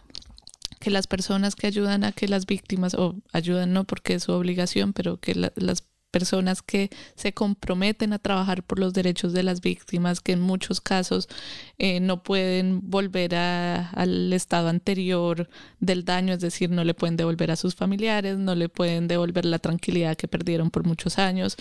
que 0.80 0.90
las 0.90 1.06
personas 1.06 1.54
que 1.54 1.68
ayudan 1.68 2.02
a 2.02 2.10
que 2.10 2.26
las 2.26 2.46
víctimas, 2.46 2.94
o 2.94 3.14
ayudan 3.32 3.72
no 3.72 3.84
porque 3.84 4.14
es 4.14 4.24
su 4.24 4.32
obligación, 4.32 4.92
pero 4.92 5.18
que 5.18 5.36
las 5.36 5.84
personas 6.10 6.62
que 6.62 6.90
se 7.14 7.32
comprometen 7.32 8.12
a 8.12 8.18
trabajar 8.18 8.62
por 8.62 8.78
los 8.78 8.94
derechos 8.94 9.32
de 9.32 9.42
las 9.42 9.60
víctimas, 9.60 10.20
que 10.20 10.32
en 10.32 10.40
muchos 10.40 10.80
casos 10.80 11.28
eh, 11.78 12.00
no 12.00 12.22
pueden 12.22 12.80
volver 12.82 13.34
al 13.34 14.32
estado 14.32 14.68
anterior 14.68 15.48
del 15.80 16.04
daño, 16.04 16.34
es 16.34 16.40
decir, 16.40 16.70
no 16.70 16.84
le 16.84 16.94
pueden 16.94 17.16
devolver 17.16 17.50
a 17.50 17.56
sus 17.56 17.74
familiares, 17.74 18.38
no 18.38 18.54
le 18.54 18.68
pueden 18.68 19.08
devolver 19.08 19.44
la 19.44 19.58
tranquilidad 19.58 20.16
que 20.16 20.28
perdieron 20.28 20.70
por 20.70 20.84
muchos 20.84 21.18
años, 21.18 21.56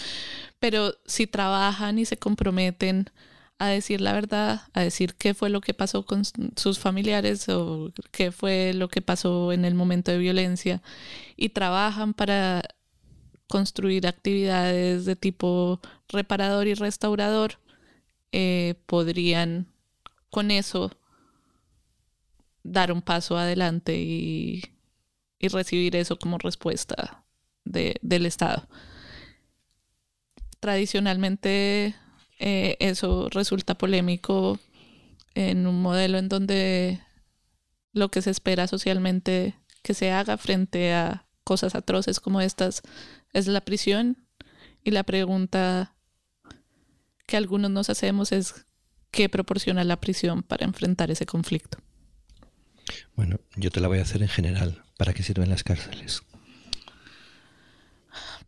pero 0.60 0.94
si 1.06 1.28
trabajan 1.28 2.00
y 2.00 2.06
se 2.06 2.18
comprometen 2.18 3.10
a 3.60 3.68
decir 3.68 4.02
la 4.02 4.14
verdad, 4.14 4.62
a 4.74 4.82
decir 4.82 5.16
qué 5.16 5.34
fue 5.34 5.50
lo 5.50 5.62
que 5.62 5.74
pasó 5.74 6.06
con 6.06 6.24
sus 6.56 6.80
familiares 6.80 7.50
o 7.50 7.92
qué 8.12 8.32
fue 8.32 8.74
lo 8.74 8.88
que 8.88 9.02
pasó 9.02 9.52
en 9.52 9.66
el 9.66 9.74
momento 9.74 10.12
de 10.12 10.20
violencia 10.20 10.82
y 11.36 11.50
trabajan 11.50 12.14
para 12.14 12.62
construir 13.48 14.08
actividades 14.08 15.06
de 15.06 15.16
tipo 15.16 15.80
reparador 16.10 16.68
y 16.68 16.74
restaurador, 16.74 17.60
eh, 18.32 18.76
podrían 18.86 19.68
con 20.30 20.52
eso 20.52 20.92
dar 22.64 22.92
un 22.92 23.02
paso 23.02 23.38
adelante 23.38 23.98
y, 23.98 24.64
recibir 25.40 25.96
eso 25.96 26.18
como 26.20 26.38
respuesta 26.40 27.24
del 27.64 28.26
Estado. 28.26 28.68
Tradicionalmente 30.60 31.96
eh, 32.40 32.76
eso 32.80 33.30
resulta 33.30 33.78
polémico 33.78 34.60
en 35.36 35.68
un 35.68 35.82
modelo 35.82 36.18
en 36.18 36.28
donde 36.28 37.00
lo 37.94 38.10
que 38.10 38.22
se 38.22 38.32
espera 38.32 38.68
socialmente 38.68 39.56
que 39.84 39.94
se 39.94 40.12
haga 40.12 40.38
frente 40.38 40.94
a 40.94 41.27
cosas 41.48 41.76
atroces 41.76 42.20
como 42.20 42.42
estas 42.42 42.82
es 43.32 43.48
la 43.48 43.62
prisión 43.62 44.18
y 44.84 44.92
la 44.92 45.04
pregunta 45.04 45.96
que 47.26 47.38
algunos 47.38 47.72
nos 47.72 47.90
hacemos 47.90 48.34
es 48.34 48.66
qué 49.12 49.30
proporciona 49.30 49.86
la 49.86 49.96
prisión 49.96 50.44
para 50.44 50.66
enfrentar 50.66 51.10
ese 51.10 51.26
conflicto. 51.26 51.78
Bueno, 53.16 53.40
yo 53.56 53.72
te 53.72 53.80
la 53.80 53.88
voy 53.88 54.00
a 54.00 54.02
hacer 54.02 54.22
en 54.22 54.28
general. 54.28 54.84
¿Para 54.98 55.14
qué 55.14 55.24
sirven 55.24 55.50
las 55.50 55.64
cárceles? 55.64 56.22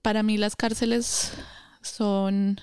Para 0.02 0.22
mí 0.22 0.38
las 0.38 0.58
cárceles 0.58 1.32
son 1.82 2.60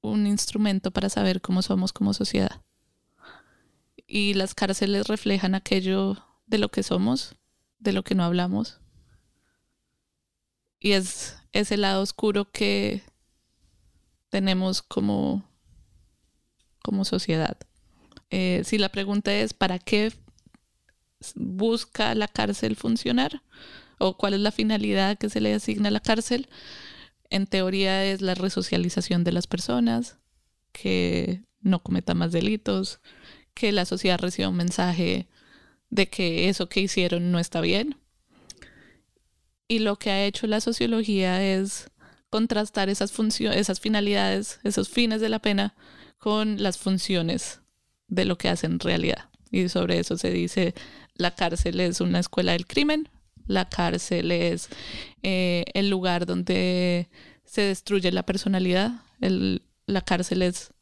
un 0.00 0.26
instrumento 0.26 0.92
para 0.92 1.10
saber 1.10 1.42
cómo 1.42 1.60
somos 1.60 1.92
como 1.92 2.14
sociedad. 2.14 2.62
Y 4.06 4.32
las 4.32 4.54
cárceles 4.54 5.08
reflejan 5.08 5.54
aquello 5.54 6.16
de 6.46 6.56
lo 6.56 6.70
que 6.70 6.82
somos, 6.82 7.36
de 7.82 7.92
lo 7.92 8.04
que 8.04 8.14
no 8.14 8.24
hablamos, 8.24 8.80
y 10.78 10.92
es 10.92 11.36
ese 11.52 11.76
lado 11.76 12.02
oscuro 12.02 12.50
que 12.50 13.02
tenemos 14.30 14.82
como, 14.82 15.48
como 16.82 17.04
sociedad. 17.04 17.56
Eh, 18.30 18.62
si 18.64 18.78
la 18.78 18.88
pregunta 18.88 19.32
es, 19.32 19.52
¿para 19.52 19.78
qué 19.78 20.12
busca 21.36 22.14
la 22.14 22.26
cárcel 22.26 22.74
funcionar? 22.76 23.42
¿O 23.98 24.16
cuál 24.16 24.34
es 24.34 24.40
la 24.40 24.50
finalidad 24.50 25.18
que 25.18 25.28
se 25.28 25.40
le 25.40 25.54
asigna 25.54 25.88
a 25.88 25.92
la 25.92 26.00
cárcel? 26.00 26.48
En 27.30 27.46
teoría 27.46 28.04
es 28.04 28.20
la 28.20 28.34
resocialización 28.34 29.22
de 29.22 29.32
las 29.32 29.46
personas, 29.46 30.18
que 30.72 31.44
no 31.60 31.82
cometan 31.82 32.18
más 32.18 32.32
delitos, 32.32 33.00
que 33.54 33.70
la 33.70 33.84
sociedad 33.84 34.18
reciba 34.18 34.48
un 34.48 34.56
mensaje 34.56 35.28
de 35.92 36.08
que 36.08 36.48
eso 36.48 36.70
que 36.70 36.80
hicieron 36.80 37.30
no 37.30 37.38
está 37.38 37.60
bien 37.60 37.96
y 39.68 39.78
lo 39.78 39.96
que 39.96 40.10
ha 40.10 40.24
hecho 40.24 40.46
la 40.46 40.60
sociología 40.60 41.42
es 41.42 41.90
contrastar 42.28 42.88
esas 42.88 43.12
esas 43.54 43.80
finalidades, 43.80 44.58
esos 44.64 44.88
fines 44.88 45.20
de 45.20 45.28
la 45.28 45.38
pena 45.38 45.74
con 46.18 46.62
las 46.62 46.78
funciones 46.78 47.60
de 48.08 48.24
lo 48.24 48.36
que 48.36 48.48
hace 48.48 48.66
en 48.66 48.80
realidad. 48.80 49.30
Y 49.50 49.68
sobre 49.68 49.98
eso 49.98 50.18
se 50.18 50.30
dice, 50.30 50.74
la 51.14 51.34
cárcel 51.34 51.80
es 51.80 52.00
una 52.00 52.20
escuela 52.20 52.52
del 52.52 52.66
crimen, 52.66 53.08
la 53.46 53.68
cárcel 53.68 54.30
es 54.30 54.68
eh, 55.22 55.64
el 55.74 55.90
lugar 55.90 56.26
donde 56.26 57.08
se 57.44 57.62
destruye 57.62 58.12
la 58.12 58.24
personalidad, 58.24 58.92
la 59.20 60.00
cárcel 60.02 60.42
es 60.42 60.72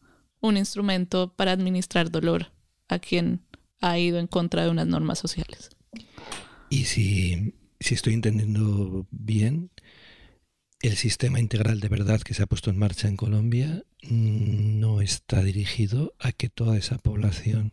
un 0.41 0.57
instrumento 0.57 1.33
para 1.35 1.53
administrar 1.53 2.11
dolor 2.11 2.53
a 2.89 2.99
quien 2.99 3.41
ha 3.81 3.99
ido 3.99 4.19
en 4.19 4.27
contra 4.27 4.65
de 4.65 4.71
unas 4.71 4.87
normas 4.87 5.19
sociales. 5.19 5.71
Y 6.69 6.85
si 6.85 7.55
si 7.81 7.95
estoy 7.95 8.13
entendiendo 8.13 9.07
bien, 9.11 9.71
el 10.83 10.97
sistema 10.97 11.41
integral 11.41 11.81
de 11.81 11.89
verdad 11.89 12.21
que 12.21 12.35
se 12.35 12.43
ha 12.43 12.47
puesto 12.47 12.71
en 12.71 12.79
marcha 12.79 13.09
en 13.09 13.17
Colombia 13.17 13.85
no 14.03 15.01
está 15.01 15.43
dirigido 15.43 16.15
a 16.19 16.33
que 16.33 16.49
toda 16.49 16.77
esa 16.77 16.99
población 16.99 17.73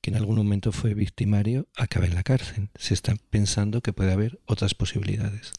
que 0.00 0.10
en 0.10 0.16
algún 0.16 0.36
momento 0.36 0.72
fue 0.72 0.94
victimario 0.94 1.68
acabe 1.76 2.06
en 2.06 2.14
la 2.14 2.22
cárcel. 2.22 2.70
Se 2.76 2.94
está 2.94 3.16
pensando 3.30 3.80
que 3.80 3.92
puede 3.92 4.12
haber 4.12 4.40
otras 4.46 4.74
posibilidades. 4.74 5.52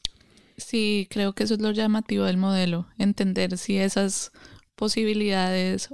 Sí, 0.58 1.08
creo 1.10 1.34
que 1.34 1.44
eso 1.44 1.54
es 1.54 1.62
lo 1.62 1.72
llamativo 1.72 2.26
del 2.26 2.38
modelo, 2.38 2.88
entender 2.98 3.58
si 3.58 3.78
esas 3.78 4.32
posibilidades 4.76 5.90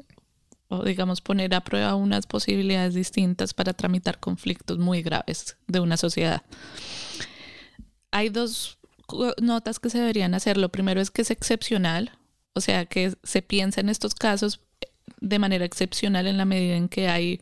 digamos 0.82 1.22
poner 1.22 1.54
a 1.54 1.62
prueba 1.62 1.96
unas 1.96 2.26
posibilidades 2.26 2.96
distintas 2.96 3.54
para 3.54 3.74
tramitar 3.74 4.20
conflictos 4.20 4.80
muy 4.80 5.02
graves 5.04 5.58
de 5.68 5.80
una 5.80 5.98
sociedad 5.98 6.42
hay 8.14 8.30
dos 8.30 8.78
notas 9.42 9.80
que 9.80 9.90
se 9.90 10.00
deberían 10.00 10.34
hacer. 10.36 10.58
Lo 10.58 10.70
primero 10.70 11.02
es 11.02 11.12
que 11.12 11.24
es 11.24 11.32
excepcional, 11.32 12.12
o 12.54 12.62
sea, 12.62 12.86
que 12.86 13.14
se 13.24 13.42
piensa 13.42 13.82
en 13.82 13.90
estos 13.90 14.14
casos 14.14 14.62
de 15.20 15.40
manera 15.40 15.66
excepcional 15.66 16.28
en 16.28 16.38
la 16.38 16.46
medida 16.46 16.76
en 16.76 16.88
que 16.88 17.10
hay 17.10 17.42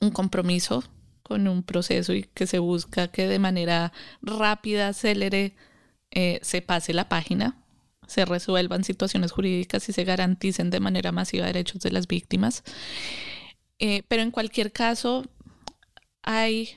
un 0.00 0.10
compromiso 0.10 0.84
con 1.22 1.48
un 1.48 1.62
proceso 1.62 2.12
y 2.12 2.22
que 2.22 2.46
se 2.46 2.58
busca 2.58 3.08
que 3.08 3.26
de 3.26 3.38
manera 3.38 3.92
rápida, 4.22 4.92
célere, 4.92 5.56
eh, 6.10 6.38
se 6.42 6.62
pase 6.62 6.92
la 6.92 7.08
página, 7.08 7.56
se 8.08 8.24
resuelvan 8.24 8.82
situaciones 8.82 9.30
jurídicas 9.32 9.88
y 9.88 9.92
se 9.92 10.04
garanticen 10.04 10.70
de 10.70 10.80
manera 10.80 11.12
masiva 11.12 11.46
derechos 11.46 11.82
de 11.82 11.92
las 11.92 12.08
víctimas. 12.08 12.64
Eh, 13.78 14.02
pero 14.08 14.22
en 14.22 14.32
cualquier 14.32 14.72
caso, 14.72 15.26
hay 16.22 16.70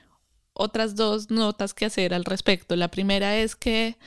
otras 0.54 0.96
dos 0.96 1.32
notas 1.32 1.74
que 1.74 1.86
hacer 1.86 2.14
al 2.14 2.26
respecto. 2.26 2.76
La 2.76 2.92
primera 2.92 3.38
es 3.38 3.56
que 3.56 3.98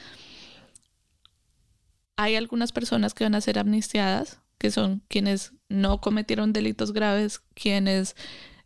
hay 2.16 2.36
algunas 2.36 2.72
personas 2.72 3.14
que 3.14 3.24
van 3.24 3.34
a 3.34 3.40
ser 3.40 3.58
amnistiadas, 3.58 4.38
que 4.58 4.70
son 4.70 5.02
quienes 5.08 5.52
no 5.70 6.00
cometieron 6.00 6.52
delitos 6.52 6.92
graves, 6.92 7.40
quienes 7.54 8.14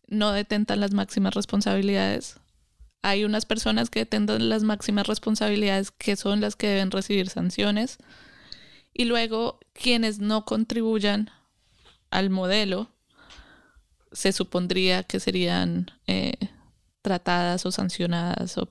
no 0.09 0.33
detentan 0.33 0.81
las 0.81 0.93
máximas 0.93 1.35
responsabilidades. 1.35 2.41
hay 3.01 3.25
unas 3.25 3.47
personas 3.47 3.91
que 3.91 4.05
tengan 4.05 4.49
las 4.49 4.65
máximas 4.65 5.07
responsabilidades 5.07 5.93
que 5.93 6.17
son 6.17 6.41
las 6.41 6.57
que 6.57 6.67
deben 6.67 6.91
recibir 6.91 7.31
sanciones 7.31 7.99
y 8.99 9.05
luego 9.05 9.61
quienes 9.73 10.19
no 10.19 10.45
contribuyan 10.45 11.31
al 12.11 12.31
modelo 12.31 12.91
se 14.11 14.33
supondría 14.33 15.05
que 15.05 15.21
serían 15.21 15.93
eh, 16.09 16.35
tratadas 17.01 17.65
o 17.65 17.71
sancionadas 17.71 18.59
o 18.59 18.69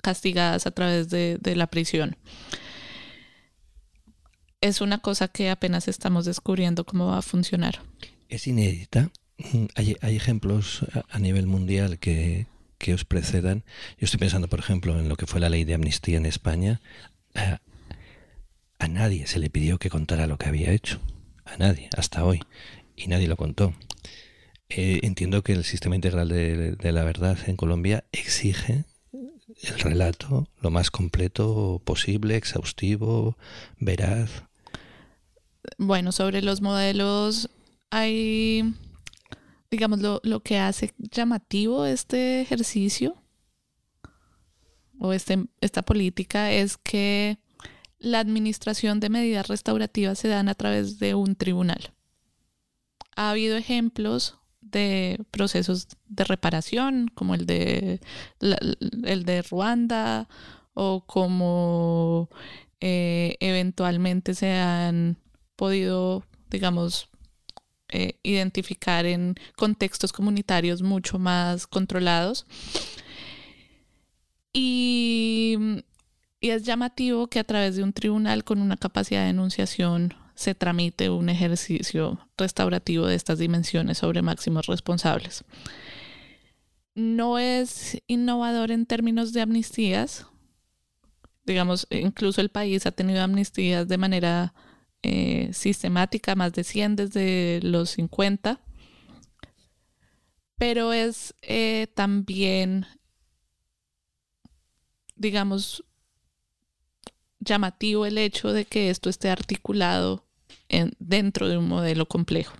castigadas 0.00 0.66
a 0.66 0.70
través 0.70 1.10
de, 1.10 1.38
la 1.56 1.66
prisión. 1.66 2.16
Es 4.60 4.80
una 4.80 4.98
cosa 4.98 5.26
que 5.26 5.50
apenas 5.50 5.88
estamos 5.88 6.24
descubriendo 6.24 6.84
cómo 6.84 7.08
va 7.08 7.18
a 7.18 7.22
funcionar. 7.22 7.82
Es 8.28 8.46
inédita. 8.46 9.10
Hay, 9.74 9.96
hay 10.00 10.14
ejemplos 10.14 10.86
a 11.08 11.18
nivel 11.18 11.48
mundial 11.48 11.98
que, 11.98 12.46
que 12.78 12.94
os 12.94 13.04
precedan. 13.04 13.64
Yo 13.98 14.04
estoy 14.04 14.20
pensando, 14.20 14.46
por 14.46 14.60
ejemplo, 14.60 15.00
en 15.00 15.08
lo 15.08 15.16
que 15.16 15.26
fue 15.26 15.40
la 15.40 15.48
ley 15.48 15.64
de 15.64 15.74
amnistía 15.74 16.16
en 16.16 16.26
España. 16.26 16.80
A, 18.82 18.88
nadie 18.88 19.26
se 19.26 19.38
le 19.38 19.50
pidió 19.50 19.78
que 19.78 19.90
contara 19.90 20.26
lo 20.26 20.38
que 20.38 20.48
había 20.48 20.72
hecho. 20.72 21.00
A 21.44 21.56
nadie, 21.56 21.88
hasta 21.96 22.24
hoy. 22.24 22.40
Y 22.96 23.08
nadie 23.08 23.28
lo 23.28 23.36
contó. 23.36 23.74
Eh, 24.68 25.00
entiendo 25.02 25.42
que 25.42 25.52
el 25.52 25.64
sistema 25.64 25.94
integral 25.94 26.28
de, 26.28 26.72
de, 26.72 26.92
la 26.92 27.04
verdad 27.04 27.38
en 27.46 27.56
Colombia 27.56 28.04
exige 28.12 28.84
el 29.62 29.78
relato 29.78 30.48
lo 30.60 30.70
más 30.70 30.90
completo 30.90 31.80
posible, 31.84 32.36
exhaustivo, 32.36 33.36
veraz. 33.78 34.44
Bueno, 35.78 36.10
sobre 36.12 36.42
los 36.42 36.60
modelos 36.60 37.50
hay 37.90 38.74
digamos, 39.72 40.00
lo, 40.00 40.20
lo 40.22 40.40
que 40.40 40.58
hace 40.58 40.92
llamativo 40.98 41.86
este 41.86 42.42
ejercicio 42.42 43.16
o 44.98 45.14
este, 45.14 45.46
esta 45.62 45.82
política 45.82 46.52
es 46.52 46.76
que 46.76 47.38
la 48.02 48.20
administración 48.20 49.00
de 49.00 49.08
medidas 49.08 49.48
restaurativas 49.48 50.18
se 50.18 50.28
dan 50.28 50.48
a 50.48 50.54
través 50.54 50.98
de 50.98 51.14
un 51.14 51.36
tribunal. 51.36 51.92
Ha 53.16 53.30
habido 53.30 53.56
ejemplos 53.56 54.38
de 54.60 55.20
procesos 55.30 55.88
de 56.08 56.24
reparación, 56.24 57.08
como 57.14 57.34
el 57.34 57.46
de, 57.46 58.00
el 58.40 59.24
de 59.24 59.42
Ruanda, 59.42 60.28
o 60.74 61.04
como 61.06 62.30
eh, 62.80 63.36
eventualmente 63.40 64.34
se 64.34 64.52
han 64.52 65.18
podido, 65.56 66.24
digamos, 66.50 67.08
eh, 67.88 68.18
identificar 68.22 69.04
en 69.06 69.34
contextos 69.56 70.12
comunitarios 70.12 70.82
mucho 70.82 71.18
más 71.18 71.66
controlados. 71.66 72.46
Y, 74.52 75.56
y, 76.42 76.50
es 76.50 76.64
llamativo 76.64 77.28
que 77.28 77.38
a 77.38 77.44
través 77.44 77.76
de 77.76 77.82
un 77.82 77.92
tribunal 77.92 78.44
con 78.44 78.60
una 78.60 78.76
capacidad 78.76 79.24
de 79.24 79.30
enunciación 79.30 80.14
se 80.34 80.54
tramite 80.54 81.10
un 81.10 81.28
ejercicio 81.28 82.18
restaurativo 82.36 83.06
de 83.06 83.14
estas 83.14 83.38
dimensiones 83.38 83.98
sobre 83.98 84.22
máximos 84.22 84.66
responsables. 84.66 85.44
No 86.94 87.38
es 87.38 88.02
innovador 88.06 88.70
en 88.70 88.86
términos 88.86 89.32
de 89.32 89.40
amnistías. 89.40 90.26
Digamos, 91.44 91.86
incluso 91.90 92.40
el 92.40 92.50
país 92.50 92.86
ha 92.86 92.92
tenido 92.92 93.22
amnistías 93.22 93.88
de 93.88 93.98
manera 93.98 94.54
eh, 95.02 95.50
sistemática, 95.52 96.34
más 96.34 96.52
de 96.52 96.64
100 96.64 96.96
desde 96.96 97.60
los 97.62 97.90
50. 97.90 98.60
Pero 100.56 100.92
es 100.92 101.34
eh, 101.42 101.88
también, 101.94 102.86
digamos, 105.16 105.84
llamativo 107.44 108.06
el 108.06 108.18
hecho 108.18 108.52
de 108.52 108.64
que 108.64 108.90
esto 108.90 109.10
esté 109.10 109.30
articulado 109.30 110.26
en, 110.68 110.92
dentro 110.98 111.48
de 111.48 111.58
un 111.58 111.68
modelo 111.68 112.06
complejo. 112.06 112.54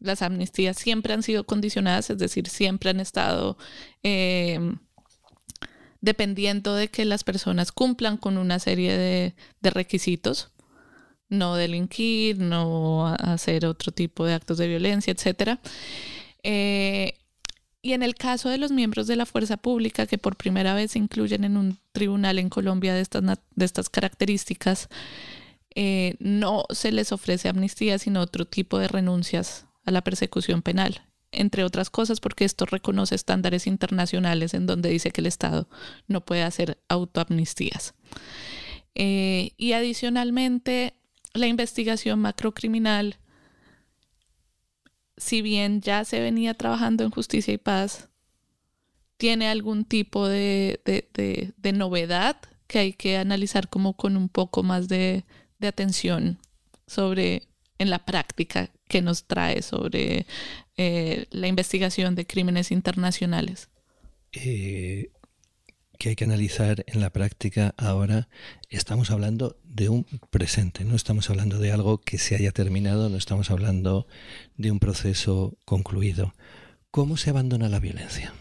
Las 0.00 0.22
amnistías 0.22 0.76
siempre 0.78 1.12
han 1.12 1.22
sido 1.22 1.44
condicionadas, 1.44 2.10
es 2.10 2.18
decir, 2.18 2.48
siempre 2.48 2.90
han 2.90 3.00
estado 3.00 3.58
eh, 4.02 4.58
dependiendo 6.00 6.74
de 6.74 6.88
que 6.88 7.04
las 7.04 7.24
personas 7.24 7.72
cumplan 7.72 8.16
con 8.16 8.38
una 8.38 8.58
serie 8.58 8.96
de, 8.96 9.34
requisitos 9.62 10.50
no 11.28 11.54
delinquir, 11.54 12.38
no 12.38 13.06
hacer 13.06 13.64
otro 13.64 13.92
tipo 13.92 14.24
de 14.24 14.34
actos 14.34 14.58
de 14.58 14.66
violencia, 14.66 15.12
etc. 15.12 15.60
y 17.82 17.92
en 17.92 18.02
el 18.02 18.14
caso 18.14 18.48
de 18.48 18.58
los 18.58 18.72
miembros 18.72 19.06
de 19.06 19.16
la 19.16 19.26
fuerza 19.26 19.56
pública 19.56 20.06
que 20.06 20.18
por 20.18 20.36
primera 20.36 20.74
vez 20.74 20.92
se 20.92 20.98
incluyen 20.98 21.44
en 21.44 21.56
un 21.56 21.78
tribunal 21.92 22.38
en 22.38 22.50
Colombia 22.50 22.94
de 22.94 23.00
estas, 23.00 23.22
de 23.22 23.64
estas 23.64 23.88
características, 23.88 24.88
eh, 25.74 26.16
no 26.18 26.64
se 26.70 26.92
les 26.92 27.12
ofrece 27.12 27.48
amnistía, 27.48 27.98
sino 27.98 28.20
otro 28.20 28.44
tipo 28.44 28.78
de 28.78 28.88
renuncias 28.88 29.66
a 29.84 29.92
la 29.92 30.02
persecución 30.02 30.62
penal, 30.62 31.02
entre 31.32 31.64
otras 31.64 31.90
cosas 31.90 32.20
porque 32.20 32.44
esto 32.44 32.66
reconoce 32.66 33.14
estándares 33.14 33.66
internacionales 33.66 34.52
en 34.52 34.66
donde 34.66 34.90
dice 34.90 35.10
que 35.10 35.20
el 35.20 35.26
Estado 35.26 35.68
no 36.06 36.22
puede 36.22 36.42
hacer 36.42 36.78
autoamnistías. 36.88 37.94
Eh, 38.94 39.52
y 39.56 39.72
adicionalmente, 39.72 40.94
la 41.32 41.46
investigación 41.46 42.18
macrocriminal, 42.18 43.16
si 45.20 45.42
bien 45.42 45.82
ya 45.82 46.04
se 46.04 46.18
venía 46.20 46.54
trabajando 46.54 47.04
en 47.04 47.10
justicia 47.10 47.52
y 47.52 47.58
paz, 47.58 48.08
tiene 49.18 49.48
algún 49.48 49.84
tipo 49.84 50.26
de, 50.26 50.80
de, 50.86 51.52
de, 51.56 51.72
novedad 51.72 52.38
que 52.66 52.78
hay 52.78 52.92
que 52.94 53.18
analizar 53.18 53.68
como 53.68 53.92
con 53.92 54.16
un 54.16 54.30
poco 54.30 54.62
más 54.62 54.88
de, 54.88 55.24
atención 55.60 56.38
sobre 56.86 57.42
en 57.78 57.90
la 57.90 57.98
práctica 58.06 58.70
que 58.88 59.02
nos 59.02 59.24
trae 59.24 59.60
sobre 59.60 60.26
eh, 60.78 61.26
la 61.30 61.48
investigación 61.48 62.14
de 62.14 62.26
crímenes 62.26 62.70
internacionales. 62.70 63.68
Eh, 64.32 65.10
que 66.00 66.08
hay 66.08 66.16
que 66.16 66.24
analizar 66.24 66.82
en 66.86 67.02
la 67.02 67.10
práctica 67.10 67.74
ahora, 67.76 68.30
estamos 68.70 69.10
hablando 69.10 69.58
de 69.64 69.90
un 69.90 70.06
presente, 70.30 70.82
no 70.82 70.96
estamos 70.96 71.28
hablando 71.28 71.58
de 71.58 71.72
algo 71.72 71.98
que 71.98 72.16
se 72.16 72.34
haya 72.34 72.52
terminado, 72.52 73.10
no 73.10 73.18
estamos 73.18 73.50
hablando 73.50 74.06
de 74.56 74.70
un 74.70 74.78
proceso 74.78 75.58
concluido. 75.66 76.32
¿Cómo 76.90 77.18
se 77.18 77.28
abandona 77.28 77.68
la 77.68 77.80
violencia? 77.80 78.32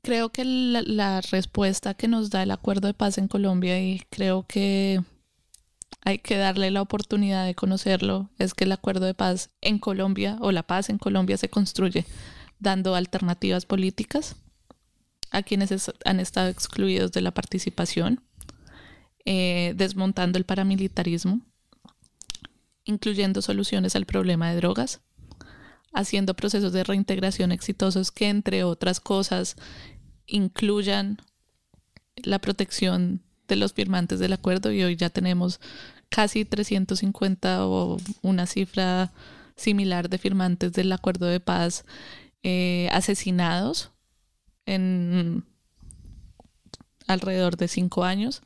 Creo 0.00 0.28
que 0.28 0.44
la, 0.44 1.20
respuesta 1.22 1.94
que 1.94 2.06
nos 2.06 2.30
da 2.30 2.44
el 2.44 2.52
acuerdo 2.52 2.86
de 2.86 2.94
paz 2.94 3.18
en 3.18 3.26
Colombia 3.26 3.80
y 3.82 4.00
creo 4.10 4.46
que 4.46 5.00
hay 6.04 6.18
que 6.18 6.36
darle 6.36 6.70
la 6.70 6.82
oportunidad 6.82 7.46
de 7.46 7.56
conocerlo, 7.56 8.30
es 8.38 8.54
que 8.54 8.62
el 8.62 8.72
acuerdo 8.72 9.06
de 9.06 9.14
paz 9.14 9.50
en 9.60 9.80
Colombia 9.80 10.38
o 10.40 10.52
la 10.52 10.62
paz 10.62 10.88
en 10.88 10.98
Colombia 10.98 11.36
se 11.36 11.48
construye 11.48 12.06
dando 12.60 12.94
alternativas 12.94 13.66
políticas 13.66 14.36
a 15.32 15.42
quienes 15.42 15.90
han 16.04 16.20
estado 16.20 16.48
excluidos 16.48 17.10
de 17.10 17.22
la 17.22 17.32
participación, 17.32 18.20
eh, 19.24 19.72
desmontando 19.76 20.38
el 20.38 20.44
paramilitarismo, 20.44 21.40
incluyendo 22.84 23.40
soluciones 23.40 23.96
al 23.96 24.04
problema 24.04 24.50
de 24.50 24.56
drogas, 24.56 25.00
haciendo 25.94 26.34
procesos 26.34 26.72
de 26.72 26.84
reintegración 26.84 27.50
exitosos 27.50 28.10
que, 28.10 28.28
entre 28.28 28.62
otras 28.64 29.00
cosas, 29.00 29.56
incluyan 30.26 31.18
la 32.16 32.38
protección 32.38 33.22
de 33.48 33.56
los 33.56 33.72
firmantes 33.72 34.18
del 34.18 34.34
acuerdo. 34.34 34.70
Y 34.70 34.82
hoy 34.82 34.96
ya 34.96 35.08
tenemos 35.08 35.60
casi 36.10 36.44
350 36.44 37.66
o 37.66 37.96
una 38.20 38.46
cifra 38.46 39.12
similar 39.56 40.10
de 40.10 40.18
firmantes 40.18 40.72
del 40.72 40.92
acuerdo 40.92 41.26
de 41.26 41.40
paz 41.40 41.84
eh, 42.42 42.88
asesinados 42.92 43.91
en 44.66 45.44
alrededor 47.06 47.56
de 47.56 47.68
cinco 47.68 48.04
años, 48.04 48.42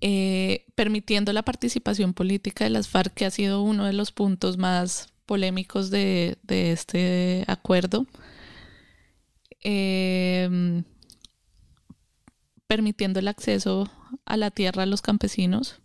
eh, 0.00 0.66
permitiendo 0.74 1.32
la 1.32 1.42
participación 1.42 2.14
política 2.14 2.64
de 2.64 2.70
las 2.70 2.88
FARC, 2.88 3.14
que 3.14 3.26
ha 3.26 3.30
sido 3.30 3.62
uno 3.62 3.86
de 3.86 3.92
los 3.92 4.12
puntos 4.12 4.56
más 4.56 5.08
polémicos 5.26 5.90
de, 5.90 6.38
este 6.48 7.44
acuerdo. 7.46 8.06
Eh, 9.62 10.82
permitiendo 12.70 13.18
el 13.18 13.26
acceso 13.26 13.90
a 14.24 14.36
la 14.36 14.52
tierra 14.52 14.84
a 14.84 14.86
los 14.86 15.02
campesinos 15.02 15.80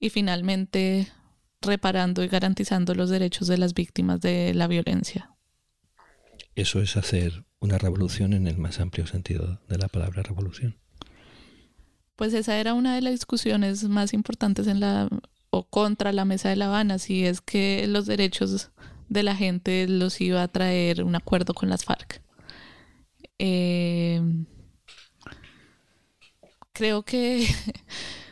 y 0.00 0.08
finalmente 0.08 1.12
reparando 1.60 2.24
y 2.24 2.28
garantizando 2.28 2.94
los 2.94 3.10
derechos 3.10 3.46
de 3.48 3.58
las 3.58 3.74
víctimas 3.74 4.22
de 4.22 4.54
la 4.54 4.66
violencia. 4.68 5.33
Eso 6.56 6.80
es 6.80 6.96
hacer 6.96 7.44
una 7.60 7.78
revolución 7.78 8.32
en 8.32 8.46
el 8.46 8.58
más 8.58 8.80
amplio 8.80 9.06
sentido 9.06 9.60
de 9.68 9.78
la 9.78 9.88
palabra 9.88 10.22
revolución. 10.22 10.76
Pues 12.16 12.32
esa 12.34 12.58
era 12.58 12.74
una 12.74 12.94
de 12.94 13.02
las 13.02 13.12
discusiones 13.12 13.84
más 13.84 14.12
importantes 14.12 14.66
en 14.66 14.80
la 14.80 15.08
o 15.50 15.64
contra 15.64 16.12
la 16.12 16.24
mesa 16.24 16.48
de 16.48 16.56
La 16.56 16.66
Habana, 16.66 16.98
si 16.98 17.24
es 17.24 17.40
que 17.40 17.86
los 17.86 18.06
derechos 18.06 18.70
de 19.08 19.22
la 19.22 19.36
gente 19.36 19.86
los 19.86 20.20
iba 20.20 20.42
a 20.42 20.48
traer 20.48 21.04
un 21.04 21.14
acuerdo 21.14 21.54
con 21.54 21.68
las 21.68 21.84
FARC. 21.84 22.20
Eh, 23.38 24.20
creo 26.72 27.04
que, 27.04 27.46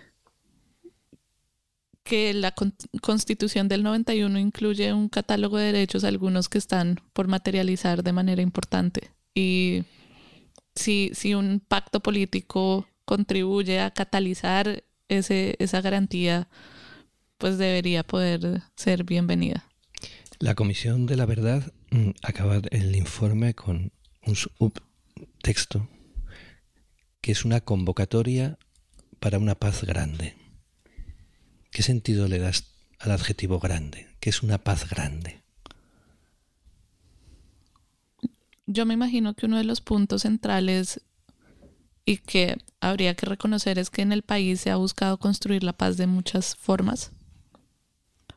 que 2.12 2.34
la 2.34 2.54
constitución 3.00 3.68
del 3.68 3.82
91 3.82 4.38
incluye 4.38 4.92
un 4.92 5.08
catálogo 5.08 5.56
de 5.56 5.72
derechos, 5.72 6.04
algunos 6.04 6.50
que 6.50 6.58
están 6.58 7.00
por 7.14 7.26
materializar 7.26 8.02
de 8.02 8.12
manera 8.12 8.42
importante. 8.42 9.12
Y 9.34 9.84
si, 10.74 11.10
si 11.14 11.32
un 11.32 11.60
pacto 11.66 12.00
político 12.00 12.86
contribuye 13.06 13.80
a 13.80 13.92
catalizar 13.92 14.84
ese, 15.08 15.56
esa 15.58 15.80
garantía, 15.80 16.48
pues 17.38 17.56
debería 17.56 18.02
poder 18.02 18.60
ser 18.76 19.04
bienvenida. 19.04 19.66
La 20.38 20.54
Comisión 20.54 21.06
de 21.06 21.16
la 21.16 21.24
Verdad 21.24 21.72
mm, 21.92 22.10
acaba 22.22 22.60
el 22.72 22.94
informe 22.94 23.54
con 23.54 23.90
un 24.26 24.36
subtexto 24.36 25.88
que 27.22 27.32
es 27.32 27.46
una 27.46 27.62
convocatoria 27.62 28.58
para 29.18 29.38
una 29.38 29.54
paz 29.54 29.82
grande. 29.82 30.41
¿Qué 31.72 31.82
sentido 31.82 32.28
le 32.28 32.38
das 32.38 32.66
al 32.98 33.12
adjetivo 33.12 33.58
grande? 33.58 34.06
¿Qué 34.20 34.28
es 34.28 34.42
una 34.42 34.58
paz 34.58 34.88
grande? 34.90 35.40
Yo 38.66 38.84
me 38.84 38.92
imagino 38.92 39.32
que 39.34 39.46
uno 39.46 39.56
de 39.56 39.64
los 39.64 39.80
puntos 39.80 40.22
centrales 40.22 41.00
y 42.04 42.18
que 42.18 42.58
habría 42.80 43.14
que 43.14 43.24
reconocer 43.24 43.78
es 43.78 43.88
que 43.88 44.02
en 44.02 44.12
el 44.12 44.22
país 44.22 44.60
se 44.60 44.70
ha 44.70 44.76
buscado 44.76 45.18
construir 45.18 45.64
la 45.64 45.72
paz 45.72 45.96
de 45.96 46.06
muchas 46.06 46.56
formas, 46.56 47.10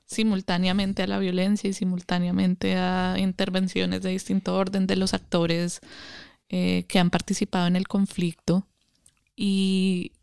simultáneamente 0.05 1.03
a 1.03 1.07
la 1.07 1.19
violencia 1.19 1.69
y 1.69 1.73
simultáneamente 1.73 2.77
a 2.77 3.15
intervenciones 3.17 4.01
de 4.01 4.11
distinto 4.11 4.55
orden 4.55 4.87
de 4.87 4.95
los 4.95 5.13
actores 5.13 5.81
eh, 6.47 6.85
que 6.87 6.99
han 6.99 7.09
participado 7.09 7.67
en 7.67 7.75
el 7.75 7.89
conflicto. 7.89 8.65
Y 9.35 10.13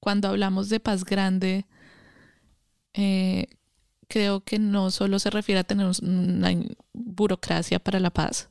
cuando 0.00 0.28
hablamos 0.28 0.68
de 0.68 0.80
paz 0.80 1.04
grande, 1.04 1.66
eh, 2.94 3.46
creo 4.08 4.40
que 4.42 4.58
no 4.58 4.90
solo 4.90 5.18
se 5.18 5.30
refiere 5.30 5.60
a 5.60 5.64
tener 5.64 5.86
una 6.02 6.50
burocracia 6.92 7.78
para 7.78 8.00
la 8.00 8.10
paz, 8.10 8.50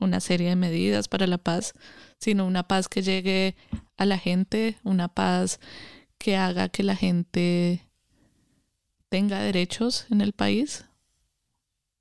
una 0.00 0.20
serie 0.20 0.48
de 0.48 0.56
medidas 0.56 1.08
para 1.08 1.26
la 1.26 1.38
paz, 1.38 1.74
sino 2.18 2.46
una 2.46 2.66
paz 2.66 2.88
que 2.88 3.02
llegue 3.02 3.54
a 3.96 4.06
la 4.06 4.18
gente, 4.18 4.78
una 4.82 5.08
paz 5.08 5.60
que 6.18 6.36
haga 6.36 6.68
que 6.68 6.82
la 6.82 6.96
gente 6.96 7.86
tenga 9.08 9.40
derechos 9.40 10.06
en 10.10 10.20
el 10.20 10.32
país, 10.32 10.86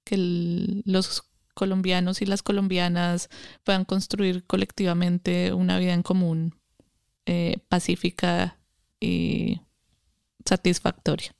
que 0.04 0.16
los 0.86 1.24
colombianos 1.54 2.22
y 2.22 2.26
las 2.26 2.42
colombianas 2.42 3.30
puedan 3.64 3.86
construir 3.86 4.46
colectivamente 4.46 5.54
una 5.54 5.78
vida 5.78 5.94
en 5.94 6.02
común 6.02 6.56
eh, 7.26 7.58
pacífica 7.68 8.58
y 9.02 9.60
satisfactoria. 10.46 11.36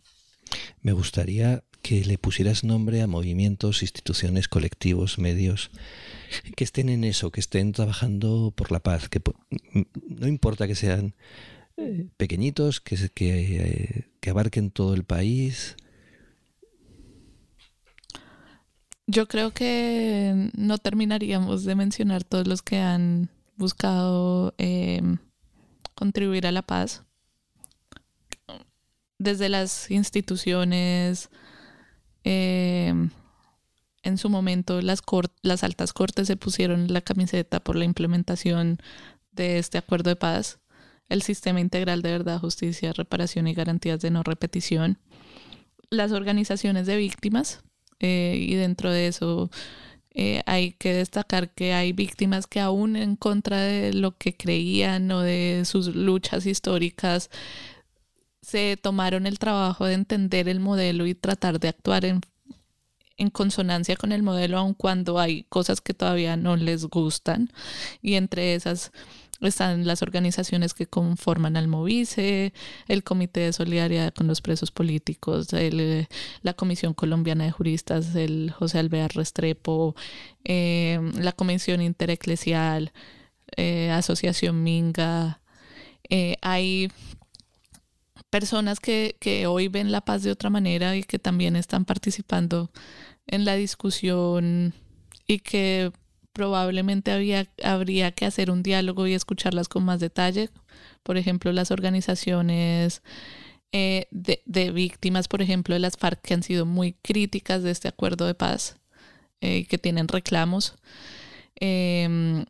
Me 0.82 0.92
gustaría 0.92 1.64
que 1.82 2.04
le 2.04 2.18
pusieras 2.18 2.66
nombre 2.66 3.02
a 3.02 3.08
movimientos, 3.08 3.82
instituciones, 3.82 4.50
colectivos, 4.50 5.18
medios 5.18 5.72
que 6.58 6.64
estén 6.66 6.90
en 6.90 7.06
eso, 7.06 7.32
que 7.32 7.40
estén 7.40 7.72
trabajando 7.72 8.52
por 8.56 8.72
la 8.72 8.82
paz, 8.82 9.08
que 9.08 9.22
no 10.10 10.28
importa 10.28 10.68
que 10.68 10.76
sean 10.76 11.16
eh, 11.78 12.08
pequeñitos, 12.18 12.82
que, 12.82 13.10
que, 13.14 13.58
eh, 13.58 14.12
que 14.20 14.30
abarquen 14.30 14.72
todo 14.72 14.94
el 14.94 15.06
país, 15.06 15.78
Yo 19.12 19.28
creo 19.28 19.52
que 19.52 20.50
no 20.56 20.78
terminaríamos 20.78 21.66
de 21.66 21.76
mencionar 21.76 22.24
todos 22.24 22.48
los 22.48 22.62
que 22.62 22.78
han 22.80 23.30
buscado 23.58 24.54
em, 24.58 25.18
contribuir 25.96 26.48
a 26.48 26.54
la 26.54 26.62
paz. 26.62 27.04
Desde 29.22 29.50
las 29.50 29.92
instituciones, 29.92 31.30
em, 32.24 33.12
en 34.02 34.18
su 34.18 34.32
momento 34.32 34.82
las, 34.82 35.04
las 35.44 35.64
altas 35.64 35.94
cortes 35.94 36.26
se 36.26 36.38
pusieron 36.38 36.92
la 36.92 37.02
camiseta 37.02 37.60
por 37.60 37.76
la 37.76 37.86
implementación 37.86 38.80
de 39.32 39.60
este 39.60 39.78
acuerdo 39.78 40.10
de 40.10 40.16
paz, 40.16 40.58
el 41.08 41.22
sistema 41.22 41.60
integral 41.60 42.02
de 42.02 42.10
verdad, 42.10 42.40
justicia, 42.40 42.94
reparación 42.94 43.46
y 43.48 43.54
garantías 43.54 44.02
de 44.02 44.10
no 44.10 44.24
repetición, 44.24 44.98
las 45.92 46.14
organizaciones 46.14 46.88
de 46.88 46.98
víctimas, 46.98 47.62
eh, 48.00 48.36
y 48.40 48.56
dentro 48.56 48.92
de 48.92 49.06
eso 49.06 49.52
eh, 50.16 50.42
hay 50.48 50.72
que 50.72 50.94
destacar 50.94 51.52
que 51.54 51.74
hay 51.74 51.94
víctimas 51.94 52.48
que 52.48 52.60
aún 52.60 52.96
en 52.96 53.16
contra 53.16 53.62
de 53.62 53.94
lo 53.94 54.18
que 54.18 54.36
creían 54.36 55.12
o 55.12 55.22
de 55.22 55.62
sus 55.66 55.96
luchas 55.96 56.48
históricas 56.48 57.30
se 58.42 58.78
tomaron 58.78 59.28
el 59.28 59.40
trabajo 59.40 59.86
de 59.86 59.94
entender 59.94 60.50
el 60.50 60.60
modelo 60.60 61.06
y 61.06 61.16
tratar 61.16 61.60
de 61.60 61.70
actuar 61.70 62.06
en, 62.06 62.22
consonancia 63.34 63.96
con 63.98 64.12
el 64.12 64.24
modelo 64.24 64.58
aun 64.58 64.74
cuando 64.74 65.20
hay 65.20 65.44
cosas 65.44 65.80
que 65.80 65.94
todavía 65.94 66.38
no 66.38 66.56
les 66.56 66.86
gustan 66.86 67.52
y 68.02 68.16
entre 68.16 68.56
esas 68.56 68.92
están 69.42 69.86
las 69.86 70.02
organizaciones 70.02 70.74
que 70.74 70.88
conforman 70.88 71.58
al 71.58 71.68
Movice, 71.68 72.54
el 72.88 73.04
Comité 73.04 73.42
de 73.42 73.54
Solidaridad 73.54 74.14
con 74.14 74.28
los 74.28 74.42
Presos 74.42 74.72
Políticos, 74.72 75.48
la 76.42 76.54
Comisión 76.54 76.94
Colombiana 76.94 77.46
de 77.46 77.52
Juristas, 77.52 78.16
el 78.16 78.52
José 78.52 78.80
Alvear 78.80 79.16
Restrepo, 79.16 79.96
eh, 80.44 81.00
la 81.16 81.32
Comisión 81.32 81.82
Intereclesial, 81.82 82.92
eh, 83.58 83.90
Asociación 83.92 84.64
Minga. 84.64 85.42
Eh, 86.10 86.38
hay 86.42 86.92
personas 88.32 88.80
que, 88.80 89.16
que 89.20 89.46
hoy 89.46 89.68
ven 89.68 89.92
la 89.92 90.02
paz 90.02 90.24
de 90.24 90.32
otra 90.32 90.50
manera 90.50 90.96
y 90.96 91.04
que 91.04 91.20
también 91.20 91.56
están 91.56 91.86
participando 91.86 92.72
en 93.28 93.46
la 93.46 93.56
discusión 93.56 94.74
y 95.28 95.40
que 95.40 95.92
probablemente 96.34 97.12
había, 97.12 97.48
habría 97.64 98.12
que 98.12 98.26
hacer 98.26 98.52
un 98.52 98.64
diálogo 98.64 99.06
y 99.08 99.14
escucharlas 99.14 99.68
con 99.68 99.84
más 99.84 100.00
detalle. 100.00 100.50
Por 101.04 101.18
ejemplo, 101.18 101.52
las 101.52 101.72
organizaciones 101.72 103.02
eh, 103.72 104.08
de, 104.12 104.72
víctimas, 104.72 105.28
por 105.28 105.42
ejemplo, 105.42 105.76
de 105.76 105.80
las 105.80 105.98
FARC, 105.98 106.22
que 106.22 106.34
han 106.34 106.44
sido 106.44 106.66
muy 106.66 106.94
críticas 106.94 107.64
de 107.64 107.72
este 107.72 107.88
acuerdo 107.88 108.26
de 108.26 108.34
paz, 108.34 108.78
eh, 109.42 109.66
que 109.66 109.78
tienen 109.78 110.08
reclamos. 110.08 110.76
Em, 111.56 112.46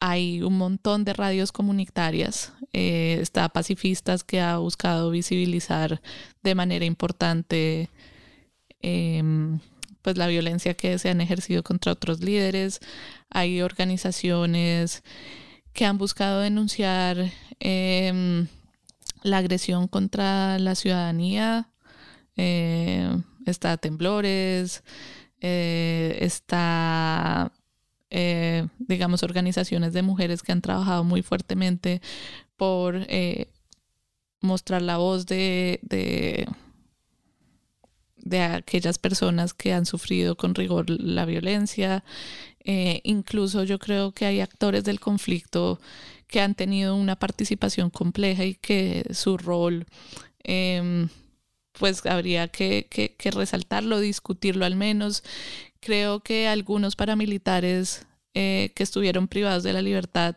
hay 0.00 0.42
un 0.42 0.56
montón 0.56 1.04
de 1.04 1.12
radios 1.12 1.52
comunitarias. 1.52 2.52
Eh, 2.72 3.18
está 3.20 3.48
Pacifistas 3.48 4.24
que 4.24 4.40
ha 4.40 4.58
buscado 4.58 5.10
visibilizar 5.10 6.00
de 6.42 6.54
manera 6.54 6.84
importante 6.84 7.88
em, 8.80 9.60
pues 10.02 10.16
la 10.16 10.26
violencia 10.26 10.74
que 10.74 10.98
se 10.98 11.10
han 11.10 11.20
ejercido 11.20 11.62
contra 11.62 11.92
otros 11.92 12.20
líderes. 12.20 12.80
Hay 13.30 13.62
organizaciones 13.62 15.02
que 15.72 15.84
han 15.84 15.98
buscado 15.98 16.40
denunciar 16.40 17.32
em, 17.60 18.48
la 19.22 19.38
agresión 19.38 19.88
contra 19.88 20.58
la 20.58 20.74
ciudadanía. 20.74 21.68
Eh, 22.36 23.08
está 23.46 23.76
Temblores, 23.76 24.82
eh, 25.40 26.18
está, 26.20 27.52
eh, 28.10 28.66
digamos, 28.78 29.22
organizaciones 29.22 29.92
de 29.92 30.02
mujeres 30.02 30.42
que 30.42 30.52
han 30.52 30.62
trabajado 30.62 31.04
muy 31.04 31.22
fuertemente 31.22 32.00
por 32.58 33.06
mostrar 34.42 34.82
la 34.82 34.98
voz 34.98 35.24
de 35.24 35.80
de 38.28 38.42
aquellas 38.42 38.98
personas 38.98 39.54
que 39.54 39.72
han 39.72 39.86
sufrido 39.86 40.36
con 40.36 40.54
rigor 40.54 40.90
la 40.90 41.24
violencia. 41.24 42.04
Eh, 42.64 43.00
incluso 43.04 43.64
yo 43.64 43.78
creo 43.78 44.12
que 44.12 44.26
hay 44.26 44.40
actores 44.40 44.84
del 44.84 45.00
conflicto 45.00 45.80
que 46.26 46.40
han 46.40 46.54
tenido 46.54 46.94
una 46.94 47.16
participación 47.16 47.90
compleja 47.90 48.44
y 48.44 48.54
que 48.54 49.06
su 49.12 49.38
rol, 49.38 49.86
em, 50.44 51.08
pues 51.72 52.04
habría 52.06 52.48
que, 52.48 52.86
que, 52.90 53.30
resaltarlo, 53.30 54.00
discutirlo 54.00 54.66
al 54.66 54.76
menos. 54.76 55.22
Creo 55.80 56.20
que 56.20 56.48
algunos 56.48 56.96
paramilitares 56.96 58.06
eh, 58.34 58.72
que 58.74 58.82
estuvieron 58.82 59.28
privados 59.28 59.62
de 59.62 59.72
la 59.72 59.82
libertad 59.82 60.36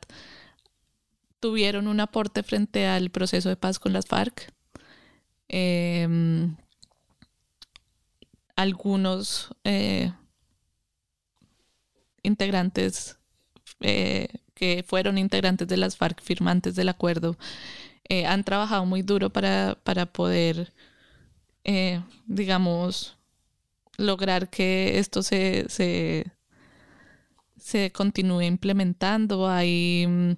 tuvieron 1.42 1.88
un 1.88 2.00
aporte 2.00 2.44
frente 2.44 2.88
al 2.88 3.10
proceso 3.10 3.50
de 3.50 3.58
paz 3.58 3.80
con 3.80 3.92
las 3.92 4.06
FARC. 4.06 4.54
Em, 5.50 6.56
algunos 8.56 9.50
eh, 9.66 10.14
integrantes 12.24 13.18
eh, 13.82 14.28
que 14.54 14.86
fueron 14.88 15.18
integrantes 15.18 15.68
de 15.68 15.78
las 15.78 15.98
FARC 15.98 16.22
firmantes 16.22 16.76
del 16.76 16.88
acuerdo 16.90 17.38
eh, 18.08 18.26
han 18.26 18.44
trabajado 18.44 18.86
muy 18.86 19.02
duro 19.02 19.30
para, 19.32 19.78
para 19.84 20.06
poder 20.06 20.72
digamos, 22.26 23.18
lograr 23.98 24.50
que 24.50 24.98
esto 25.00 25.22
se, 25.22 25.66
se, 25.70 26.26
se 27.58 27.92
continúe 27.92 28.42
implementando. 28.42 29.48
Hay 29.48 30.06
mm, 30.08 30.32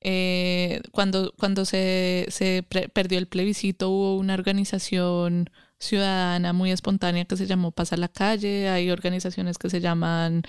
eh, 0.00 0.80
cuando, 0.92 1.32
cuando 1.36 1.64
se, 1.64 2.26
se 2.30 2.64
perdió 2.92 3.18
el 3.18 3.26
plebiscito 3.26 3.90
hubo 3.90 4.16
una 4.16 4.34
organización 4.34 5.50
ciudadana 5.78 6.52
muy 6.52 6.72
espontánea 6.72 7.24
que 7.24 7.36
se 7.36 7.46
llamó 7.46 7.70
Pasa 7.70 7.96
la 7.96 8.08
Calle, 8.08 8.68
hay 8.68 8.90
organizaciones 8.90 9.58
que 9.58 9.70
se 9.70 9.80
llaman 9.80 10.42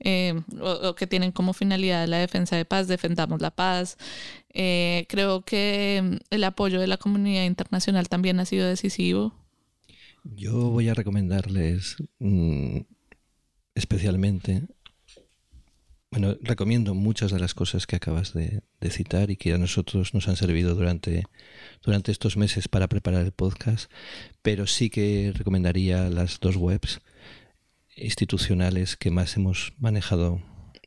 eh, 0.00 0.40
o, 0.60 0.94
que 0.94 1.06
tienen 1.06 1.32
como 1.32 1.52
finalidad 1.52 2.06
la 2.06 2.18
defensa 2.18 2.56
de 2.56 2.64
paz, 2.64 2.86
defendamos 2.86 3.40
la 3.40 3.50
paz. 3.50 3.96
Eh, 4.52 5.06
creo 5.08 5.42
que 5.42 6.02
mm, 6.02 6.16
el 6.30 6.44
apoyo 6.44 6.80
de 6.80 6.86
la 6.86 6.98
comunidad 6.98 7.44
internacional 7.44 8.08
también 8.08 8.40
ha 8.40 8.44
sido 8.44 8.66
decisivo. 8.66 9.34
Yo 10.22 10.70
voy 10.70 10.88
a 10.88 10.94
recomendarles 10.94 11.96
mm, 12.18 12.80
especialmente 13.74 14.62
bueno, 16.14 16.36
recomiendo 16.42 16.94
muchas 16.94 17.32
de 17.32 17.40
las 17.40 17.54
cosas 17.54 17.88
que 17.88 17.96
acabas 17.96 18.34
de, 18.34 18.62
citar 18.88 19.32
y 19.32 19.36
que 19.36 19.52
a 19.52 19.58
nosotros 19.58 20.14
nos 20.14 20.28
han 20.28 20.36
servido 20.36 20.76
durante, 20.76 21.24
durante 21.82 22.12
estos 22.12 22.36
meses 22.36 22.68
para 22.68 22.86
preparar 22.86 23.24
el 23.24 23.32
podcast, 23.32 23.90
pero 24.40 24.68
sí 24.68 24.90
que 24.90 25.32
recomendaría 25.34 26.08
las 26.10 26.38
dos 26.38 26.54
webs 26.54 27.00
institucionales 27.96 28.96
que 28.96 29.10
más 29.10 29.36
hemos 29.36 29.72
manejado 29.78 30.40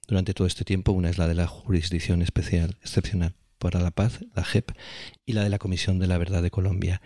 durante 0.08 0.34
todo 0.34 0.48
este 0.48 0.64
tiempo. 0.64 0.94
Una 0.94 1.10
es 1.10 1.18
la 1.18 1.28
de 1.28 1.36
la 1.36 1.48
Jurisdicción 1.48 2.22
Especial 2.22 2.78
Excepcional 2.82 3.36
para 3.58 3.80
la 3.82 3.92
Paz, 3.92 4.20
la 4.36 4.44
JEP, 4.44 4.72
y 5.26 5.34
la 5.34 5.44
de 5.44 5.50
la 5.50 5.60
Comisión 5.60 6.00
de 6.00 6.08
la 6.08 6.18
Verdad 6.18 6.42
de 6.42 6.52
Colombia. 6.52 7.02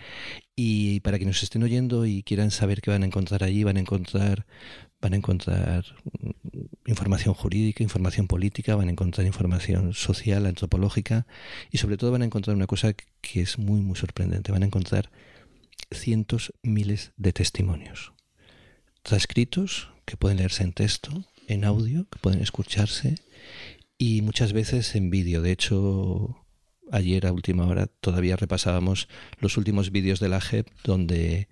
Y 0.56 1.00
para 1.02 1.20
que 1.20 1.26
nos 1.26 1.44
estén 1.44 1.64
oyendo 1.64 2.06
y 2.06 2.24
quieran 2.24 2.52
saber 2.52 2.82
qué 2.82 2.92
van 2.92 3.04
a 3.04 3.06
encontrar 3.06 3.44
allí, 3.44 3.64
van 3.64 3.78
a 3.78 3.82
encontrar 3.82 4.46
van 5.02 5.14
a 5.14 5.16
encontrar 5.16 5.84
información 6.86 7.34
jurídica, 7.34 7.82
información 7.82 8.28
política, 8.28 8.76
van 8.76 8.88
a 8.88 8.92
encontrar 8.92 9.26
información 9.26 9.96
social, 9.96 10.46
antropológica 10.46 11.26
y 11.72 11.80
sobre 11.80 11.98
todo 11.98 12.12
van 12.12 12.22
a 12.22 12.26
encontrar 12.26 12.56
una 12.56 12.68
cosa 12.68 12.94
que 12.94 13.42
es 13.42 13.58
muy 13.58 13.82
muy 13.82 13.96
sorprendente, 13.96 14.52
van 14.52 14.64
a 14.64 14.68
encontrar 14.68 15.10
cientos, 15.92 16.54
miles 16.62 17.14
de 17.18 17.34
testimonios 17.34 18.14
transcritos 19.04 19.90
que 20.06 20.18
pueden 20.18 20.38
leerse 20.38 20.64
en 20.64 20.74
texto, 20.74 21.26
en 21.48 21.66
audio, 21.66 22.08
que 22.10 22.20
pueden 22.20 22.42
escucharse 22.42 23.16
y 23.98 24.22
muchas 24.22 24.54
veces 24.54 24.96
en 24.96 25.10
vídeo. 25.10 25.42
De 25.42 25.52
hecho, 25.52 26.41
ayer 26.92 27.26
a 27.26 27.34
última 27.34 27.66
hora 27.66 27.88
todavía 27.88 28.36
repasábamos 28.36 29.08
los 29.40 29.58
últimos 29.58 29.92
vídeos 29.92 30.20
de 30.20 30.30
la 30.30 30.42
JEP 30.42 30.68
donde 30.84 31.48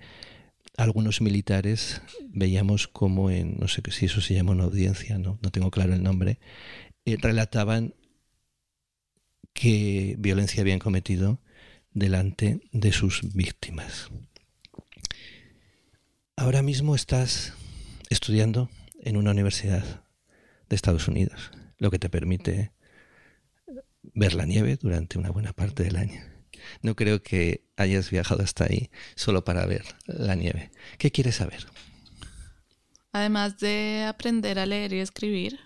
algunos 0.78 1.22
militares 1.22 2.02
veíamos 2.28 2.88
como 2.88 3.32
en, 3.32 3.58
no 3.58 3.68
sé 3.68 3.82
si 3.92 4.06
eso 4.06 4.22
se 4.22 4.34
llama 4.34 4.52
una 4.52 4.66
audiencia, 4.66 5.18
no, 5.18 5.40
no 5.42 5.52
tengo 5.52 5.72
claro 5.72 5.94
el 5.94 6.04
nombre, 6.04 6.40
eh, 7.06 7.18
relataban 7.20 7.96
qué 9.54 10.16
violencia 10.20 10.62
habían 10.62 10.80
cometido 10.80 11.42
delante 11.92 12.62
de 12.72 12.92
sus 12.92 13.34
víctimas. 13.34 14.10
Ahora 16.38 16.62
mismo 16.62 16.96
estás 16.96 17.54
estudiando 18.10 18.70
en 19.02 19.18
una 19.18 19.32
universidad 19.32 20.06
de 20.70 20.76
Estados 20.76 21.08
Unidos, 21.08 21.52
lo 21.78 21.92
que 21.92 22.00
te 22.00 22.10
permite 22.10 22.72
ver 24.02 24.34
la 24.34 24.46
nieve 24.46 24.78
durante 24.78 25.18
una 25.18 25.32
buena 25.32 25.54
parte 25.54 25.84
del 25.84 25.96
año. 25.96 26.22
No 26.82 26.96
creo 26.96 27.22
que 27.24 27.66
hayas 27.78 28.10
viajado 28.10 28.44
hasta 28.44 28.66
ahí 28.66 28.90
solo 29.16 29.44
para 29.44 29.66
ver 29.66 29.84
la 30.06 30.36
nieve. 30.36 30.72
¿Qué 30.98 31.12
quieres 31.12 31.36
saber? 31.36 31.68
Además 33.12 33.58
de 33.60 34.06
aprender 34.08 34.60
a 34.60 34.66
leer 34.66 34.94
y 34.94 35.00
escribir, 35.00 35.60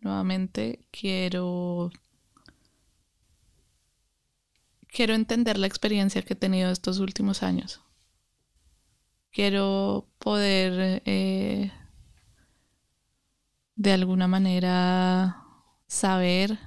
nuevamente 0.00 0.86
quiero 0.90 1.90
quiero 4.88 5.14
entender 5.14 5.58
la 5.58 5.66
experiencia 5.66 6.22
que 6.22 6.34
he 6.34 6.36
tenido 6.36 6.70
estos 6.70 6.98
últimos 6.98 7.42
años. 7.42 7.80
Quiero 9.30 10.08
poder 10.18 11.02
eh, 11.04 11.70
de 13.74 13.92
alguna 13.92 14.26
manera 14.26 15.44
saber 15.86 16.58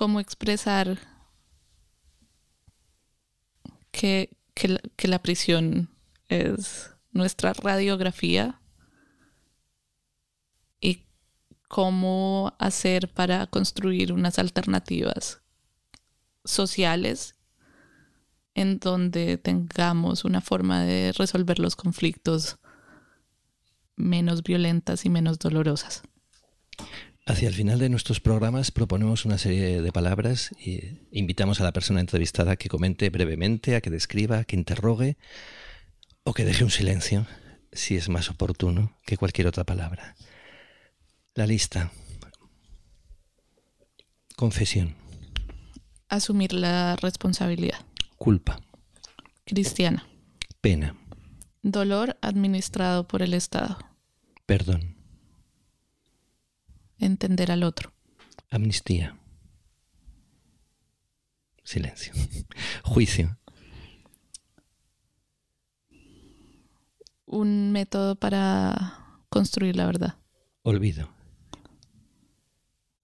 cómo 0.00 0.18
expresar 0.18 0.98
que, 3.90 4.34
que, 4.54 5.08
la, 5.08 5.18
prisión 5.20 5.90
es 6.30 6.94
nuestra 7.12 7.52
radiografía 7.52 8.62
y 10.80 11.04
cómo 11.68 12.54
hacer 12.58 13.12
para 13.12 13.46
construir 13.46 14.14
unas 14.14 14.38
alternativas 14.38 15.42
sociales 16.46 17.36
en 18.54 18.78
donde 18.78 19.36
tengamos 19.36 20.24
una 20.24 20.40
forma 20.40 20.82
de 20.82 21.12
resolver 21.12 21.58
los 21.58 21.76
conflictos 21.76 22.56
menos 23.96 24.42
violentas 24.42 25.04
y 25.04 25.10
menos 25.10 25.38
dolorosas. 25.38 26.00
Hacia 27.30 27.46
el 27.46 27.54
final 27.54 27.78
de 27.78 27.88
nuestros 27.88 28.18
programas 28.18 28.72
proponemos 28.72 29.24
una 29.24 29.38
serie 29.38 29.82
de 29.82 29.92
palabras 29.92 30.50
y 30.58 30.98
invitamos 31.12 31.60
a 31.60 31.64
la 31.64 31.72
persona 31.72 32.00
entrevistada 32.00 32.50
a 32.50 32.56
que 32.56 32.68
comente 32.68 33.08
brevemente, 33.08 33.76
a 33.76 33.80
que 33.80 33.88
describa, 33.88 34.38
a 34.38 34.44
que 34.44 34.56
interrogue 34.56 35.16
o 36.24 36.34
que 36.34 36.44
deje 36.44 36.64
un 36.64 36.70
silencio 36.70 37.28
si 37.70 37.94
es 37.94 38.08
más 38.08 38.30
oportuno 38.30 38.98
que 39.06 39.16
cualquier 39.16 39.46
otra 39.46 39.62
palabra. 39.62 40.16
La 41.36 41.46
lista. 41.46 41.92
Confesión. 44.34 44.96
Asumir 46.08 46.52
la 46.52 46.96
responsabilidad. 46.96 47.78
Culpa. 48.16 48.60
Cristiana. 49.44 50.04
Pena. 50.60 50.96
Dolor 51.62 52.18
administrado 52.22 53.06
por 53.06 53.22
el 53.22 53.34
Estado. 53.34 53.78
Perdón 54.46 54.99
entender 57.00 57.50
al 57.50 57.62
otro. 57.62 57.92
Amnistía. 58.50 59.16
Silencio. 61.64 62.12
Juicio. 62.84 63.38
Un 67.26 67.70
método 67.70 68.16
para 68.16 69.22
construir 69.28 69.76
la 69.76 69.86
verdad. 69.86 70.16
Olvido. 70.62 71.08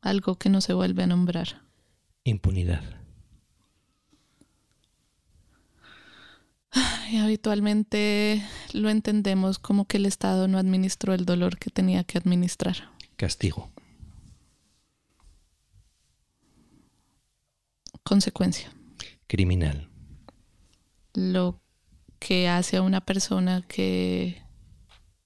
Algo 0.01 0.37
que 0.37 0.49
no 0.49 0.61
se 0.61 0.73
vuelve 0.73 1.05
a 1.05 1.07
nombrar. 1.07 1.63
Impunidad. 2.25 2.83
Y 7.11 7.19
habitualmente 7.19 8.43
lo 8.73 8.91
entendemos 8.91 9.59
como 9.59 9.87
que 9.87 9.97
el 9.97 10.07
Estado 10.07 10.49
no 10.49 10.59
administró 10.59 11.15
el 11.15 11.25
dolor 11.25 11.59
que 11.59 11.71
tenía 11.71 12.03
que 12.03 12.19
administrar. 12.19 12.91
Castigo. 13.17 13.71
Consecuencia. 18.07 18.73
Criminal. 19.27 19.89
Lo 21.13 21.61
que 22.21 22.49
hace 22.49 22.77
a 22.77 22.83
una 22.83 23.01
persona 23.01 23.65
que 23.67 24.43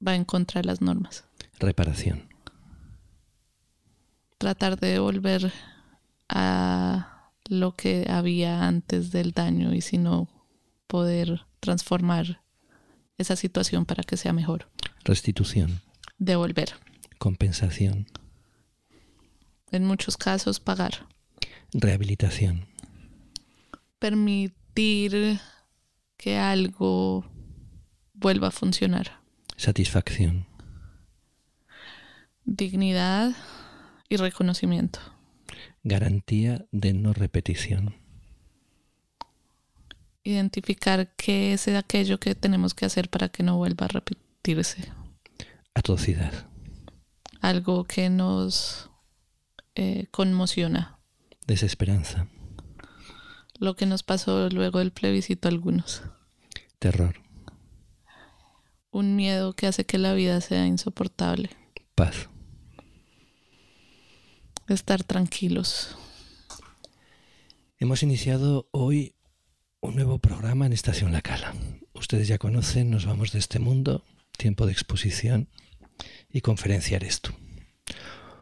va 0.06 0.14
en 0.14 0.24
contra 0.24 0.62
de 0.62 0.66
las 0.66 0.80
normas. 0.80 1.24
Reparación. 1.58 2.28
Tratar 4.38 4.80
de 4.80 4.92
devolver 4.92 5.52
a 6.30 7.32
lo 7.48 7.76
que 7.76 8.06
había 8.08 8.66
antes 8.66 9.10
del 9.10 9.32
daño 9.32 9.74
y 9.74 9.82
si 9.82 9.98
no 9.98 10.28
poder 10.86 11.42
transformar 11.60 12.40
esa 13.18 13.36
situación 13.36 13.84
para 13.84 14.02
que 14.04 14.16
sea 14.16 14.32
mejor. 14.32 14.70
Restitución. 15.04 15.82
Devolver. 16.18 16.72
Compensación. 17.18 18.06
En 19.70 19.84
muchos 19.84 20.16
casos 20.16 20.60
pagar. 20.60 21.06
Rehabilitación 21.72 22.69
permitir 24.00 25.38
que 26.16 26.38
algo 26.38 27.24
vuelva 28.14 28.48
a 28.48 28.50
funcionar. 28.50 29.20
Satisfacción. 29.56 30.46
Dignidad 32.44 33.32
y 34.08 34.16
reconocimiento. 34.16 34.98
Garantía 35.84 36.66
de 36.72 36.94
no 36.94 37.12
repetición. 37.12 37.94
Identificar 40.24 41.14
qué 41.16 41.52
es 41.52 41.68
aquello 41.68 42.18
que 42.18 42.34
tenemos 42.34 42.74
que 42.74 42.86
hacer 42.86 43.08
para 43.08 43.28
que 43.28 43.42
no 43.42 43.56
vuelva 43.56 43.86
a 43.86 43.88
repetirse. 43.88 44.92
Atrocidad. 45.74 46.48
Algo 47.40 47.84
que 47.84 48.10
nos 48.10 48.90
eh, 49.74 50.06
conmociona. 50.10 50.98
Desesperanza 51.46 52.28
lo 53.60 53.76
que 53.76 53.86
nos 53.86 54.02
pasó 54.02 54.48
luego 54.48 54.78
del 54.80 54.90
plebiscito 54.90 55.46
a 55.46 55.50
algunos. 55.50 56.02
Terror. 56.78 57.20
Un 58.90 59.14
miedo 59.14 59.52
que 59.52 59.66
hace 59.66 59.84
que 59.84 59.98
la 59.98 60.14
vida 60.14 60.40
sea 60.40 60.66
insoportable. 60.66 61.50
Paz. 61.94 62.28
Estar 64.66 65.04
tranquilos. 65.04 65.96
Hemos 67.78 68.02
iniciado 68.02 68.68
hoy 68.72 69.14
un 69.80 69.94
nuevo 69.94 70.18
programa 70.18 70.66
en 70.66 70.72
Estación 70.72 71.12
La 71.12 71.20
Cala. 71.20 71.54
Ustedes 71.92 72.28
ya 72.28 72.38
conocen, 72.38 72.90
nos 72.90 73.04
vamos 73.04 73.32
de 73.32 73.38
este 73.38 73.58
mundo, 73.58 74.04
tiempo 74.36 74.66
de 74.66 74.72
exposición 74.72 75.48
y 76.30 76.40
conferencia 76.40 76.96
eres 76.96 77.20
tú. 77.20 77.32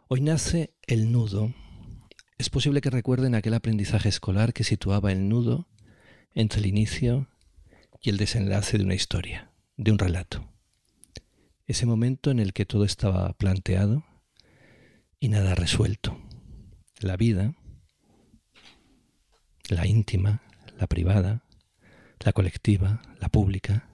Hoy 0.07 0.21
nace 0.21 0.73
el 0.87 1.11
nudo. 1.11 1.53
Es 2.39 2.49
posible 2.49 2.79
que 2.79 2.89
recuerden 2.89 3.35
aquel 3.35 3.53
aprendizaje 3.53 4.07
escolar 4.07 4.53
que 4.53 4.63
situaba 4.63 5.11
el 5.11 5.27
nudo 5.27 5.67
entre 6.33 6.61
el 6.61 6.67
inicio 6.67 7.27
y 8.01 8.09
el 8.09 8.15
desenlace 8.15 8.77
de 8.77 8.85
una 8.85 8.95
historia, 8.95 9.51
de 9.75 9.91
un 9.91 9.99
relato. 9.99 10.49
Ese 11.67 11.85
momento 11.85 12.31
en 12.31 12.39
el 12.39 12.53
que 12.53 12.65
todo 12.65 12.85
estaba 12.85 13.33
planteado 13.33 14.05
y 15.19 15.27
nada 15.27 15.53
resuelto. 15.53 16.17
La 17.01 17.17
vida, 17.17 17.55
la 19.67 19.85
íntima, 19.85 20.41
la 20.77 20.87
privada, 20.87 21.43
la 22.21 22.31
colectiva, 22.31 23.01
la 23.19 23.27
pública, 23.27 23.89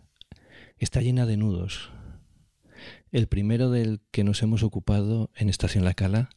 está 0.77 1.01
llena 1.01 1.25
de 1.25 1.37
nudos. 1.37 1.89
El 3.11 3.25
primero 3.25 3.71
del 3.71 4.01
que 4.11 4.23
nos 4.23 4.43
hemos 4.43 4.61
ocupado 4.61 5.31
en 5.33 5.49
Estación 5.49 5.83
La 5.83 5.95
Cala 5.95 6.29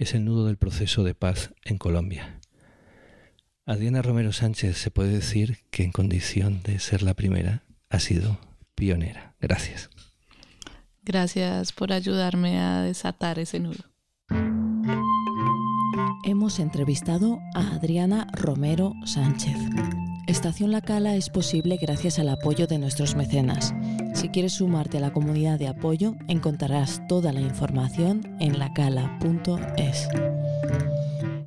es 0.00 0.14
el 0.14 0.24
nudo 0.24 0.46
del 0.46 0.56
proceso 0.56 1.04
de 1.04 1.14
paz 1.14 1.52
en 1.62 1.76
Colombia. 1.76 2.40
Adriana 3.66 4.00
Romero 4.00 4.32
Sánchez 4.32 4.78
se 4.78 4.90
puede 4.90 5.10
decir 5.10 5.58
que 5.70 5.84
en 5.84 5.92
condición 5.92 6.62
de 6.62 6.78
ser 6.78 7.02
la 7.02 7.12
primera 7.12 7.64
ha 7.90 8.00
sido 8.00 8.38
pionera. 8.74 9.36
Gracias. 9.40 9.90
Gracias 11.02 11.72
por 11.72 11.92
ayudarme 11.92 12.58
a 12.60 12.80
desatar 12.80 13.38
ese 13.38 13.60
nudo. 13.60 13.84
Hemos 16.24 16.58
entrevistado 16.60 17.38
a 17.54 17.74
Adriana 17.74 18.26
Romero 18.32 18.94
Sánchez. 19.04 19.56
Estación 20.26 20.70
La 20.70 20.80
Cala 20.80 21.14
es 21.14 21.28
posible 21.28 21.76
gracias 21.80 22.18
al 22.18 22.30
apoyo 22.30 22.66
de 22.66 22.78
nuestros 22.78 23.16
mecenas. 23.16 23.74
Si 24.14 24.28
quieres 24.28 24.54
sumarte 24.54 24.98
a 24.98 25.00
la 25.00 25.12
comunidad 25.12 25.58
de 25.58 25.68
apoyo, 25.68 26.14
encontrarás 26.28 27.02
toda 27.08 27.32
la 27.32 27.40
información 27.40 28.36
en 28.40 28.58
lacala.es. 28.58 30.08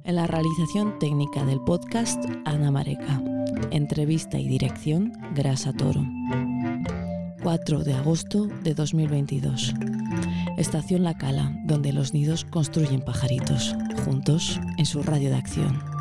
En 0.03 0.15
la 0.15 0.27
realización 0.27 0.99
técnica 0.99 1.45
del 1.45 1.61
podcast, 1.61 2.23
Ana 2.45 2.71
Mareca. 2.71 3.21
Entrevista 3.71 4.39
y 4.39 4.47
dirección, 4.47 5.13
Grasa 5.33 5.73
Toro. 5.73 6.03
4 7.41 7.83
de 7.83 7.93
agosto 7.93 8.47
de 8.63 8.73
2022. 8.73 9.73
Estación 10.57 11.03
La 11.03 11.15
Cala, 11.17 11.51
donde 11.65 11.91
los 11.93 12.13
nidos 12.13 12.45
construyen 12.45 13.01
pajaritos, 13.01 13.75
juntos 14.05 14.59
en 14.77 14.85
su 14.85 15.03
radio 15.03 15.29
de 15.29 15.35
acción. 15.35 15.92